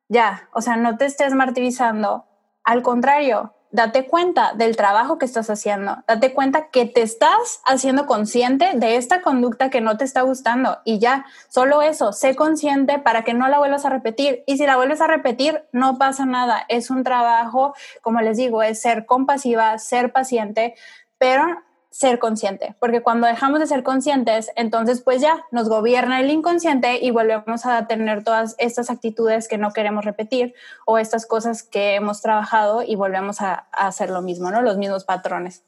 ya, 0.10 0.50
o 0.54 0.62
sea, 0.62 0.76
no 0.76 0.98
te 0.98 1.06
estés 1.06 1.34
martirizando. 1.34 2.26
Al 2.64 2.84
contrario, 2.84 3.54
date 3.74 4.06
cuenta 4.06 4.54
del 4.54 4.78
trabajo 4.78 5.18
que 5.18 5.26
estás 5.26 5.50
haciendo, 5.50 5.98
date 6.08 6.32
cuenta 6.32 6.70
que 6.70 6.86
te 6.86 7.02
estás 7.02 7.60
haciendo 7.66 8.06
consciente 8.06 8.72
de 8.76 8.96
esta 8.98 9.24
conducta 9.24 9.72
que 9.72 9.82
no 9.82 9.98
te 9.98 10.06
está 10.06 10.22
gustando. 10.22 10.78
Y 10.86 11.00
ya, 11.00 11.26
solo 11.50 11.82
eso, 11.82 12.14
sé 12.14 12.36
consciente 12.36 13.00
para 13.00 13.24
que 13.24 13.34
no 13.34 13.48
la 13.48 13.58
vuelvas 13.58 13.84
a 13.86 13.90
repetir. 13.90 14.44
Y 14.46 14.58
si 14.58 14.68
la 14.68 14.78
vuelves 14.78 15.02
a 15.02 15.08
repetir, 15.08 15.64
no 15.72 15.98
pasa 15.98 16.26
nada, 16.26 16.64
es 16.70 16.92
un 16.92 17.04
trabajo, 17.04 17.74
como 18.02 18.22
les 18.22 18.38
digo, 18.38 18.62
es 18.62 18.80
ser 18.80 19.08
compasiva, 19.08 19.78
ser 19.80 20.14
paciente, 20.14 20.76
pero 21.18 21.44
ser 21.94 22.18
consciente, 22.18 22.76
porque 22.80 23.04
cuando 23.04 23.28
dejamos 23.28 23.60
de 23.60 23.68
ser 23.68 23.84
conscientes, 23.84 24.50
entonces 24.56 25.02
pues 25.02 25.22
ya 25.22 25.46
nos 25.52 25.70
gobierna 25.70 26.20
el 26.20 26.32
inconsciente 26.32 26.98
y 27.00 27.12
volvemos 27.12 27.68
a 27.68 27.86
tener 27.86 28.24
todas 28.24 28.56
estas 28.58 28.90
actitudes 28.90 29.48
que 29.48 29.60
no 29.60 29.72
queremos 29.74 30.04
repetir 30.04 30.56
o 30.88 30.98
estas 30.98 31.28
cosas 31.28 31.62
que 31.62 31.94
hemos 31.94 32.20
trabajado 32.24 32.82
y 32.82 32.96
volvemos 32.96 33.42
a, 33.42 33.68
hacer 33.72 34.10
lo 34.10 34.24
mismo, 34.24 34.50
¿no? 34.50 34.64
Los 34.64 34.78
mismos 34.78 35.04
patrones. 35.04 35.64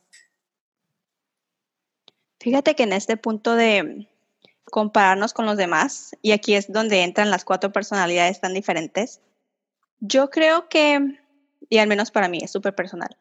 Fíjate 2.40 2.76
que 2.76 2.84
en 2.84 2.94
este 2.94 3.18
punto 3.18 3.56
de 3.56 4.08
compararnos 4.72 5.32
con 5.32 5.46
los 5.46 5.58
demás, 5.58 6.16
y 6.24 6.32
aquí 6.32 6.56
es 6.56 6.72
donde 6.72 7.04
entran 7.04 7.30
las 7.30 7.46
cuatro 7.46 7.72
personalidades 7.72 8.42
tan 8.42 8.56
diferentes, 8.56 9.22
yo 10.00 10.32
creo 10.32 10.70
que, 10.70 11.20
y 11.70 11.78
al 11.78 11.88
menos 11.88 12.10
para 12.10 12.30
mí 12.30 12.40
es 12.42 12.52
súper 12.52 12.74
personal, 12.74 13.16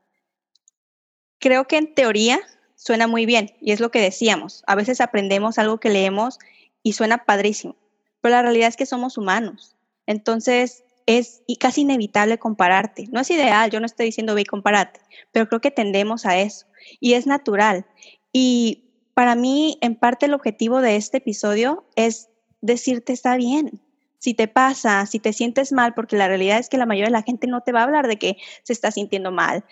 creo 1.39 1.67
que 1.67 1.77
en 1.77 1.95
teoría 1.95 2.41
suena 2.85 3.07
muy 3.07 3.25
bien 3.25 3.53
y 3.61 3.73
es 3.73 3.81
lo 3.81 3.91
que 3.91 4.01
decíamos. 4.01 4.63
A 4.67 4.75
veces 4.75 5.01
aprendemos 5.01 5.59
algo 5.59 5.81
que 5.81 5.89
leemos 5.89 6.39
y 6.83 6.93
suena 6.93 7.25
padrísimo, 7.25 7.77
pero 8.21 8.35
la 8.35 8.43
realidad 8.43 8.69
es 8.69 8.77
que 8.77 8.85
somos 8.85 9.17
humanos. 9.17 9.75
Entonces 10.07 10.85
es 11.07 11.43
casi 11.59 11.83
inevitable 11.83 12.39
compararte. 12.39 13.07
No 13.11 13.21
es 13.21 13.31
ideal, 13.31 13.71
yo 13.71 13.81
no 13.81 13.87
estoy 13.87 14.07
diciendo 14.07 14.35
ve 14.35 14.43
y 14.43 14.45
compárate, 14.45 15.01
pero 15.33 15.49
creo 15.49 15.61
que 15.63 15.71
tendemos 15.71 16.27
a 16.27 16.39
eso 16.39 16.67
y 17.01 17.15
es 17.15 17.27
natural. 17.27 17.87
Y 18.33 18.85
para 19.15 19.35
mí, 19.35 19.79
en 19.81 19.95
parte, 19.95 20.27
el 20.27 20.35
objetivo 20.35 20.83
de 20.83 20.97
este 20.97 21.19
episodio 21.19 21.87
es 21.97 22.29
decirte 22.61 23.15
está 23.15 23.37
bien. 23.37 23.81
Si 24.19 24.35
te 24.35 24.49
pasa, 24.49 25.07
si 25.07 25.21
te 25.21 25.33
sientes 25.33 25.73
mal, 25.73 25.95
porque 25.95 26.17
la 26.17 26.29
realidad 26.29 26.59
es 26.59 26.69
que 26.69 26.79
la 26.79 26.87
mayoría 26.87 27.07
de 27.07 27.13
la 27.13 27.23
gente 27.23 27.47
no 27.47 27.63
te 27.63 27.73
va 27.73 27.81
a 27.81 27.85
hablar 27.85 28.09
de 28.09 28.19
que 28.19 28.37
se 28.63 28.73
está 28.73 28.91
sintiendo 28.91 29.31
mal. 29.31 29.65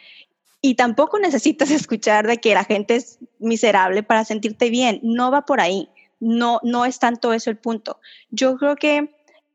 Y 0.63 0.77
tampoco 0.77 1.19
necesitas 1.19 1.71
escuchar 1.71 2.27
de 2.27 2.39
que 2.39 2.55
la 2.55 2.65
gente 2.65 2.97
es 2.97 3.19
miserable 3.39 4.03
para 4.03 4.25
sentirte 4.25 4.71
bien. 4.71 5.01
No 5.03 5.31
va 5.31 5.45
por 5.45 5.61
ahí. 5.61 5.91
No, 6.21 6.61
no 6.63 6.87
es 6.87 6.99
tanto 6.99 7.35
eso 7.35 7.51
el 7.51 7.59
punto. 7.59 8.01
Yo 8.31 8.57
creo 8.57 8.77
que 8.77 9.15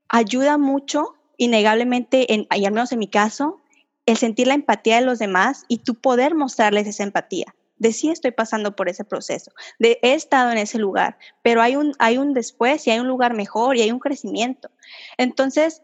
ayuda 0.09 0.57
mucho, 0.57 1.15
innegablemente, 1.37 2.33
en, 2.33 2.45
y 2.53 2.65
al 2.65 2.73
menos 2.73 2.91
en 2.91 2.99
mi 2.99 3.07
caso, 3.07 3.61
el 4.05 4.17
sentir 4.17 4.47
la 4.47 4.53
empatía 4.53 4.97
de 4.97 5.05
los 5.05 5.19
demás 5.19 5.63
y 5.67 5.79
tú 5.79 5.95
poder 5.95 6.35
mostrarles 6.35 6.87
esa 6.87 7.03
empatía. 7.03 7.55
De 7.77 7.93
sí 7.93 8.09
estoy 8.09 8.31
pasando 8.31 8.75
por 8.75 8.89
ese 8.89 9.03
proceso, 9.03 9.51
de 9.77 9.99
he 10.01 10.13
estado 10.13 10.51
en 10.51 10.57
ese 10.57 10.79
lugar, 10.79 11.17
pero 11.43 11.61
hay 11.61 11.75
un, 11.75 11.93
hay 11.99 12.17
un 12.17 12.33
después 12.33 12.87
y 12.87 12.91
hay 12.91 12.99
un 12.99 13.07
lugar 13.07 13.35
mejor 13.35 13.77
y 13.77 13.81
hay 13.81 13.91
un 13.91 13.99
crecimiento. 13.99 14.71
Entonces, 15.17 15.83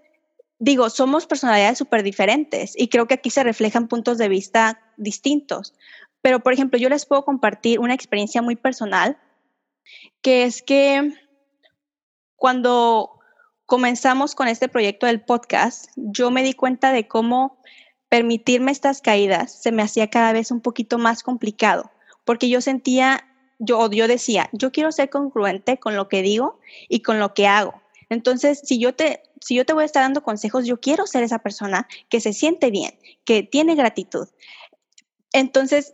digo, 0.59 0.89
somos 0.89 1.27
personalidades 1.27 1.77
súper 1.77 2.03
diferentes 2.03 2.73
y 2.75 2.87
creo 2.87 3.07
que 3.07 3.15
aquí 3.15 3.29
se 3.29 3.43
reflejan 3.43 3.87
puntos 3.87 4.17
de 4.17 4.29
vista 4.29 4.81
distintos. 4.97 5.73
Pero, 6.21 6.39
por 6.39 6.53
ejemplo, 6.53 6.79
yo 6.79 6.89
les 6.89 7.05
puedo 7.05 7.25
compartir 7.25 7.79
una 7.79 7.93
experiencia 7.93 8.41
muy 8.41 8.55
personal, 8.55 9.17
que 10.21 10.43
es 10.43 10.61
que 10.61 11.13
cuando 12.37 13.19
comenzamos 13.65 14.35
con 14.35 14.47
este 14.47 14.69
proyecto 14.69 15.05
del 15.05 15.21
podcast, 15.21 15.87
yo 15.95 16.31
me 16.31 16.43
di 16.43 16.53
cuenta 16.53 16.91
de 16.91 17.07
cómo 17.07 17.59
permitirme 18.07 18.71
estas 18.71 19.01
caídas 19.01 19.61
se 19.61 19.71
me 19.71 19.81
hacía 19.81 20.09
cada 20.09 20.33
vez 20.33 20.51
un 20.51 20.61
poquito 20.61 20.97
más 20.97 21.23
complicado, 21.23 21.91
porque 22.23 22.47
yo 22.47 22.61
sentía, 22.61 23.25
yo, 23.59 23.89
yo 23.91 24.07
decía, 24.07 24.49
yo 24.53 24.71
quiero 24.71 24.91
ser 24.91 25.09
congruente 25.09 25.77
con 25.77 25.95
lo 25.95 26.07
que 26.07 26.21
digo 26.21 26.59
y 26.87 27.01
con 27.01 27.19
lo 27.19 27.33
que 27.33 27.47
hago. 27.47 27.82
Entonces, 28.13 28.61
si 28.63 28.79
yo 28.79 28.93
te, 28.93 29.23
si 29.41 29.55
yo 29.55 29.65
te 29.65 29.73
voy 29.73 29.83
a 29.83 29.85
estar 29.85 30.03
dando 30.03 30.23
consejos, 30.23 30.65
yo 30.65 30.79
quiero 30.79 31.05
ser 31.05 31.23
esa 31.23 31.39
persona 31.39 31.87
que 32.09 32.21
se 32.21 32.33
siente 32.33 32.71
bien, 32.71 32.97
que 33.25 33.43
tiene 33.43 33.75
gratitud. 33.75 34.27
Entonces, 35.31 35.93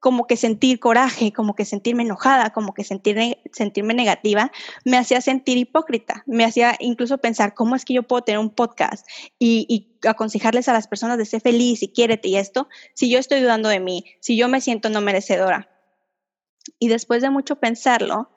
como 0.00 0.26
que 0.26 0.36
sentir 0.36 0.78
coraje, 0.78 1.32
como 1.32 1.54
que 1.54 1.64
sentirme 1.64 2.04
enojada, 2.04 2.50
como 2.50 2.72
que 2.72 2.84
sentir, 2.84 3.38
sentirme 3.52 3.94
negativa, 3.94 4.52
me 4.84 4.96
hacía 4.96 5.20
sentir 5.20 5.58
hipócrita, 5.58 6.22
me 6.26 6.44
hacía 6.44 6.76
incluso 6.78 7.18
pensar 7.18 7.54
cómo 7.54 7.74
es 7.74 7.84
que 7.84 7.94
yo 7.94 8.04
puedo 8.04 8.22
tener 8.22 8.38
un 8.38 8.50
podcast 8.50 9.06
y, 9.38 9.66
y, 9.68 10.08
aconsejarles 10.08 10.68
a 10.68 10.72
las 10.72 10.86
personas 10.86 11.18
de 11.18 11.24
ser 11.24 11.40
feliz 11.40 11.82
y 11.82 11.88
quiérete 11.88 12.28
y 12.28 12.36
esto, 12.36 12.68
si 12.94 13.10
yo 13.10 13.18
estoy 13.18 13.40
dudando 13.40 13.68
de 13.68 13.80
mí, 13.80 14.04
si 14.20 14.36
yo 14.36 14.48
me 14.48 14.60
siento 14.60 14.88
no 14.90 15.00
merecedora. 15.00 15.68
Y 16.78 16.88
después 16.88 17.22
de 17.22 17.30
mucho 17.30 17.56
pensarlo 17.56 18.30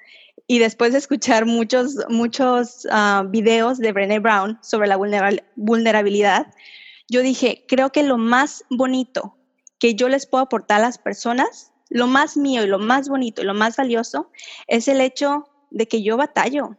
y 0.48 0.60
después 0.60 0.92
de 0.92 0.98
escuchar 0.98 1.46
muchos, 1.46 1.96
muchos 2.10 2.86
uh, 2.86 3.28
videos 3.30 3.78
de 3.78 3.92
Brené 3.92 4.20
Brown 4.20 4.60
sobre 4.62 4.88
la 4.88 4.98
vulnerabilidad, 5.56 6.48
yo 7.08 7.22
dije, 7.22 7.66
creo 7.68 7.92
que 7.92 8.04
lo 8.04 8.18
más 8.18 8.64
bonito 8.70 9.38
que 9.80 9.96
yo 9.96 10.10
les 10.10 10.26
puedo 10.26 10.44
aportar 10.44 10.80
a 10.80 10.84
las 10.84 10.98
personas, 10.98 11.72
lo 11.90 12.08
más 12.08 12.38
mío 12.38 12.64
y 12.64 12.68
lo 12.68 12.80
más 12.80 13.10
bonito 13.10 13.42
y 13.42 13.46
lo 13.46 13.54
más 13.54 13.76
valioso 13.76 14.32
es 14.68 14.88
el 14.88 15.02
hecho 15.02 15.50
de 15.72 15.88
que 15.88 16.04
yo 16.04 16.18
batallo, 16.18 16.78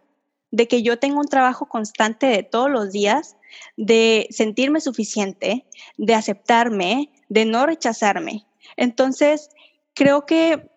de 0.51 0.69
que 0.69 0.83
yo 0.83 0.99
tengo 0.99 1.21
un 1.21 1.29
trabajo 1.29 1.67
constante 1.67 2.27
de 2.27 2.43
todos 2.43 2.71
los 2.71 2.93
días, 2.93 3.37
de 3.77 4.27
sentirme 4.31 4.81
suficiente, 4.81 5.67
de 5.97 6.15
aceptarme, 6.15 7.13
de 7.29 7.45
no 7.45 7.67
rechazarme. 7.67 8.47
Entonces, 8.77 9.51
creo 9.95 10.25
que 10.25 10.71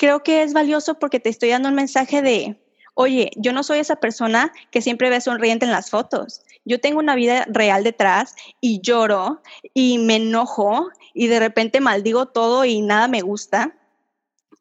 creo 0.00 0.22
que 0.22 0.42
es 0.42 0.54
valioso 0.54 0.98
porque 0.98 1.20
te 1.20 1.28
estoy 1.28 1.50
dando 1.50 1.68
un 1.68 1.74
mensaje 1.74 2.22
de, 2.22 2.58
oye, 2.94 3.30
yo 3.36 3.52
no 3.52 3.62
soy 3.62 3.80
esa 3.80 3.96
persona 3.96 4.50
que 4.70 4.80
siempre 4.80 5.10
ve 5.10 5.20
sonriente 5.20 5.66
en 5.66 5.72
las 5.72 5.90
fotos. 5.90 6.40
Yo 6.64 6.80
tengo 6.80 7.00
una 7.00 7.14
vida 7.14 7.44
real 7.50 7.84
detrás 7.84 8.34
y 8.62 8.80
lloro 8.80 9.42
y 9.74 9.98
me 9.98 10.16
enojo 10.16 10.88
y 11.12 11.26
de 11.26 11.38
repente 11.38 11.82
maldigo 11.82 12.24
todo 12.24 12.64
y 12.64 12.80
nada 12.80 13.08
me 13.08 13.20
gusta, 13.20 13.76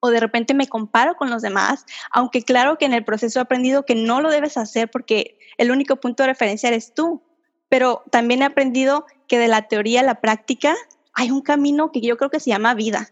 o 0.01 0.09
de 0.09 0.19
repente 0.19 0.53
me 0.53 0.67
comparo 0.67 1.15
con 1.15 1.29
los 1.29 1.41
demás, 1.41 1.85
aunque 2.11 2.43
claro 2.43 2.77
que 2.77 2.83
en 2.83 2.93
el 2.93 3.05
proceso 3.05 3.39
he 3.39 3.41
aprendido 3.41 3.85
que 3.85 3.95
no 3.95 4.19
lo 4.19 4.31
debes 4.31 4.57
hacer 4.57 4.91
porque 4.91 5.39
el 5.57 5.71
único 5.71 5.95
punto 6.01 6.23
de 6.23 6.27
referencia 6.27 6.67
eres 6.67 6.93
tú, 6.93 7.23
pero 7.69 8.03
también 8.11 8.41
he 8.41 8.45
aprendido 8.45 9.05
que 9.29 9.39
de 9.39 9.47
la 9.47 9.69
teoría 9.69 10.01
a 10.01 10.03
la 10.03 10.19
práctica 10.19 10.75
hay 11.13 11.31
un 11.31 11.41
camino 11.41 11.93
que 11.93 12.01
yo 12.01 12.17
creo 12.17 12.29
que 12.29 12.41
se 12.41 12.49
llama 12.49 12.73
vida 12.73 13.09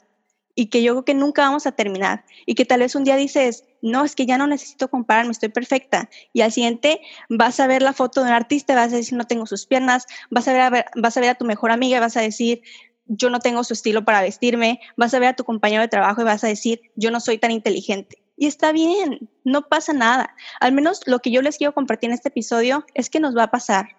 y 0.59 0.65
que 0.71 0.81
yo 0.81 0.93
creo 0.93 1.05
que 1.05 1.13
nunca 1.13 1.43
vamos 1.43 1.67
a 1.67 1.71
terminar 1.71 2.25
y 2.47 2.55
que 2.55 2.65
tal 2.65 2.79
vez 2.79 2.95
un 2.95 3.03
día 3.03 3.15
dices, 3.15 3.63
no, 3.83 4.03
es 4.03 4.15
que 4.15 4.25
ya 4.25 4.39
no 4.39 4.47
necesito 4.47 4.89
compararme, 4.89 5.31
estoy 5.31 5.49
perfecta. 5.49 6.09
Y 6.33 6.41
al 6.41 6.51
siguiente 6.51 6.99
vas 7.29 7.59
a 7.59 7.67
ver 7.67 7.83
la 7.83 7.93
foto 7.93 8.21
de 8.21 8.29
un 8.29 8.33
artista, 8.33 8.73
vas 8.73 8.91
a 8.91 8.95
decir, 8.95 9.15
no 9.15 9.27
tengo 9.27 9.45
sus 9.45 9.67
piernas, 9.67 10.07
vas 10.31 10.47
a 10.47 10.53
ver 10.53 10.61
a, 10.61 10.85
vas 10.95 11.15
a, 11.15 11.21
ver 11.21 11.29
a 11.29 11.35
tu 11.35 11.45
mejor 11.45 11.69
amiga, 11.69 11.99
vas 11.99 12.17
a 12.17 12.21
decir, 12.21 12.63
yo 13.05 13.29
no 13.29 13.39
tengo 13.39 13.63
su 13.63 13.73
estilo 13.73 14.03
para 14.03 14.23
vestirme, 14.23 14.79
vas 14.97 15.13
a 15.13 15.19
ver 15.19 15.29
a 15.29 15.35
tu 15.35 15.43
compañero 15.43 15.83
de 15.83 15.89
trabajo 15.89 16.21
y 16.21 16.25
vas 16.25 16.43
a 16.43 16.47
decir, 16.47 16.81
yo 16.95 17.11
no 17.11 17.19
soy 17.19 17.37
tan 17.37 17.51
inteligente. 17.51 18.17
Y 18.35 18.47
está 18.47 18.71
bien, 18.71 19.29
no 19.43 19.67
pasa 19.67 19.93
nada. 19.93 20.35
Al 20.59 20.71
menos 20.71 21.01
lo 21.05 21.19
que 21.19 21.29
yo 21.29 21.43
les 21.43 21.57
quiero 21.57 21.75
compartir 21.75 22.09
en 22.09 22.15
este 22.15 22.29
episodio 22.29 22.83
es 22.95 23.11
que 23.11 23.19
nos 23.19 23.37
va 23.37 23.43
a 23.43 23.51
pasar. 23.51 23.89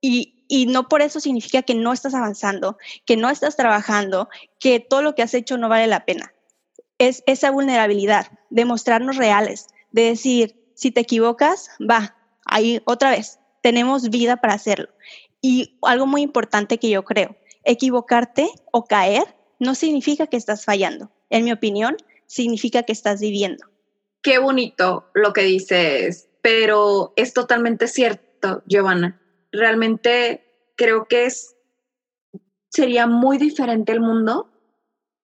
Y, 0.00 0.39
y 0.50 0.66
no 0.66 0.88
por 0.88 1.00
eso 1.00 1.20
significa 1.20 1.62
que 1.62 1.76
no 1.76 1.92
estás 1.92 2.12
avanzando, 2.12 2.76
que 3.06 3.16
no 3.16 3.30
estás 3.30 3.56
trabajando, 3.56 4.28
que 4.58 4.80
todo 4.80 5.00
lo 5.00 5.14
que 5.14 5.22
has 5.22 5.32
hecho 5.32 5.56
no 5.56 5.68
vale 5.68 5.86
la 5.86 6.04
pena. 6.04 6.34
Es 6.98 7.22
esa 7.26 7.52
vulnerabilidad 7.52 8.26
de 8.50 8.64
mostrarnos 8.64 9.16
reales, 9.16 9.68
de 9.92 10.02
decir, 10.02 10.72
si 10.74 10.90
te 10.90 11.02
equivocas, 11.02 11.70
va, 11.80 12.16
ahí 12.46 12.82
otra 12.84 13.10
vez, 13.10 13.38
tenemos 13.62 14.10
vida 14.10 14.38
para 14.38 14.54
hacerlo. 14.54 14.88
Y 15.40 15.78
algo 15.82 16.06
muy 16.06 16.22
importante 16.22 16.78
que 16.78 16.90
yo 16.90 17.04
creo, 17.04 17.36
equivocarte 17.62 18.50
o 18.72 18.86
caer 18.86 19.36
no 19.60 19.76
significa 19.76 20.26
que 20.26 20.36
estás 20.36 20.64
fallando. 20.64 21.12
En 21.30 21.44
mi 21.44 21.52
opinión, 21.52 21.96
significa 22.26 22.82
que 22.82 22.92
estás 22.92 23.20
viviendo. 23.20 23.66
Qué 24.20 24.40
bonito 24.40 25.10
lo 25.14 25.32
que 25.32 25.42
dices, 25.42 26.28
pero 26.42 27.12
es 27.14 27.34
totalmente 27.34 27.86
cierto, 27.86 28.64
Giovanna. 28.66 29.19
Realmente 29.52 30.72
creo 30.76 31.06
que 31.06 31.26
es, 31.26 31.56
sería 32.68 33.06
muy 33.06 33.38
diferente 33.38 33.92
el 33.92 34.00
mundo 34.00 34.50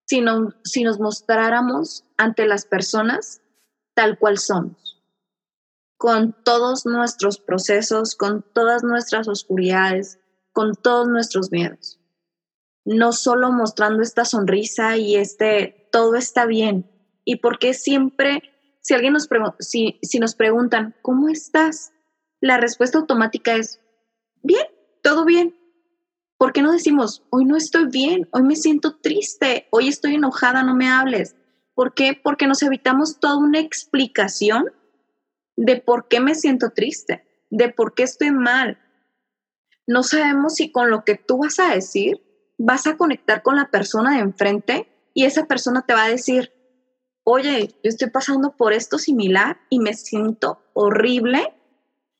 si, 0.06 0.20
no, 0.20 0.54
si 0.64 0.82
nos 0.82 0.98
mostráramos 0.98 2.04
ante 2.16 2.46
las 2.46 2.66
personas 2.66 3.42
tal 3.94 4.18
cual 4.18 4.38
somos, 4.38 5.02
con 5.96 6.36
todos 6.44 6.86
nuestros 6.86 7.38
procesos, 7.38 8.14
con 8.14 8.44
todas 8.52 8.84
nuestras 8.84 9.26
oscuridades, 9.28 10.18
con 10.52 10.74
todos 10.74 11.08
nuestros 11.08 11.50
miedos 11.50 11.98
no 12.86 13.12
solo 13.12 13.52
mostrando 13.52 14.02
esta 14.02 14.24
sonrisa 14.24 14.96
y 14.96 15.16
este 15.16 15.88
todo 15.90 16.14
está 16.14 16.46
bien. 16.46 16.88
Y 17.24 17.36
porque 17.36 17.74
siempre, 17.74 18.42
si 18.80 18.94
alguien 18.94 19.12
nos, 19.12 19.28
si, 19.58 19.98
si 20.02 20.20
nos 20.20 20.36
preguntan, 20.36 20.94
¿cómo 21.02 21.28
estás? 21.28 21.92
La 22.40 22.58
respuesta 22.58 22.98
automática 22.98 23.56
es, 23.56 23.80
bien, 24.46 24.66
todo 25.02 25.24
bien. 25.24 25.54
¿Por 26.38 26.52
qué 26.52 26.62
no 26.62 26.72
decimos, 26.72 27.24
hoy 27.30 27.44
no 27.44 27.56
estoy 27.56 27.86
bien, 27.86 28.28
hoy 28.32 28.42
me 28.42 28.56
siento 28.56 28.96
triste, 28.96 29.66
hoy 29.70 29.88
estoy 29.88 30.14
enojada, 30.14 30.62
no 30.62 30.74
me 30.74 30.88
hables? 30.88 31.34
¿Por 31.74 31.94
qué? 31.94 32.18
Porque 32.22 32.46
nos 32.46 32.62
evitamos 32.62 33.20
toda 33.20 33.36
una 33.36 33.60
explicación 33.60 34.72
de 35.56 35.76
por 35.76 36.08
qué 36.08 36.20
me 36.20 36.34
siento 36.34 36.70
triste, 36.70 37.24
de 37.50 37.70
por 37.70 37.94
qué 37.94 38.02
estoy 38.02 38.30
mal. 38.30 38.78
No 39.86 40.02
sabemos 40.02 40.54
si 40.54 40.70
con 40.70 40.90
lo 40.90 41.04
que 41.04 41.14
tú 41.14 41.38
vas 41.38 41.58
a 41.58 41.74
decir 41.74 42.22
vas 42.58 42.86
a 42.86 42.96
conectar 42.96 43.42
con 43.42 43.56
la 43.56 43.70
persona 43.70 44.14
de 44.14 44.20
enfrente 44.20 44.88
y 45.14 45.24
esa 45.24 45.46
persona 45.46 45.82
te 45.82 45.94
va 45.94 46.04
a 46.04 46.08
decir, 46.08 46.52
oye, 47.24 47.68
yo 47.82 47.88
estoy 47.88 48.10
pasando 48.10 48.56
por 48.56 48.72
esto 48.72 48.98
similar 48.98 49.58
y 49.68 49.80
me 49.80 49.94
siento 49.94 50.62
horrible 50.74 51.54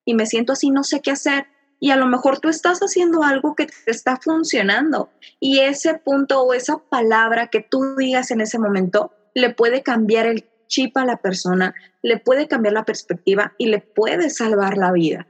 y 0.05 0.14
me 0.14 0.27
siento 0.27 0.53
así, 0.53 0.70
no 0.70 0.85
sé 0.85 1.01
qué 1.01 1.11
hacer. 1.11 1.47
Y 1.79 1.91
a 1.91 1.97
lo 1.97 2.07
mejor 2.07 2.41
tú 2.41 2.49
estás 2.49 2.81
haciendo 2.81 3.22
algo 3.22 3.55
que 3.55 3.66
te 3.66 3.91
está 3.91 4.16
funcionando 4.16 5.11
y 5.41 5.61
ese 5.61 5.95
punto 5.95 6.43
o 6.43 6.55
esa 6.55 6.79
palabra 6.79 7.49
que 7.49 7.61
tú 7.61 7.97
digas 7.97 8.31
en 8.31 8.41
ese 8.41 8.59
momento 8.59 9.12
le 9.35 9.53
puede 9.53 9.83
cambiar 9.83 10.27
el 10.27 10.49
chip 10.68 10.97
a 10.97 11.05
la 11.05 11.18
persona, 11.18 11.74
le 12.03 12.18
puede 12.18 12.49
cambiar 12.49 12.72
la 12.74 12.85
perspectiva 12.85 13.53
y 13.59 13.66
le 13.66 13.81
puede 13.81 14.31
salvar 14.31 14.79
la 14.79 14.93
vida. 14.93 15.27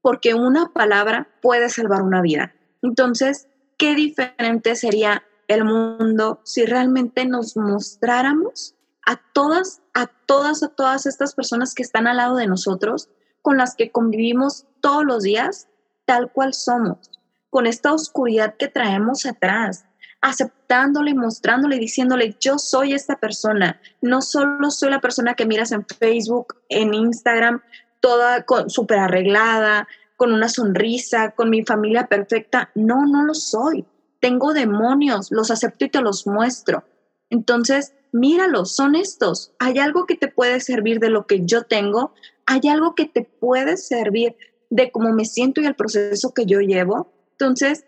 Porque 0.00 0.34
una 0.34 0.72
palabra 0.72 1.28
puede 1.42 1.68
salvar 1.68 2.02
una 2.02 2.22
vida. 2.22 2.54
Entonces, 2.82 3.48
qué 3.76 3.94
diferente 3.94 4.76
sería 4.76 5.24
el 5.48 5.64
mundo 5.64 6.40
si 6.44 6.64
realmente 6.64 7.24
nos 7.24 7.56
mostráramos 7.56 8.76
a 9.04 9.20
todas, 9.32 9.80
a 9.94 10.06
todas, 10.06 10.62
a 10.62 10.68
todas 10.68 11.06
estas 11.06 11.34
personas 11.34 11.74
que 11.74 11.82
están 11.82 12.06
al 12.06 12.18
lado 12.18 12.36
de 12.36 12.46
nosotros, 12.46 13.08
con 13.40 13.56
las 13.56 13.74
que 13.74 13.90
convivimos 13.90 14.66
todos 14.80 15.04
los 15.04 15.22
días, 15.22 15.68
tal 16.08 16.32
cual 16.32 16.54
somos, 16.54 17.10
con 17.50 17.66
esta 17.66 17.92
oscuridad 17.92 18.54
que 18.58 18.68
traemos 18.68 19.26
atrás, 19.26 19.84
aceptándole, 20.22 21.12
mostrándole, 21.12 21.78
diciéndole, 21.78 22.34
yo 22.40 22.58
soy 22.58 22.94
esta 22.94 23.16
persona, 23.16 23.78
no 24.00 24.22
solo 24.22 24.70
soy 24.70 24.90
la 24.90 25.02
persona 25.02 25.34
que 25.34 25.44
miras 25.44 25.70
en 25.70 25.84
Facebook, 25.84 26.56
en 26.70 26.94
Instagram, 26.94 27.60
toda 28.00 28.46
súper 28.68 29.00
arreglada, 29.00 29.86
con 30.16 30.32
una 30.32 30.48
sonrisa, 30.48 31.32
con 31.32 31.50
mi 31.50 31.62
familia 31.62 32.06
perfecta. 32.06 32.70
No, 32.74 33.04
no 33.04 33.24
lo 33.24 33.34
soy. 33.34 33.84
Tengo 34.18 34.54
demonios, 34.54 35.30
los 35.30 35.50
acepto 35.50 35.84
y 35.84 35.90
te 35.90 36.00
los 36.00 36.26
muestro. 36.26 36.84
Entonces, 37.28 37.92
míralos, 38.12 38.74
son 38.74 38.94
estos. 38.94 39.52
Hay 39.58 39.78
algo 39.78 40.06
que 40.06 40.16
te 40.16 40.28
puede 40.28 40.60
servir 40.60 41.00
de 41.00 41.10
lo 41.10 41.26
que 41.26 41.44
yo 41.44 41.64
tengo, 41.64 42.14
hay 42.46 42.66
algo 42.70 42.94
que 42.94 43.04
te 43.04 43.24
puede 43.24 43.76
servir 43.76 44.34
de 44.70 44.90
cómo 44.90 45.12
me 45.12 45.24
siento 45.24 45.60
y 45.60 45.66
el 45.66 45.74
proceso 45.74 46.32
que 46.34 46.46
yo 46.46 46.60
llevo. 46.60 47.12
Entonces, 47.32 47.84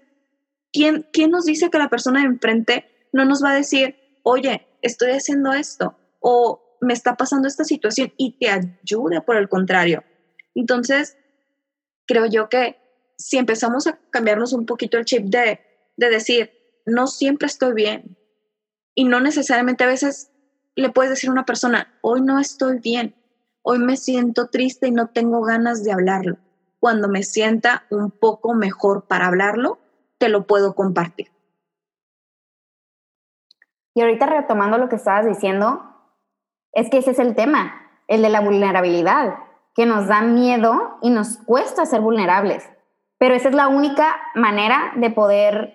¿quién, 0.72 1.06
quién 1.12 1.30
nos 1.30 1.44
dice 1.44 1.70
que 1.70 1.78
la 1.78 1.88
persona 1.88 2.20
de 2.20 2.26
enfrente 2.26 2.84
no 3.12 3.24
nos 3.24 3.42
va 3.42 3.50
a 3.50 3.56
decir, 3.56 3.96
oye, 4.22 4.66
estoy 4.82 5.12
haciendo 5.12 5.52
esto 5.52 5.96
o 6.20 6.76
me 6.80 6.94
está 6.94 7.16
pasando 7.16 7.48
esta 7.48 7.64
situación 7.64 8.12
y 8.16 8.38
te 8.38 8.48
ayuda 8.50 9.20
por 9.22 9.36
el 9.36 9.48
contrario? 9.48 10.04
Entonces, 10.54 11.16
creo 12.06 12.26
yo 12.26 12.48
que 12.48 12.78
si 13.16 13.36
empezamos 13.36 13.86
a 13.86 13.98
cambiarnos 14.10 14.52
un 14.52 14.66
poquito 14.66 14.96
el 14.96 15.04
chip 15.04 15.24
de, 15.24 15.60
de 15.96 16.08
decir, 16.08 16.50
no 16.86 17.06
siempre 17.06 17.46
estoy 17.46 17.74
bien, 17.74 18.16
y 18.94 19.04
no 19.04 19.20
necesariamente 19.20 19.84
a 19.84 19.88
veces 19.88 20.30
le 20.74 20.90
puedes 20.90 21.10
decir 21.10 21.30
a 21.30 21.32
una 21.32 21.46
persona, 21.46 21.98
hoy 22.02 22.20
no 22.22 22.38
estoy 22.38 22.78
bien, 22.78 23.14
hoy 23.62 23.78
me 23.78 23.96
siento 23.96 24.48
triste 24.48 24.88
y 24.88 24.90
no 24.90 25.08
tengo 25.08 25.42
ganas 25.42 25.82
de 25.84 25.92
hablarlo. 25.92 26.38
Cuando 26.80 27.08
me 27.08 27.22
sienta 27.22 27.84
un 27.90 28.10
poco 28.10 28.54
mejor 28.54 29.06
para 29.06 29.26
hablarlo, 29.26 29.78
te 30.18 30.28
lo 30.28 30.46
puedo 30.46 30.74
compartir. 30.74 31.30
Y 33.94 34.00
ahorita 34.00 34.26
retomando 34.26 34.78
lo 34.78 34.88
que 34.88 34.96
estabas 34.96 35.26
diciendo, 35.26 35.84
es 36.72 36.88
que 36.90 36.98
ese 36.98 37.10
es 37.10 37.18
el 37.18 37.34
tema, 37.34 37.90
el 38.08 38.22
de 38.22 38.30
la 38.30 38.40
vulnerabilidad, 38.40 39.34
que 39.74 39.86
nos 39.86 40.06
da 40.06 40.22
miedo 40.22 40.98
y 41.02 41.10
nos 41.10 41.38
cuesta 41.38 41.86
ser 41.86 42.00
vulnerables. 42.00 42.68
Pero 43.18 43.34
esa 43.34 43.50
es 43.50 43.54
la 43.54 43.68
única 43.68 44.16
manera 44.34 44.92
de 44.96 45.10
poder 45.10 45.74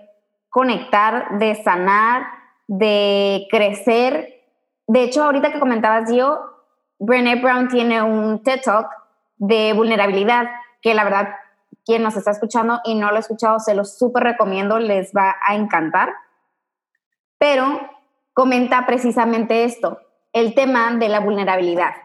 conectar, 0.49 1.37
de 1.37 1.55
sanar, 1.63 2.25
de 2.67 3.47
crecer. 3.51 4.43
De 4.87 5.03
hecho, 5.03 5.23
ahorita 5.23 5.51
que 5.51 5.59
comentabas 5.59 6.11
yo, 6.11 6.39
Brené 6.97 7.41
Brown 7.41 7.67
tiene 7.67 8.01
un 8.01 8.41
TED 8.41 8.61
Talk 8.63 8.87
de 9.37 9.73
vulnerabilidad, 9.73 10.47
que 10.85 10.93
la 10.93 11.03
verdad, 11.03 11.29
quien 11.83 12.03
nos 12.03 12.15
está 12.15 12.29
escuchando 12.29 12.79
y 12.83 12.93
no 12.93 13.09
lo 13.09 13.15
ha 13.15 13.19
escuchado, 13.19 13.59
se 13.59 13.73
lo 13.73 13.85
súper 13.85 14.21
recomiendo, 14.21 14.77
les 14.77 15.11
va 15.13 15.35
a 15.41 15.55
encantar. 15.55 16.13
Pero 17.39 17.79
comenta 18.33 18.85
precisamente 18.85 19.63
esto, 19.63 19.97
el 20.31 20.53
tema 20.53 20.95
de 20.95 21.09
la 21.09 21.21
vulnerabilidad, 21.21 21.95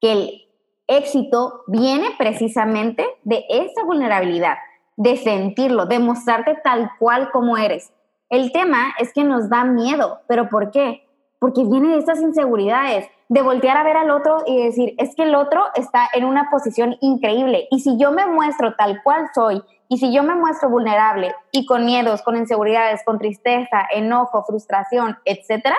que 0.00 0.12
el 0.12 0.48
éxito 0.86 1.64
viene 1.66 2.14
precisamente 2.16 3.04
de 3.24 3.44
esa 3.48 3.82
vulnerabilidad, 3.82 4.58
de 4.94 5.16
sentirlo, 5.16 5.86
de 5.86 5.98
mostrarte 5.98 6.54
tal 6.62 6.92
cual 7.00 7.32
como 7.32 7.58
eres. 7.58 7.92
El 8.28 8.52
tema 8.52 8.94
es 9.00 9.12
que 9.12 9.24
nos 9.24 9.50
da 9.50 9.64
miedo, 9.64 10.20
pero 10.28 10.48
¿por 10.48 10.70
qué? 10.70 11.08
Porque 11.42 11.64
viene 11.64 11.88
de 11.88 11.98
estas 11.98 12.20
inseguridades, 12.20 13.10
de 13.28 13.42
voltear 13.42 13.76
a 13.76 13.82
ver 13.82 13.96
al 13.96 14.12
otro 14.12 14.44
y 14.46 14.62
decir, 14.62 14.94
es 14.96 15.16
que 15.16 15.24
el 15.24 15.34
otro 15.34 15.64
está 15.74 16.08
en 16.12 16.24
una 16.24 16.48
posición 16.50 16.96
increíble 17.00 17.66
y 17.72 17.80
si 17.80 17.98
yo 17.98 18.12
me 18.12 18.26
muestro 18.26 18.76
tal 18.76 19.02
cual 19.02 19.28
soy 19.34 19.60
y 19.88 19.98
si 19.98 20.14
yo 20.14 20.22
me 20.22 20.36
muestro 20.36 20.68
vulnerable 20.68 21.34
y 21.50 21.66
con 21.66 21.84
miedos, 21.84 22.22
con 22.22 22.36
inseguridades, 22.36 23.02
con 23.04 23.18
tristeza, 23.18 23.88
enojo, 23.90 24.44
frustración, 24.44 25.18
etcétera, 25.24 25.76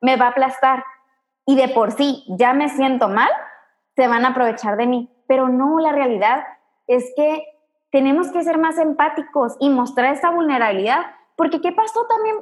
me 0.00 0.16
va 0.16 0.26
a 0.26 0.28
aplastar 0.28 0.84
y 1.44 1.56
de 1.56 1.66
por 1.70 1.90
sí 1.90 2.24
ya 2.28 2.52
me 2.52 2.68
siento 2.68 3.08
mal, 3.08 3.30
se 3.96 4.06
van 4.06 4.24
a 4.24 4.28
aprovechar 4.28 4.76
de 4.76 4.86
mí. 4.86 5.10
Pero 5.26 5.48
no, 5.48 5.80
la 5.80 5.90
realidad 5.90 6.46
es 6.86 7.12
que 7.16 7.42
tenemos 7.90 8.30
que 8.30 8.44
ser 8.44 8.58
más 8.58 8.78
empáticos 8.78 9.56
y 9.58 9.70
mostrar 9.70 10.14
esa 10.14 10.30
vulnerabilidad 10.30 11.06
porque 11.34 11.60
¿qué 11.60 11.72
pasó 11.72 12.06
también 12.06 12.36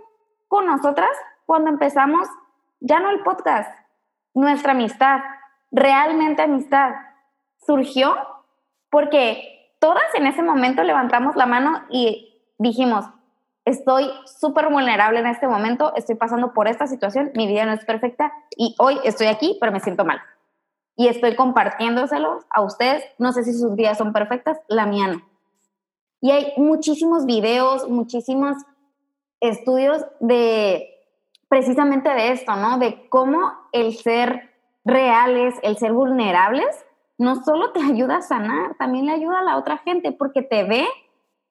con 0.49 0.67
nosotras 0.67 1.09
cuando 1.47 1.71
empezamos, 1.71 2.29
ya 2.81 3.01
no 3.01 3.11
el 3.11 3.21
podcast, 3.21 3.71
nuestra 4.35 4.73
amistad, 4.73 5.21
realmente 5.71 6.43
amistad, 6.43 6.95
surgió 7.67 8.15
porque 8.91 9.75
todas 9.81 10.15
en 10.15 10.27
ese 10.27 10.43
momento 10.43 10.83
levantamos 10.83 11.37
la 11.37 11.47
mano 11.47 11.83
y 11.91 12.43
dijimos, 12.59 13.05
estoy 13.65 14.11
súper 14.25 14.69
vulnerable 14.71 15.21
en 15.21 15.27
este 15.27 15.47
momento, 15.47 15.95
estoy 15.95 16.15
pasando 16.15 16.53
por 16.53 16.69
esta 16.69 16.87
situación, 16.87 17.31
mi 17.35 17.47
vida 17.47 17.67
no 17.67 17.73
es 17.73 17.85
perfecta 17.85 18.33
y 18.57 18.75
hoy 18.79 18.99
estoy 19.05 19.27
aquí, 19.27 19.57
pero 19.61 19.73
me 19.73 19.81
siento 19.81 20.05
mal. 20.05 20.21
Y 20.97 21.07
estoy 21.07 21.37
compartiéndoselos 21.37 22.45
a 22.51 22.61
ustedes. 22.61 23.05
No 23.19 23.33
sé 23.33 23.45
si 23.45 23.53
sus 23.53 23.77
vidas 23.77 23.99
son 23.99 24.13
perfectas, 24.13 24.59
la 24.67 24.85
mía 24.85 25.07
no. 25.07 25.23
Y 26.21 26.33
hay 26.33 26.53
muchísimos 26.57 27.25
videos, 27.25 27.89
muchísimos 27.89 28.57
estudios 29.41 30.05
de 30.19 30.98
precisamente 31.49 32.09
de 32.11 32.33
esto, 32.33 32.57
¿no? 32.57 32.79
De 32.79 33.09
cómo 33.09 33.53
el 33.73 33.95
ser 33.95 34.51
reales, 34.85 35.55
el 35.63 35.77
ser 35.77 35.93
vulnerables, 35.93 36.85
no 37.19 37.43
solo 37.43 37.73
te 37.73 37.81
ayuda 37.83 38.17
a 38.17 38.23
sanar, 38.23 38.77
también 38.77 39.07
le 39.07 39.13
ayuda 39.13 39.41
a 39.41 39.45
la 39.45 39.57
otra 39.59 39.79
gente 39.79 40.13
porque 40.13 40.43
te 40.43 40.65
ve 40.65 40.87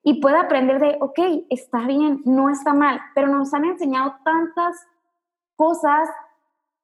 y 0.02 0.20
puede 0.20 0.38
aprender 0.38 0.80
de, 0.80 0.96
ok, 1.00 1.18
está 1.50 1.80
bien, 1.80 2.22
no 2.24 2.48
está 2.48 2.72
mal, 2.72 3.00
pero 3.14 3.28
nos 3.28 3.52
han 3.52 3.64
enseñado 3.64 4.14
tantas 4.24 4.86
cosas 5.56 6.08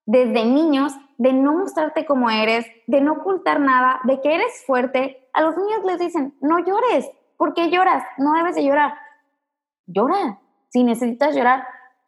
desde 0.04 0.44
niños 0.44 0.92
de 1.16 1.32
no 1.32 1.54
mostrarte 1.54 2.04
como 2.04 2.28
eres, 2.28 2.66
de 2.86 3.00
no 3.00 3.12
ocultar 3.14 3.60
nada, 3.60 4.00
de 4.04 4.20
que 4.20 4.34
eres 4.34 4.64
fuerte. 4.66 5.28
A 5.32 5.40
los 5.40 5.56
niños 5.56 5.84
les 5.84 5.98
dicen, 5.98 6.36
no 6.40 6.58
llores, 6.58 7.08
¿por 7.38 7.54
qué 7.54 7.70
lloras? 7.70 8.04
No 8.18 8.34
debes 8.34 8.56
de 8.56 8.64
llorar. 8.64 8.94
Llora, 9.86 10.40
si 10.68 10.82
necesitas 10.82 11.34
llorar, 11.34 11.66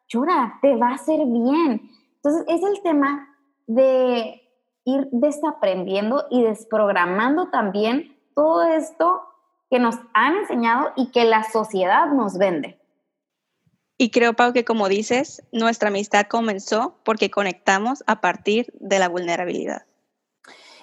llora, 0.09 0.59
te 0.62 0.76
va 0.76 0.90
a 0.90 0.94
hacer 0.94 1.20
bien. 1.26 1.90
Entonces, 2.16 2.44
es 2.48 2.62
el 2.62 2.82
tema 2.82 3.28
de 3.66 4.42
ir 4.84 5.09
desaprendiendo 5.11 6.26
y 6.30 6.42
desprogramando 6.42 7.48
también 7.50 8.16
todo 8.34 8.64
esto 8.64 9.22
que 9.70 9.78
nos 9.78 9.96
han 10.14 10.36
enseñado 10.36 10.92
y 10.96 11.11
que 11.11 11.24
la 11.24 11.44
sociedad 11.44 12.07
nos 12.12 12.38
vende. 12.38 12.78
Y 13.98 14.11
creo, 14.11 14.34
Pau, 14.34 14.52
que 14.52 14.64
como 14.64 14.88
dices, 14.88 15.42
nuestra 15.52 15.88
amistad 15.88 16.26
comenzó 16.26 16.98
porque 17.02 17.30
conectamos 17.30 18.04
a 18.07 18.20
partir 18.20 18.72
de 18.78 18.98
la 18.98 19.09
vulnerabilidad. 19.09 19.86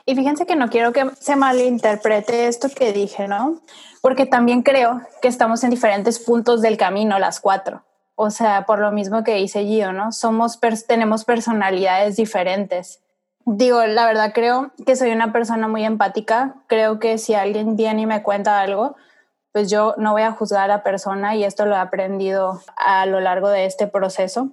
Y 0.05 0.15
fíjense 0.15 0.45
que 0.45 0.57
no 0.57 0.69
quiero 0.69 0.91
que 0.91 1.09
se 1.19 1.36
malinterprete 1.36 2.47
esto 2.47 2.67
que 2.69 2.91
dije, 2.91 3.28
¿no? 3.28 3.61
porque 4.03 4.26
también 4.26 4.63
creo 4.63 5.01
que 5.21 5.30
estamos 5.30 5.63
en 5.63 5.69
diferentes 5.69 6.19
puntos 6.19 6.61
del 6.61 6.76
camino 6.76 7.17
las 7.19 7.39
cuatro. 7.39 7.86
O 8.16 8.30
sea, 8.30 8.66
por 8.66 8.80
lo 8.80 8.91
mismo 8.91 9.24
que 9.24 9.36
dice 9.36 9.66
Gio, 9.66 9.91
¿no? 9.91 10.11
Somos, 10.11 10.59
tenemos 10.88 11.26
personalidades 11.26 12.16
diferentes. 12.16 13.01
Digo, 13.45 13.86
la 13.86 14.05
verdad 14.05 14.32
creo 14.34 14.72
que 14.86 14.95
soy 14.95 15.11
una 15.11 15.34
persona 15.34 15.68
muy 15.68 15.84
empática. 15.84 16.55
Creo 16.68 16.99
que 16.99 17.18
si 17.18 17.34
alguien 17.34 17.76
viene 17.76 18.03
y 18.03 18.05
me 18.05 18.24
cuenta 18.24 18.61
algo, 18.61 18.95
pues 19.51 19.70
yo 19.70 19.95
no 19.97 20.11
voy 20.11 20.22
a 20.22 20.32
juzgar 20.32 20.64
a 20.64 20.68
la 20.68 20.84
persona 20.84 21.36
y 21.36 21.43
esto 21.43 21.66
lo 21.66 21.76
he 21.76 21.80
aprendido 21.80 22.61
a 22.78 23.05
lo 23.05 23.20
largo 23.20 23.49
de 23.49 23.66
este 23.66 23.88
proceso. 23.88 24.51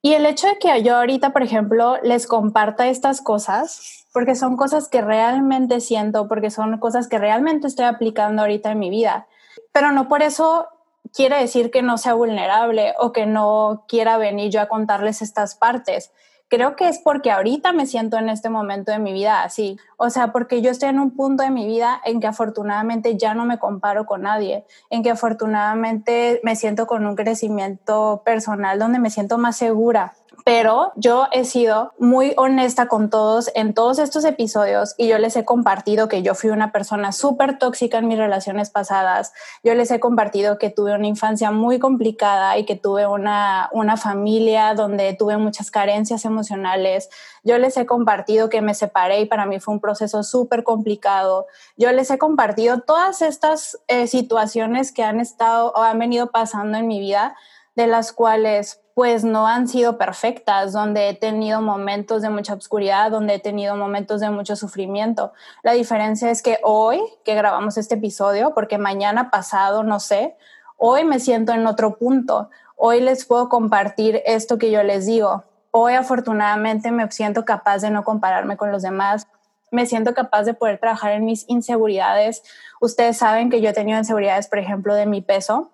Y 0.00 0.14
el 0.14 0.26
hecho 0.26 0.46
de 0.46 0.58
que 0.58 0.82
yo 0.82 0.96
ahorita, 0.96 1.30
por 1.30 1.42
ejemplo, 1.42 1.96
les 2.02 2.26
comparta 2.26 2.86
estas 2.86 3.20
cosas, 3.20 4.06
porque 4.12 4.36
son 4.36 4.56
cosas 4.56 4.88
que 4.88 5.00
realmente 5.00 5.80
siento, 5.80 6.28
porque 6.28 6.50
son 6.50 6.78
cosas 6.78 7.08
que 7.08 7.18
realmente 7.18 7.66
estoy 7.66 7.86
aplicando 7.86 8.42
ahorita 8.42 8.70
en 8.70 8.78
mi 8.78 8.90
vida. 8.90 9.26
Pero 9.72 9.90
no 9.90 10.08
por 10.08 10.22
eso 10.22 10.68
quiere 11.14 11.38
decir 11.38 11.70
que 11.70 11.82
no 11.82 11.98
sea 11.98 12.14
vulnerable 12.14 12.94
o 12.98 13.12
que 13.12 13.26
no 13.26 13.84
quiera 13.88 14.18
venir 14.18 14.50
yo 14.50 14.60
a 14.60 14.68
contarles 14.68 15.22
estas 15.22 15.54
partes. 15.54 16.12
Creo 16.50 16.76
que 16.76 16.88
es 16.88 16.98
porque 16.98 17.30
ahorita 17.30 17.72
me 17.74 17.84
siento 17.84 18.16
en 18.16 18.30
este 18.30 18.48
momento 18.48 18.90
de 18.90 18.98
mi 18.98 19.12
vida 19.12 19.42
así. 19.42 19.78
O 19.98 20.08
sea, 20.08 20.32
porque 20.32 20.62
yo 20.62 20.70
estoy 20.70 20.88
en 20.88 20.98
un 20.98 21.14
punto 21.14 21.42
de 21.42 21.50
mi 21.50 21.66
vida 21.66 22.00
en 22.04 22.20
que 22.20 22.26
afortunadamente 22.26 23.18
ya 23.18 23.34
no 23.34 23.44
me 23.44 23.58
comparo 23.58 24.06
con 24.06 24.22
nadie, 24.22 24.64
en 24.88 25.02
que 25.02 25.10
afortunadamente 25.10 26.40
me 26.42 26.56
siento 26.56 26.86
con 26.86 27.06
un 27.06 27.16
crecimiento 27.16 28.22
personal 28.24 28.78
donde 28.78 28.98
me 28.98 29.10
siento 29.10 29.36
más 29.36 29.58
segura 29.58 30.14
pero 30.48 30.92
yo 30.96 31.26
he 31.30 31.44
sido 31.44 31.92
muy 31.98 32.32
honesta 32.38 32.88
con 32.88 33.10
todos 33.10 33.50
en 33.54 33.74
todos 33.74 33.98
estos 33.98 34.24
episodios 34.24 34.94
y 34.96 35.06
yo 35.06 35.18
les 35.18 35.36
he 35.36 35.44
compartido 35.44 36.08
que 36.08 36.22
yo 36.22 36.34
fui 36.34 36.48
una 36.48 36.72
persona 36.72 37.12
súper 37.12 37.58
tóxica 37.58 37.98
en 37.98 38.08
mis 38.08 38.16
relaciones 38.16 38.70
pasadas. 38.70 39.34
Yo 39.62 39.74
les 39.74 39.90
he 39.90 40.00
compartido 40.00 40.56
que 40.56 40.70
tuve 40.70 40.94
una 40.94 41.06
infancia 41.06 41.50
muy 41.50 41.78
complicada 41.78 42.56
y 42.56 42.64
que 42.64 42.76
tuve 42.76 43.06
una, 43.06 43.68
una 43.72 43.98
familia 43.98 44.72
donde 44.72 45.12
tuve 45.12 45.36
muchas 45.36 45.70
carencias 45.70 46.24
emocionales. 46.24 47.10
Yo 47.44 47.58
les 47.58 47.76
he 47.76 47.84
compartido 47.84 48.48
que 48.48 48.62
me 48.62 48.72
separé 48.72 49.20
y 49.20 49.26
para 49.26 49.44
mí 49.44 49.60
fue 49.60 49.74
un 49.74 49.80
proceso 49.80 50.22
súper 50.22 50.64
complicado. 50.64 51.46
Yo 51.76 51.92
les 51.92 52.10
he 52.10 52.16
compartido 52.16 52.80
todas 52.80 53.20
estas 53.20 53.78
eh, 53.86 54.06
situaciones 54.06 54.92
que 54.92 55.04
han 55.04 55.20
estado 55.20 55.74
o 55.76 55.82
han 55.82 55.98
venido 55.98 56.30
pasando 56.30 56.78
en 56.78 56.86
mi 56.86 57.00
vida, 57.00 57.36
de 57.76 57.86
las 57.86 58.14
cuales 58.14 58.80
pues 58.98 59.22
no 59.22 59.46
han 59.46 59.68
sido 59.68 59.96
perfectas, 59.96 60.72
donde 60.72 61.08
he 61.08 61.14
tenido 61.14 61.60
momentos 61.60 62.20
de 62.20 62.30
mucha 62.30 62.54
oscuridad, 62.54 63.12
donde 63.12 63.34
he 63.34 63.38
tenido 63.38 63.76
momentos 63.76 64.20
de 64.20 64.28
mucho 64.28 64.56
sufrimiento. 64.56 65.32
La 65.62 65.70
diferencia 65.70 66.32
es 66.32 66.42
que 66.42 66.58
hoy 66.64 67.00
que 67.24 67.36
grabamos 67.36 67.78
este 67.78 67.94
episodio, 67.94 68.54
porque 68.54 68.76
mañana 68.76 69.30
pasado, 69.30 69.84
no 69.84 70.00
sé, 70.00 70.36
hoy 70.76 71.04
me 71.04 71.20
siento 71.20 71.52
en 71.52 71.64
otro 71.68 71.96
punto. 71.96 72.50
Hoy 72.74 73.00
les 73.00 73.24
puedo 73.24 73.48
compartir 73.48 74.20
esto 74.26 74.58
que 74.58 74.72
yo 74.72 74.82
les 74.82 75.06
digo. 75.06 75.44
Hoy 75.70 75.94
afortunadamente 75.94 76.90
me 76.90 77.08
siento 77.12 77.44
capaz 77.44 77.82
de 77.82 77.90
no 77.90 78.02
compararme 78.02 78.56
con 78.56 78.72
los 78.72 78.82
demás. 78.82 79.28
Me 79.70 79.86
siento 79.86 80.12
capaz 80.12 80.42
de 80.42 80.54
poder 80.54 80.80
trabajar 80.80 81.12
en 81.12 81.24
mis 81.24 81.48
inseguridades. 81.48 82.42
Ustedes 82.80 83.16
saben 83.16 83.48
que 83.48 83.60
yo 83.60 83.70
he 83.70 83.74
tenido 83.74 83.96
inseguridades, 83.96 84.48
por 84.48 84.58
ejemplo, 84.58 84.92
de 84.96 85.06
mi 85.06 85.22
peso. 85.22 85.70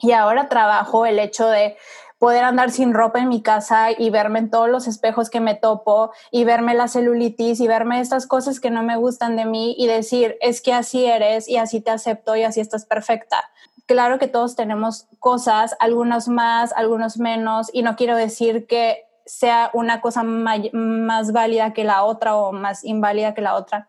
Y 0.00 0.12
ahora 0.12 0.48
trabajo 0.48 1.06
el 1.06 1.18
hecho 1.18 1.48
de 1.48 1.76
poder 2.18 2.44
andar 2.44 2.70
sin 2.70 2.94
ropa 2.94 3.20
en 3.20 3.28
mi 3.28 3.42
casa 3.42 3.92
y 3.96 4.10
verme 4.10 4.40
en 4.40 4.50
todos 4.50 4.68
los 4.68 4.86
espejos 4.86 5.30
que 5.30 5.40
me 5.40 5.54
topo 5.54 6.10
y 6.30 6.44
verme 6.44 6.74
la 6.74 6.88
celulitis 6.88 7.60
y 7.60 7.68
verme 7.68 8.00
estas 8.00 8.26
cosas 8.26 8.60
que 8.60 8.70
no 8.70 8.82
me 8.82 8.96
gustan 8.96 9.36
de 9.36 9.44
mí 9.44 9.74
y 9.78 9.86
decir, 9.86 10.36
es 10.40 10.60
que 10.60 10.72
así 10.72 11.06
eres 11.06 11.48
y 11.48 11.56
así 11.56 11.80
te 11.80 11.90
acepto 11.90 12.34
y 12.34 12.42
así 12.42 12.60
estás 12.60 12.84
perfecta. 12.84 13.50
Claro 13.86 14.18
que 14.18 14.26
todos 14.26 14.56
tenemos 14.56 15.06
cosas, 15.18 15.76
algunos 15.80 16.28
más, 16.28 16.72
algunos 16.76 17.18
menos, 17.18 17.70
y 17.72 17.82
no 17.82 17.96
quiero 17.96 18.16
decir 18.16 18.66
que 18.66 19.06
sea 19.24 19.70
una 19.72 20.00
cosa 20.00 20.22
más 20.24 21.32
válida 21.32 21.72
que 21.72 21.84
la 21.84 22.04
otra 22.04 22.36
o 22.36 22.52
más 22.52 22.84
inválida 22.84 23.34
que 23.34 23.42
la 23.42 23.54
otra, 23.54 23.88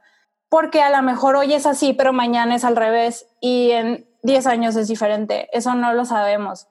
porque 0.49 0.81
a 0.81 0.89
lo 0.89 1.01
mejor 1.01 1.35
hoy 1.35 1.53
es 1.53 1.65
así, 1.65 1.93
pero 1.93 2.13
mañana 2.13 2.55
es 2.55 2.63
al 2.63 2.75
revés 2.75 3.27
y 3.39 3.71
en 3.71 4.07
10 4.23 4.47
años 4.47 4.75
es 4.75 4.87
diferente, 4.87 5.49
eso 5.51 5.73
no 5.75 5.93
lo 5.93 6.05
sabemos. 6.05 6.67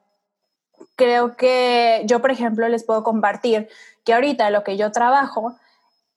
Creo 0.96 1.36
que 1.36 2.02
yo, 2.06 2.20
por 2.20 2.30
ejemplo, 2.30 2.68
les 2.68 2.84
puedo 2.84 3.02
compartir 3.04 3.68
que 4.04 4.14
ahorita 4.14 4.50
lo 4.50 4.64
que 4.64 4.76
yo 4.76 4.92
trabajo 4.92 5.56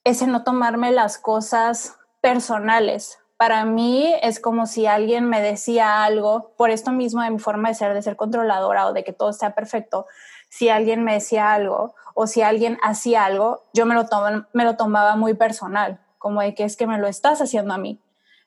es 0.04 0.22
en 0.22 0.32
no 0.32 0.44
tomarme 0.44 0.92
las 0.92 1.18
cosas 1.18 1.96
personales. 2.22 3.20
Para 3.38 3.66
mí 3.66 4.14
es 4.22 4.40
como 4.40 4.66
si 4.68 4.86
alguien 4.86 5.28
me 5.28 5.42
decía 5.42 6.04
algo, 6.04 6.54
por 6.58 6.70
esto 6.70 6.92
mismo 6.92 7.22
de 7.22 7.32
mi 7.32 7.40
forma 7.40 7.70
de 7.70 7.76
ser, 7.76 7.94
de 7.94 8.02
ser 8.02 8.16
controladora 8.16 8.88
o 8.88 8.94
de 8.94 9.04
que 9.04 9.14
todo 9.14 9.34
sea 9.34 9.56
perfecto, 9.56 10.06
si 10.50 10.70
alguien 10.70 11.04
me 11.04 11.14
decía 11.14 11.54
algo 11.54 11.96
o 12.14 12.28
si 12.28 12.42
alguien 12.42 12.78
hacía 12.84 13.26
algo, 13.26 13.64
yo 13.74 13.86
me 13.86 13.96
lo, 13.96 14.08
me 14.54 14.64
lo 14.64 14.76
tomaba 14.76 15.16
muy 15.16 15.34
personal, 15.34 16.00
como 16.18 16.42
de 16.42 16.54
que 16.54 16.66
es 16.66 16.76
que 16.76 16.88
me 16.88 16.98
lo 16.98 17.08
estás 17.08 17.42
haciendo 17.42 17.74
a 17.74 17.78
mí. 17.78 18.00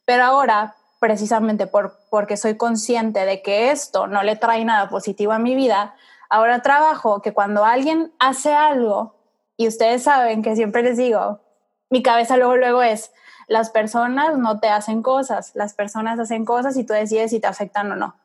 Pero 0.04 0.24
ahora, 0.24 0.76
precisamente 1.04 1.66
por, 1.66 1.98
porque 2.08 2.38
soy 2.38 2.56
consciente 2.56 3.26
de 3.26 3.42
que 3.42 3.70
esto 3.70 4.06
no 4.06 4.22
le 4.22 4.36
trae 4.36 4.64
nada 4.64 4.88
positivo 4.88 5.32
a 5.32 5.38
mi 5.38 5.54
vida, 5.54 5.94
ahora 6.30 6.62
trabajo 6.62 7.20
que 7.20 7.34
cuando 7.34 7.66
alguien 7.66 8.14
hace 8.18 8.54
algo, 8.54 9.14
y 9.58 9.68
ustedes 9.68 10.04
saben 10.04 10.42
que 10.42 10.56
siempre 10.56 10.82
les 10.82 10.96
digo, 10.96 11.42
mi 11.90 12.02
cabeza 12.02 12.38
luego, 12.38 12.56
luego 12.56 12.82
es, 12.82 13.12
las 13.48 13.68
personas 13.68 14.38
no 14.38 14.60
te 14.60 14.68
hacen 14.68 15.02
cosas, 15.02 15.50
las 15.54 15.74
personas 15.74 16.18
hacen 16.18 16.46
cosas 16.46 16.74
y 16.78 16.84
tú 16.84 16.94
decides 16.94 17.32
si 17.32 17.38
te 17.38 17.48
afectan 17.48 17.92
o 17.92 17.96
no. 17.96 18.16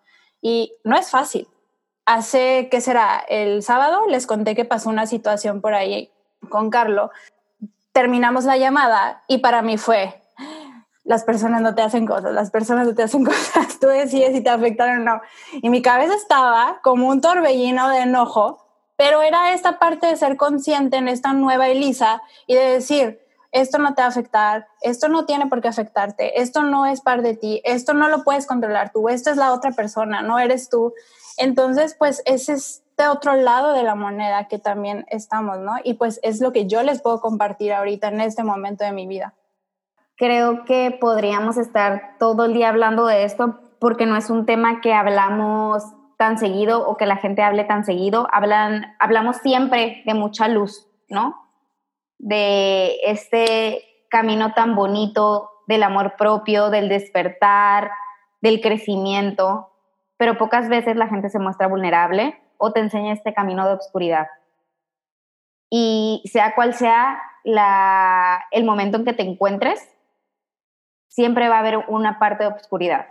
Y 0.41 0.71
no 0.85 0.95
es 0.95 1.09
fácil. 1.09 1.49
Hace, 2.05 2.69
¿qué 2.71 2.79
será? 2.79 3.21
El 3.27 3.61
sábado 3.61 4.07
les 4.07 4.25
conté 4.25 4.55
que 4.55 4.63
pasó 4.63 4.89
una 4.89 5.05
situación 5.05 5.59
por 5.59 5.73
ahí 5.73 6.13
con 6.47 6.69
Carlo. 6.69 7.11
Terminamos 7.91 8.45
la 8.45 8.55
llamada 8.55 9.25
y 9.27 9.39
para 9.39 9.61
mí 9.63 9.77
fue, 9.77 10.21
las 11.09 11.23
personas 11.23 11.63
no 11.63 11.73
te 11.73 11.81
hacen 11.81 12.05
cosas, 12.05 12.31
las 12.33 12.51
personas 12.51 12.85
no 12.85 12.93
te 12.93 13.01
hacen 13.01 13.25
cosas, 13.25 13.79
tú 13.79 13.87
decides 13.87 14.31
si 14.31 14.41
te 14.41 14.49
afectan 14.51 15.01
o 15.01 15.03
no. 15.03 15.21
Y 15.53 15.69
mi 15.69 15.81
cabeza 15.81 16.13
estaba 16.13 16.81
como 16.83 17.07
un 17.07 17.19
torbellino 17.19 17.89
de 17.89 18.01
enojo, 18.01 18.63
pero 18.95 19.23
era 19.23 19.51
esta 19.51 19.79
parte 19.79 20.05
de 20.05 20.15
ser 20.17 20.37
consciente 20.37 20.97
en 20.97 21.07
esta 21.07 21.33
nueva 21.33 21.67
Elisa 21.67 22.21
y 22.45 22.53
de 22.53 22.61
decir, 22.61 23.25
esto 23.51 23.79
no 23.79 23.95
te 23.95 24.03
va 24.03 24.05
a 24.05 24.09
afectar, 24.11 24.67
esto 24.81 25.09
no 25.09 25.25
tiene 25.25 25.47
por 25.47 25.61
qué 25.61 25.69
afectarte, 25.69 26.41
esto 26.41 26.61
no 26.61 26.85
es 26.85 27.01
parte 27.01 27.29
de 27.29 27.37
ti, 27.37 27.61
esto 27.65 27.95
no 27.95 28.07
lo 28.07 28.23
puedes 28.23 28.45
controlar 28.45 28.91
tú, 28.91 29.09
esto 29.09 29.31
es 29.31 29.37
la 29.37 29.51
otra 29.51 29.71
persona, 29.71 30.21
no 30.21 30.37
eres 30.37 30.69
tú. 30.69 30.93
Entonces, 31.37 31.95
pues 31.97 32.21
es 32.25 32.49
este 32.49 33.07
otro 33.07 33.33
lado 33.33 33.73
de 33.73 33.81
la 33.81 33.95
moneda 33.95 34.47
que 34.47 34.59
también 34.59 35.07
estamos, 35.09 35.57
¿no? 35.57 35.77
Y 35.83 35.95
pues 35.95 36.19
es 36.21 36.39
lo 36.39 36.51
que 36.51 36.67
yo 36.67 36.83
les 36.83 37.01
puedo 37.01 37.19
compartir 37.19 37.73
ahorita 37.73 38.09
en 38.09 38.21
este 38.21 38.43
momento 38.43 38.83
de 38.83 38.91
mi 38.91 39.07
vida 39.07 39.33
creo 40.19 40.65
que 40.65 40.95
podríamos 40.99 41.57
estar 41.57 42.17
todo 42.19 42.45
el 42.45 42.53
día 42.53 42.67
hablando 42.67 43.05
de 43.05 43.23
esto 43.23 43.57
porque 43.79 44.05
no 44.05 44.17
es 44.17 44.29
un 44.29 44.45
tema 44.45 44.81
que 44.81 44.93
hablamos 44.93 45.81
tan 46.17 46.37
seguido 46.37 46.85
o 46.85 46.97
que 46.97 47.05
la 47.05 47.15
gente 47.15 47.41
hable 47.41 47.63
tan 47.63 47.85
seguido. 47.85 48.27
Hablan, 48.33 48.97
hablamos 48.99 49.37
siempre 49.37 50.03
de 50.05 50.13
mucha 50.13 50.49
luz, 50.49 50.85
¿no? 51.07 51.35
De 52.17 52.97
este 53.03 53.81
camino 54.09 54.53
tan 54.53 54.75
bonito 54.75 55.49
del 55.67 55.83
amor 55.83 56.15
propio, 56.17 56.69
del 56.69 56.89
despertar, 56.89 57.89
del 58.41 58.59
crecimiento, 58.59 59.69
pero 60.17 60.37
pocas 60.37 60.67
veces 60.67 60.97
la 60.97 61.07
gente 61.07 61.29
se 61.29 61.39
muestra 61.39 61.67
vulnerable 61.67 62.37
o 62.57 62.73
te 62.73 62.81
enseña 62.81 63.13
este 63.13 63.33
camino 63.33 63.65
de 63.65 63.75
oscuridad. 63.75 64.27
Y 65.69 66.23
sea 66.25 66.55
cual 66.55 66.73
sea 66.73 67.21
la, 67.45 68.43
el 68.51 68.65
momento 68.65 68.97
en 68.97 69.05
que 69.05 69.13
te 69.13 69.23
encuentres, 69.23 69.87
siempre 71.19 71.49
va 71.49 71.57
a 71.57 71.59
haber 71.59 71.79
una 71.89 72.17
parte 72.17 72.45
de 72.45 72.53
oscuridad. 72.53 73.07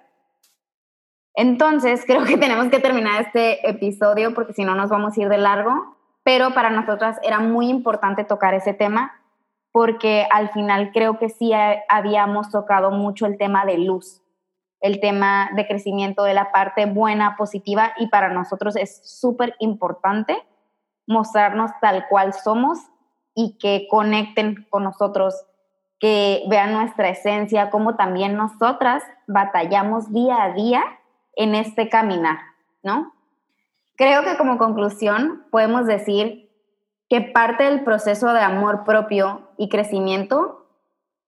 Entonces, 1.34 2.04
creo 2.06 2.24
que 2.24 2.38
tenemos 2.38 2.68
que 2.68 2.80
terminar 2.80 3.20
este 3.20 3.68
episodio 3.68 4.32
porque 4.32 4.54
si 4.54 4.64
no 4.64 4.74
nos 4.74 4.88
vamos 4.88 5.14
a 5.14 5.20
ir 5.20 5.28
de 5.28 5.36
largo, 5.36 5.94
pero 6.22 6.54
para 6.54 6.70
nosotras 6.70 7.18
era 7.22 7.38
muy 7.38 7.68
importante 7.68 8.24
tocar 8.24 8.54
ese 8.54 8.72
tema 8.72 9.12
porque 9.72 10.26
al 10.30 10.48
final 10.52 10.90
creo 10.94 11.18
que 11.18 11.28
sí 11.28 11.52
habíamos 11.90 12.50
tocado 12.50 12.90
mucho 12.90 13.26
el 13.26 13.36
tema 13.36 13.66
de 13.66 13.76
luz, 13.76 14.22
el 14.80 15.00
tema 15.00 15.50
de 15.54 15.66
crecimiento 15.66 16.24
de 16.24 16.32
la 16.32 16.50
parte 16.50 16.86
buena, 16.86 17.36
positiva, 17.36 17.92
y 17.98 18.06
para 18.08 18.30
nosotros 18.30 18.74
es 18.74 19.02
súper 19.04 19.54
importante 19.58 20.42
mostrarnos 21.06 21.72
tal 21.82 22.06
cual 22.08 22.32
somos 22.32 22.78
y 23.34 23.58
que 23.58 23.86
conecten 23.90 24.66
con 24.70 24.84
nosotros 24.84 25.44
que 25.98 26.44
vean 26.48 26.72
nuestra 26.72 27.08
esencia, 27.08 27.70
como 27.70 27.96
también 27.96 28.36
nosotras 28.36 29.02
batallamos 29.26 30.12
día 30.12 30.42
a 30.42 30.52
día 30.52 30.82
en 31.34 31.54
este 31.54 31.88
caminar, 31.88 32.38
¿no? 32.82 33.12
Creo 33.96 34.22
que 34.22 34.36
como 34.36 34.58
conclusión 34.58 35.44
podemos 35.50 35.86
decir 35.86 36.48
que 37.08 37.20
parte 37.20 37.64
del 37.64 37.82
proceso 37.82 38.32
de 38.32 38.40
amor 38.40 38.84
propio 38.84 39.48
y 39.56 39.68
crecimiento 39.68 40.66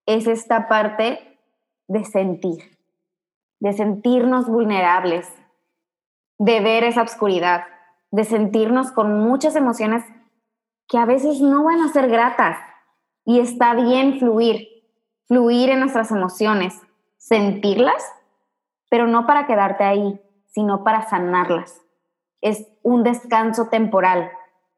es 0.07 0.27
esta 0.27 0.68
parte 0.68 1.39
de 1.89 2.05
sentir, 2.05 2.79
de 3.59 3.73
sentirnos 3.73 4.47
vulnerables, 4.47 5.29
de 6.39 6.61
ver 6.61 6.85
esa 6.85 7.03
oscuridad, 7.03 7.64
de 8.11 8.25
sentirnos 8.25 8.93
con 8.93 9.18
muchas 9.18 9.57
emociones 9.57 10.05
que 10.89 10.99
a 10.99 11.07
veces 11.07 11.41
no 11.41 11.64
van 11.64 11.81
a 11.81 11.89
ser 11.89 12.09
gratas, 12.09 12.59
y 13.25 13.41
está 13.41 13.75
bien 13.75 14.18
fluir, 14.18 14.68
fluir 15.27 15.71
en 15.71 15.81
nuestras 15.81 16.11
emociones, 16.11 16.81
sentirlas, 17.16 18.05
pero 18.89 19.07
no 19.07 19.27
para 19.27 19.47
quedarte 19.47 19.85
ahí, 19.85 20.21
sino 20.47 20.83
para 20.83 21.09
sanarlas. 21.09 21.81
Es 22.41 22.66
un 22.83 23.03
descanso 23.03 23.68
temporal. 23.68 24.31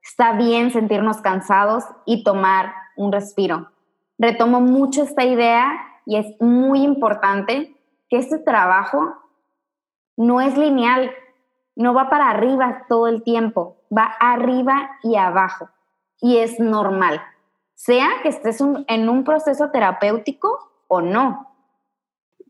Está 0.02 0.32
bien 0.32 0.70
sentirnos 0.70 1.20
cansados 1.20 1.84
y 2.04 2.24
tomar 2.24 2.74
un 2.96 3.12
respiro. 3.12 3.70
Retomo 4.18 4.60
mucho 4.60 5.02
esta 5.02 5.24
idea 5.24 5.72
y 6.04 6.16
es 6.16 6.26
muy 6.40 6.82
importante 6.82 7.76
que 8.10 8.18
este 8.18 8.38
trabajo 8.38 9.14
no 10.16 10.40
es 10.40 10.58
lineal, 10.58 11.10
no 11.74 11.94
va 11.94 12.10
para 12.10 12.28
arriba 12.28 12.84
todo 12.88 13.06
el 13.06 13.22
tiempo, 13.22 13.78
va 13.96 14.04
arriba 14.20 14.90
y 15.02 15.16
abajo 15.16 15.70
y 16.20 16.36
es 16.38 16.60
normal 16.60 17.22
sea 17.74 18.08
que 18.22 18.28
estés 18.28 18.58
en 18.60 19.08
un 19.08 19.24
proceso 19.24 19.70
terapéutico 19.70 20.84
o 20.88 21.00
no. 21.00 21.48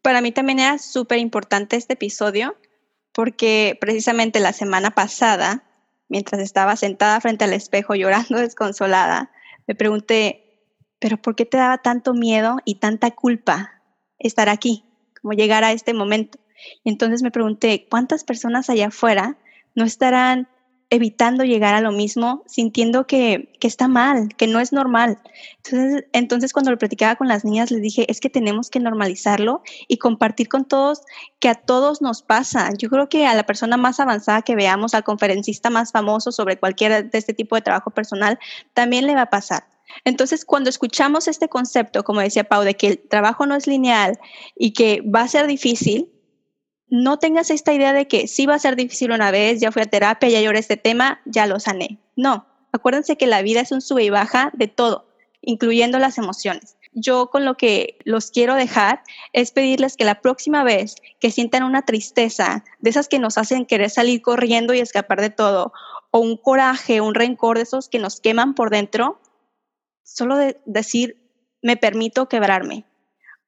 Para 0.02 0.20
mí 0.20 0.32
también 0.32 0.58
era 0.58 0.78
súper 0.78 1.18
importante 1.18 1.76
este 1.76 1.94
episodio 1.94 2.56
porque 3.12 3.76
precisamente 3.80 4.40
la 4.40 4.52
semana 4.52 4.90
pasada, 4.90 5.64
mientras 6.08 6.40
estaba 6.40 6.76
sentada 6.76 7.20
frente 7.20 7.44
al 7.44 7.52
espejo 7.52 7.94
llorando 7.94 8.38
desconsolada, 8.40 9.30
me 9.66 9.74
pregunté, 9.74 10.66
¿pero 10.98 11.16
por 11.16 11.36
qué 11.36 11.44
te 11.44 11.56
daba 11.56 11.78
tanto 11.78 12.14
miedo 12.14 12.58
y 12.64 12.76
tanta 12.76 13.10
culpa 13.12 13.82
estar 14.18 14.48
aquí, 14.48 14.84
como 15.20 15.34
llegar 15.34 15.64
a 15.64 15.72
este 15.72 15.94
momento? 15.94 16.38
Y 16.84 16.90
entonces 16.90 17.22
me 17.22 17.30
pregunté, 17.30 17.86
¿cuántas 17.90 18.24
personas 18.24 18.70
allá 18.70 18.88
afuera 18.88 19.36
no 19.74 19.84
estarán 19.84 20.48
evitando 20.92 21.42
llegar 21.42 21.74
a 21.74 21.80
lo 21.80 21.90
mismo, 21.90 22.44
sintiendo 22.46 23.06
que, 23.06 23.48
está 23.62 23.88
mal, 23.88 24.28
que 24.36 24.46
no 24.46 24.60
es 24.60 24.74
normal. 24.74 25.18
Entonces, 25.64 26.04
entonces, 26.12 26.52
cuando 26.52 26.70
lo 26.70 26.76
platicaba 26.76 27.16
con 27.16 27.28
las 27.28 27.46
niñas, 27.46 27.70
les 27.70 27.80
dije, 27.80 28.04
es 28.10 28.20
que 28.20 28.28
tenemos 28.28 28.68
que 28.68 28.78
normalizarlo 28.78 29.62
y 29.88 29.96
compartir 29.96 30.50
con 30.50 30.66
todos 30.66 31.00
que 31.40 31.48
a 31.48 31.54
todos 31.54 32.02
nos 32.02 32.22
pasa. 32.22 32.68
Yo 32.76 32.90
creo 32.90 33.08
que 33.08 33.26
a 33.26 33.34
la 33.34 33.44
persona 33.44 33.78
más 33.78 34.00
avanzada 34.00 34.42
que 34.42 34.54
veamos, 34.54 34.92
al 34.92 35.02
conferencista 35.02 35.70
más 35.70 35.92
famoso 35.92 36.30
sobre 36.30 36.58
cualquier 36.58 37.10
de 37.10 37.18
este 37.18 37.32
tipo 37.32 37.56
de 37.56 37.62
trabajo 37.62 37.90
personal, 37.90 38.38
también 38.74 39.06
le 39.06 39.14
va 39.14 39.22
a 39.22 39.30
pasar. 39.30 39.64
Entonces, 40.04 40.44
cuando 40.44 40.68
escuchamos 40.68 41.26
este 41.26 41.48
concepto, 41.48 42.04
como 42.04 42.20
decía 42.20 42.44
Pau, 42.44 42.64
de 42.64 42.74
que 42.74 42.88
el 42.88 42.98
trabajo 43.08 43.46
no 43.46 43.54
es 43.54 43.66
lineal 43.66 44.18
y 44.58 44.74
que 44.74 45.00
va 45.02 45.22
a 45.22 45.28
ser 45.28 45.46
difícil, 45.46 46.10
no 46.92 47.18
tengas 47.18 47.50
esta 47.50 47.72
idea 47.72 47.94
de 47.94 48.06
que 48.06 48.28
sí 48.28 48.44
va 48.44 48.54
a 48.54 48.58
ser 48.58 48.76
difícil 48.76 49.12
una 49.12 49.30
vez, 49.30 49.62
ya 49.62 49.72
fui 49.72 49.80
a 49.80 49.86
terapia, 49.86 50.28
ya 50.28 50.42
lloré 50.42 50.58
este 50.58 50.76
tema, 50.76 51.22
ya 51.24 51.46
lo 51.46 51.58
sané. 51.58 51.98
No, 52.16 52.44
acuérdense 52.70 53.16
que 53.16 53.26
la 53.26 53.40
vida 53.40 53.62
es 53.62 53.72
un 53.72 53.80
sube 53.80 54.04
y 54.04 54.10
baja 54.10 54.50
de 54.52 54.68
todo, 54.68 55.06
incluyendo 55.40 55.98
las 55.98 56.18
emociones. 56.18 56.76
Yo 56.92 57.30
con 57.30 57.46
lo 57.46 57.56
que 57.56 57.96
los 58.04 58.30
quiero 58.30 58.56
dejar 58.56 59.02
es 59.32 59.52
pedirles 59.52 59.96
que 59.96 60.04
la 60.04 60.20
próxima 60.20 60.64
vez 60.64 60.96
que 61.18 61.30
sientan 61.30 61.62
una 61.62 61.86
tristeza, 61.86 62.62
de 62.80 62.90
esas 62.90 63.08
que 63.08 63.18
nos 63.18 63.38
hacen 63.38 63.64
querer 63.64 63.88
salir 63.88 64.20
corriendo 64.20 64.74
y 64.74 64.80
escapar 64.80 65.22
de 65.22 65.30
todo, 65.30 65.72
o 66.10 66.18
un 66.18 66.36
coraje, 66.36 67.00
un 67.00 67.14
rencor 67.14 67.56
de 67.56 67.62
esos 67.62 67.88
que 67.88 68.00
nos 68.00 68.20
queman 68.20 68.52
por 68.52 68.68
dentro, 68.68 69.18
solo 70.02 70.36
de 70.36 70.60
decir, 70.66 71.16
me 71.62 71.78
permito 71.78 72.28
quebrarme, 72.28 72.84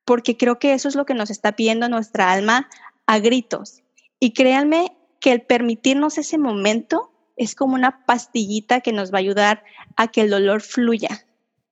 porque 0.07 0.39
creo 0.39 0.59
que 0.59 0.73
eso 0.73 0.89
es 0.89 0.95
lo 0.95 1.05
que 1.05 1.13
nos 1.13 1.29
está 1.29 1.53
pidiendo 1.53 1.91
nuestra 1.91 2.33
alma 2.33 2.71
a 3.07 3.19
gritos. 3.19 3.83
Y 4.21 4.33
créanme 4.33 4.97
que 5.21 5.33
el 5.33 5.43
permitirnos 5.43 6.19
ese 6.19 6.39
momento 6.39 7.11
es 7.37 7.55
como 7.55 7.75
una 7.75 8.05
pastillita 8.05 8.81
que 8.81 8.93
nos 8.93 9.13
va 9.13 9.19
a 9.19 9.21
ayudar 9.21 9.65
a 9.97 10.09
que 10.09 10.21
el 10.21 10.31
dolor 10.31 10.61
fluya. 10.61 11.27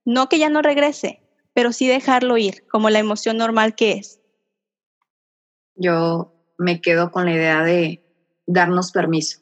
No 0.05 0.28
que 0.28 0.39
ya 0.39 0.49
no 0.49 0.62
regrese, 0.62 1.22
pero 1.55 1.72
sí 1.72 1.87
dejarlo 1.87 2.37
ir, 2.39 2.66
como 2.68 2.91
la 2.91 2.99
emoción 2.99 3.37
normal 3.37 3.74
que 3.74 3.93
es. 3.93 4.20
Yo 5.74 6.35
me 6.59 6.80
quedo 6.80 7.11
con 7.11 7.26
la 7.26 7.35
idea 7.35 7.62
de 7.62 8.05
darnos 8.47 8.93
permiso. 8.93 9.41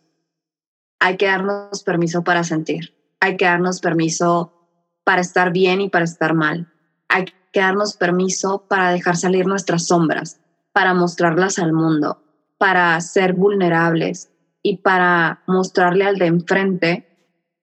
Hay 0.99 1.17
que 1.17 1.27
darnos 1.27 1.83
permiso 1.83 2.23
para 2.23 2.45
sentir. 2.45 2.95
Hay 3.21 3.37
que 3.37 3.47
darnos 3.47 3.81
permiso 3.81 4.69
para 5.05 5.23
estar 5.23 5.53
bien 5.53 5.81
y 5.81 5.89
para 5.89 6.05
estar 6.05 6.35
mal. 6.35 6.73
Hay 7.09 7.27
que 7.53 7.61
darnos 7.61 7.97
permiso 7.97 8.67
para 8.69 8.91
dejar 8.93 9.17
salir 9.17 9.47
nuestras 9.47 9.87
sombras, 9.87 10.41
para 10.73 10.95
mostrarlas 10.95 11.59
al 11.59 11.73
mundo, 11.73 12.23
para 12.59 13.01
ser 13.01 13.35
vulnerables 13.35 14.31
y 14.63 14.79
para 14.79 15.43
mostrarle 15.47 16.05
al 16.05 16.17
de 16.17 16.27
enfrente 16.27 17.07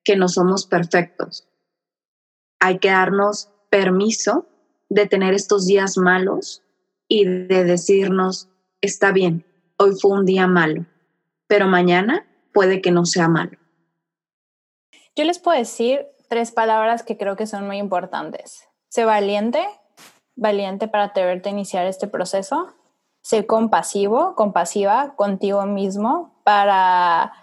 que 0.03 0.15
no 0.15 0.27
somos 0.27 0.65
perfectos. 0.65 1.47
Hay 2.59 2.79
que 2.79 2.89
darnos 2.89 3.49
permiso 3.69 4.47
de 4.89 5.05
tener 5.05 5.33
estos 5.33 5.65
días 5.65 5.97
malos 5.97 6.63
y 7.07 7.25
de 7.25 7.63
decirnos, 7.63 8.49
está 8.81 9.11
bien, 9.11 9.45
hoy 9.77 9.91
fue 9.99 10.11
un 10.11 10.25
día 10.25 10.47
malo, 10.47 10.85
pero 11.47 11.67
mañana 11.67 12.25
puede 12.53 12.81
que 12.81 12.91
no 12.91 13.05
sea 13.05 13.27
malo. 13.27 13.57
Yo 15.15 15.23
les 15.23 15.39
puedo 15.39 15.57
decir 15.57 16.07
tres 16.29 16.51
palabras 16.51 17.03
que 17.03 17.17
creo 17.17 17.35
que 17.35 17.47
son 17.47 17.65
muy 17.65 17.77
importantes. 17.77 18.67
Sé 18.89 19.05
valiente, 19.05 19.65
valiente 20.35 20.87
para 20.87 21.05
atreverte 21.05 21.49
a 21.49 21.51
iniciar 21.51 21.85
este 21.85 22.07
proceso. 22.07 22.75
Sé 23.27 23.45
compasivo, 23.45 24.35
compasiva 24.35 25.15
contigo 25.17 25.65
mismo 25.65 26.31
para 26.45 27.33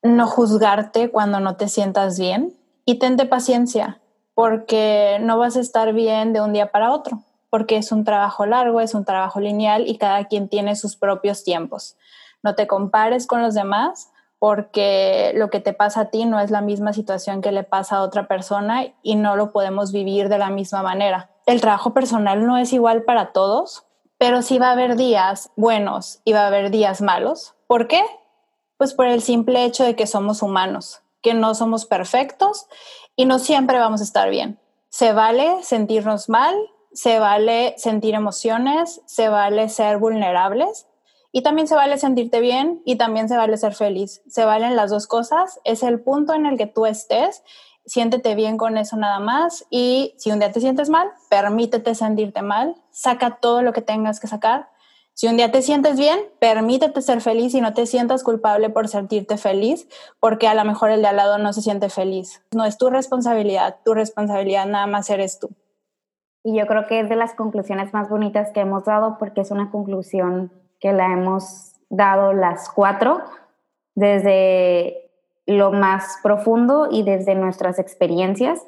no 0.00 0.28
juzgarte 0.28 1.10
cuando 1.10 1.40
no 1.40 1.56
te 1.56 1.66
sientas 1.66 2.20
bien. 2.20 2.56
Y 2.84 3.00
tente 3.00 3.26
paciencia, 3.26 4.00
porque 4.34 5.18
no 5.22 5.36
vas 5.36 5.56
a 5.56 5.60
estar 5.60 5.92
bien 5.92 6.32
de 6.32 6.40
un 6.40 6.52
día 6.52 6.70
para 6.70 6.92
otro 6.92 7.24
porque 7.50 7.76
es 7.76 7.90
un 7.90 8.04
trabajo 8.04 8.46
largo, 8.46 8.80
es 8.80 8.94
un 8.94 9.04
trabajo 9.04 9.40
lineal 9.40 9.88
y 9.88 9.98
cada 9.98 10.24
quien 10.24 10.48
tiene 10.48 10.76
sus 10.76 10.96
propios 10.96 11.42
tiempos. 11.42 11.96
No 12.42 12.54
te 12.54 12.68
compares 12.68 13.26
con 13.26 13.42
los 13.42 13.54
demás 13.54 14.12
porque 14.38 15.32
lo 15.34 15.50
que 15.50 15.58
te 15.58 15.72
pasa 15.72 16.00
a 16.00 16.10
ti 16.10 16.26
no 16.26 16.38
es 16.38 16.52
la 16.52 16.60
misma 16.60 16.92
situación 16.92 17.42
que 17.42 17.50
le 17.50 17.64
pasa 17.64 17.96
a 17.96 18.02
otra 18.02 18.28
persona 18.28 18.86
y 19.02 19.16
no 19.16 19.34
lo 19.34 19.52
podemos 19.52 19.90
vivir 19.90 20.28
de 20.28 20.38
la 20.38 20.50
misma 20.50 20.82
manera. 20.82 21.30
El 21.46 21.60
trabajo 21.60 21.92
personal 21.94 22.46
no 22.46 22.56
es 22.56 22.72
igual 22.72 23.02
para 23.02 23.32
todos, 23.32 23.86
pero 24.24 24.40
sí 24.40 24.58
va 24.58 24.68
a 24.68 24.72
haber 24.72 24.96
días 24.96 25.50
buenos 25.54 26.22
y 26.24 26.32
va 26.32 26.44
a 26.44 26.46
haber 26.46 26.70
días 26.70 27.02
malos. 27.02 27.52
¿Por 27.66 27.88
qué? 27.88 28.02
Pues 28.78 28.94
por 28.94 29.06
el 29.06 29.20
simple 29.20 29.66
hecho 29.66 29.84
de 29.84 29.96
que 29.96 30.06
somos 30.06 30.40
humanos, 30.40 31.02
que 31.20 31.34
no 31.34 31.54
somos 31.54 31.84
perfectos 31.84 32.66
y 33.16 33.26
no 33.26 33.38
siempre 33.38 33.78
vamos 33.78 34.00
a 34.00 34.04
estar 34.04 34.30
bien. 34.30 34.58
Se 34.88 35.12
vale 35.12 35.62
sentirnos 35.62 36.30
mal, 36.30 36.54
se 36.94 37.18
vale 37.18 37.74
sentir 37.76 38.14
emociones, 38.14 39.02
se 39.04 39.28
vale 39.28 39.68
ser 39.68 39.98
vulnerables 39.98 40.86
y 41.30 41.42
también 41.42 41.68
se 41.68 41.74
vale 41.74 41.98
sentirte 41.98 42.40
bien 42.40 42.80
y 42.86 42.96
también 42.96 43.28
se 43.28 43.36
vale 43.36 43.58
ser 43.58 43.74
feliz. 43.74 44.22
Se 44.26 44.46
valen 44.46 44.74
las 44.74 44.88
dos 44.88 45.06
cosas. 45.06 45.60
Es 45.64 45.82
el 45.82 46.00
punto 46.00 46.32
en 46.32 46.46
el 46.46 46.56
que 46.56 46.66
tú 46.66 46.86
estés. 46.86 47.42
Siéntete 47.86 48.34
bien 48.34 48.56
con 48.56 48.78
eso 48.78 48.96
nada 48.96 49.20
más 49.20 49.66
y 49.70 50.14
si 50.16 50.30
un 50.30 50.38
día 50.38 50.52
te 50.52 50.60
sientes 50.60 50.88
mal, 50.88 51.10
permítete 51.28 51.94
sentirte 51.94 52.42
mal, 52.42 52.76
saca 52.90 53.36
todo 53.36 53.62
lo 53.62 53.72
que 53.72 53.82
tengas 53.82 54.20
que 54.20 54.26
sacar. 54.26 54.68
Si 55.12 55.28
un 55.28 55.36
día 55.36 55.52
te 55.52 55.62
sientes 55.62 55.96
bien, 55.96 56.18
permítete 56.40 57.00
ser 57.00 57.20
feliz 57.20 57.54
y 57.54 57.60
no 57.60 57.72
te 57.72 57.86
sientas 57.86 58.24
culpable 58.24 58.68
por 58.68 58.88
sentirte 58.88 59.36
feliz, 59.36 59.86
porque 60.18 60.48
a 60.48 60.54
lo 60.54 60.64
mejor 60.64 60.90
el 60.90 61.02
de 61.02 61.08
al 61.08 61.16
lado 61.16 61.38
no 61.38 61.52
se 61.52 61.62
siente 61.62 61.88
feliz. 61.88 62.42
No 62.52 62.64
es 62.64 62.78
tu 62.78 62.90
responsabilidad, 62.90 63.76
tu 63.84 63.94
responsabilidad 63.94 64.66
nada 64.66 64.88
más 64.88 65.08
eres 65.10 65.38
tú. 65.38 65.50
Y 66.42 66.58
yo 66.58 66.66
creo 66.66 66.86
que 66.88 67.00
es 67.00 67.08
de 67.08 67.14
las 67.14 67.34
conclusiones 67.34 67.94
más 67.94 68.08
bonitas 68.08 68.50
que 68.52 68.60
hemos 68.60 68.84
dado 68.84 69.16
porque 69.18 69.42
es 69.42 69.52
una 69.52 69.70
conclusión 69.70 70.52
que 70.80 70.92
la 70.92 71.12
hemos 71.12 71.74
dado 71.90 72.32
las 72.32 72.68
cuatro 72.68 73.22
desde 73.94 75.03
lo 75.46 75.72
más 75.72 76.18
profundo 76.22 76.88
y 76.90 77.02
desde 77.02 77.34
nuestras 77.34 77.78
experiencias. 77.78 78.66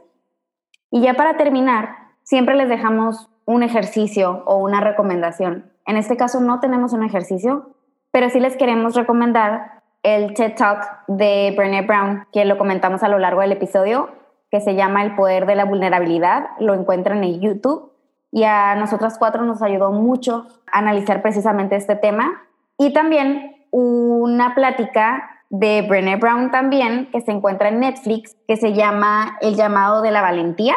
Y 0.91 1.01
ya 1.01 1.14
para 1.14 1.37
terminar, 1.37 1.97
siempre 2.22 2.55
les 2.55 2.68
dejamos 2.68 3.31
un 3.45 3.62
ejercicio 3.62 4.43
o 4.47 4.57
una 4.57 4.81
recomendación. 4.81 5.72
En 5.87 5.97
este 5.97 6.16
caso 6.16 6.41
no 6.41 6.61
tenemos 6.61 6.93
un 6.93 7.05
ejercicio, 7.05 7.70
pero 8.11 8.29
sí 8.31 8.41
les 8.41 8.57
queremos 8.57 8.95
recomendar 8.95 9.83
el 10.03 10.35
TED 10.35 10.55
Talk 10.57 11.05
de 11.09 11.53
Brené 11.57 11.83
Brown, 11.83 12.27
que 12.33 12.45
lo 12.45 12.59
comentamos 12.59 13.03
a 13.03 13.09
lo 13.09 13.18
largo 13.18 13.41
del 13.41 13.53
episodio 13.53 14.11
que 14.51 14.61
se 14.61 14.74
llama 14.74 15.03
El 15.03 15.16
Poder 15.16 15.47
de 15.47 15.57
la 15.57 15.64
Vulnerabilidad. 15.64 16.51
Lo 16.61 16.74
encuentran 16.74 17.24
en 17.24 17.41
YouTube 17.41 17.93
y 18.31 18.45
a 18.45 18.74
nosotras 18.77 19.18
cuatro 19.18 19.43
nos 19.43 19.62
ayudó 19.62 19.93
mucho 19.93 20.47
a 20.72 20.79
analizar 20.79 21.22
precisamente 21.22 21.77
este 21.77 21.97
tema. 21.97 22.43
Y 22.79 22.93
también 22.93 23.66
una 23.70 24.55
plática 24.55 25.36
de 25.51 25.82
Brené 25.82 26.16
Brown 26.16 26.51
también 26.51 27.11
que 27.12 27.20
se 27.20 27.30
encuentra 27.30 27.68
en 27.68 27.80
Netflix 27.80 28.36
que 28.49 28.57
se 28.57 28.72
llama 28.72 29.38
El 29.40 29.55
llamado 29.55 30.03
de 30.03 30.11
la 30.11 30.22
valentía. 30.22 30.74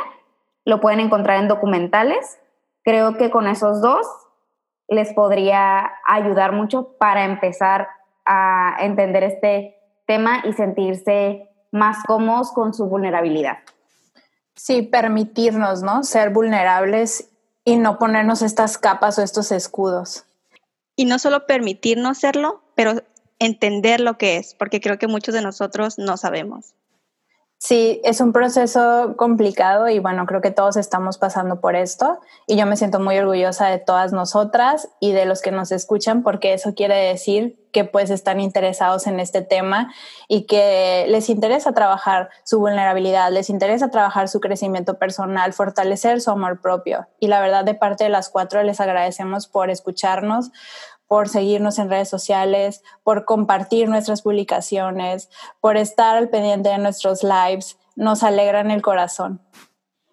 Lo 0.66 0.80
pueden 0.80 1.00
encontrar 1.00 1.40
en 1.40 1.48
documentales. 1.48 2.40
Creo 2.84 3.18
que 3.18 3.30
con 3.30 3.48
esos 3.48 3.82
dos 3.82 4.06
les 4.88 5.14
podría 5.14 5.92
ayudar 6.06 6.52
mucho 6.52 6.96
para 6.98 7.26
empezar 7.26 7.88
a 8.26 8.76
entender 8.80 9.24
este 9.24 9.76
tema 10.06 10.42
y 10.44 10.54
sentirse 10.54 11.50
más 11.72 11.98
cómodos 12.08 12.52
con 12.52 12.74
su 12.74 12.88
vulnerabilidad. 12.88 13.60
Sí, 14.56 14.82
permitirnos, 14.82 15.84
¿no? 15.84 16.04
Ser 16.04 16.32
vulnerables 16.32 17.30
y 17.64 17.78
no 17.78 17.98
ponernos 17.98 18.42
estas 18.42 18.78
capas 18.78 19.18
o 19.18 19.22
estos 19.22 19.52
escudos. 19.52 20.26
Y 20.96 21.06
no 21.06 21.18
solo 21.20 21.46
permitirnos 21.46 22.18
serlo, 22.18 22.62
pero 22.76 22.94
entender 23.40 24.02
lo 24.02 24.18
que 24.18 24.38
es, 24.38 24.54
porque 24.54 24.82
creo 24.82 24.98
que 25.00 25.08
muchos 25.08 25.34
de 25.34 25.42
nosotros 25.42 25.98
no 25.98 26.18
sabemos. 26.18 26.76
Sí, 27.62 28.00
es 28.06 28.22
un 28.22 28.32
proceso 28.32 29.16
complicado 29.18 29.90
y 29.90 30.00
bueno, 30.00 30.26
creo 30.26 30.40
que 30.40 30.50
todos 30.50 30.78
estamos 30.78 31.18
pasando 31.18 31.60
por 31.60 31.76
esto 31.76 32.22
y 32.48 32.56
yo 32.56 32.66
me 32.66 32.78
siento 32.78 33.02
muy 33.02 33.18
orgullosa 33.18 33.68
de 33.68 33.80
todas 33.80 34.14
nosotras 34.14 34.88
y 35.02 35.12
de 35.12 35.26
los 35.26 35.42
que 35.42 35.52
nos 35.52 35.74
escuchan 35.74 36.24
porque 36.24 36.54
eso 36.54 36.74
quiere 36.74 36.96
decir 36.96 37.60
que 37.74 37.84
pues 37.84 38.12
están 38.12 38.40
interesados 38.40 39.08
en 39.08 39.20
este 39.20 39.42
tema 39.42 39.94
y 40.30 40.46
que 40.46 41.06
les 41.10 41.30
interesa 41.30 41.74
trabajar 41.74 42.30
su 42.46 42.60
vulnerabilidad, 42.60 43.30
les 43.30 43.50
interesa 43.50 43.92
trabajar 43.92 44.30
su 44.30 44.40
crecimiento 44.40 44.98
personal, 44.98 45.52
fortalecer 45.52 46.22
su 46.22 46.32
amor 46.32 46.62
propio. 46.62 47.08
Y 47.20 47.28
la 47.28 47.42
verdad 47.42 47.66
de 47.66 47.76
parte 47.76 48.06
de 48.06 48.10
las 48.10 48.30
cuatro 48.30 48.64
les 48.64 48.80
agradecemos 48.80 49.48
por 49.48 49.70
escucharnos, 49.70 50.52
por 51.10 51.28
seguirnos 51.28 51.80
en 51.80 51.90
redes 51.90 52.08
sociales, 52.08 52.84
por 53.04 53.26
compartir 53.26 53.90
nuestras 53.90 54.22
publicaciones, 54.22 55.32
por 55.60 55.76
estar 55.76 56.16
al 56.16 56.30
pendiente 56.30 56.70
de 56.70 56.78
nuestros 56.78 57.24
lives. 57.24 57.80
Nos 57.96 58.22
alegran 58.22 58.70
el 58.70 58.84
corazón. 58.84 59.42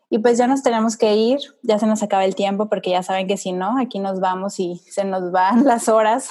Y 0.08 0.18
pues 0.18 0.38
ya 0.38 0.46
nos 0.46 0.62
tenemos 0.62 0.96
que 0.96 1.14
ir, 1.14 1.38
ya 1.62 1.78
se 1.78 1.86
nos 1.86 2.02
acaba 2.02 2.24
el 2.24 2.34
tiempo 2.34 2.70
porque 2.70 2.90
ya 2.90 3.02
saben 3.02 3.26
que 3.26 3.36
si 3.36 3.52
no, 3.52 3.78
aquí 3.78 3.98
nos 3.98 4.20
vamos 4.20 4.58
y 4.58 4.78
se 4.90 5.04
nos 5.04 5.30
van 5.32 5.64
las 5.66 5.90
horas. 5.90 6.30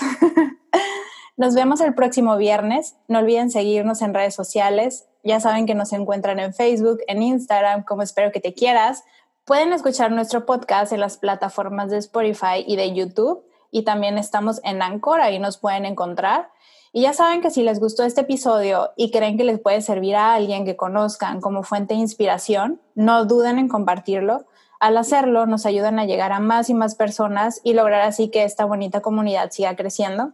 nos 1.38 1.54
vemos 1.54 1.80
el 1.80 1.94
próximo 1.94 2.36
viernes. 2.36 2.96
No 3.08 3.20
olviden 3.20 3.52
seguirnos 3.52 4.02
en 4.02 4.16
redes 4.16 4.34
sociales. 4.34 5.06
Ya 5.24 5.40
saben 5.40 5.68
que 5.68 5.76
nos 5.76 5.94
encuentran 5.94 6.40
en 6.40 6.56
Facebook, 6.56 7.02
en 7.08 7.22
Instagram, 7.22 7.84
como 7.84 8.02
espero 8.02 8.32
que 8.32 8.40
te 8.40 8.56
quieras. 8.56 9.04
Pueden 9.44 9.74
escuchar 9.74 10.12
nuestro 10.12 10.48
podcast 10.48 10.92
en 10.92 11.02
las 11.02 11.18
plataformas 11.18 11.92
de 11.92 12.00
Spotify 12.00 12.64
y 12.66 12.78
de 12.78 12.96
YouTube 12.96 13.44
y 13.76 13.84
también 13.84 14.18
estamos 14.18 14.62
en 14.64 14.82
Ancora 14.82 15.32
y 15.32 15.40
nos 15.40 15.58
pueden 15.58 15.84
encontrar. 15.84 16.48
Y 16.94 17.02
ya 17.02 17.12
saben 17.12 17.42
que 17.42 17.52
si 17.52 17.62
les 17.62 17.82
gustó 17.82 18.04
este 18.04 18.22
episodio 18.22 18.92
y 18.96 19.12
creen 19.12 19.36
que 19.36 19.44
les 19.44 19.60
puede 19.60 19.82
servir 19.82 20.16
a 20.16 20.34
alguien 20.34 20.64
que 20.64 20.78
conozcan 20.78 21.42
como 21.42 21.62
fuente 21.62 21.94
de 21.94 22.00
inspiración, 22.00 22.80
no 22.94 23.26
duden 23.26 23.60
en 23.60 23.68
compartirlo. 23.68 24.46
Al 24.80 24.96
hacerlo, 24.96 25.46
nos 25.46 25.66
ayudan 25.66 26.00
a 26.00 26.06
llegar 26.06 26.32
a 26.32 26.40
más 26.40 26.70
y 26.70 26.74
más 26.74 26.96
personas 26.96 27.60
y 27.66 27.74
lograr 27.74 28.00
así 28.00 28.30
que 28.30 28.46
esta 28.46 28.64
bonita 28.64 29.02
comunidad 29.02 29.52
siga 29.52 29.76
creciendo. 29.76 30.32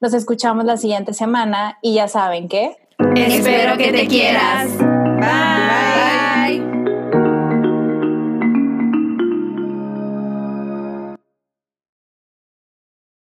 Nos 0.00 0.12
escuchamos 0.12 0.64
la 0.64 0.76
siguiente 0.76 1.14
semana 1.14 1.78
y 1.82 1.94
ya 1.94 2.08
saben 2.08 2.48
que... 2.48 2.76
Espero 3.14 3.76
que 3.78 3.92
te 3.92 4.08
quieras. 4.08 4.68
Bye. 4.78 6.29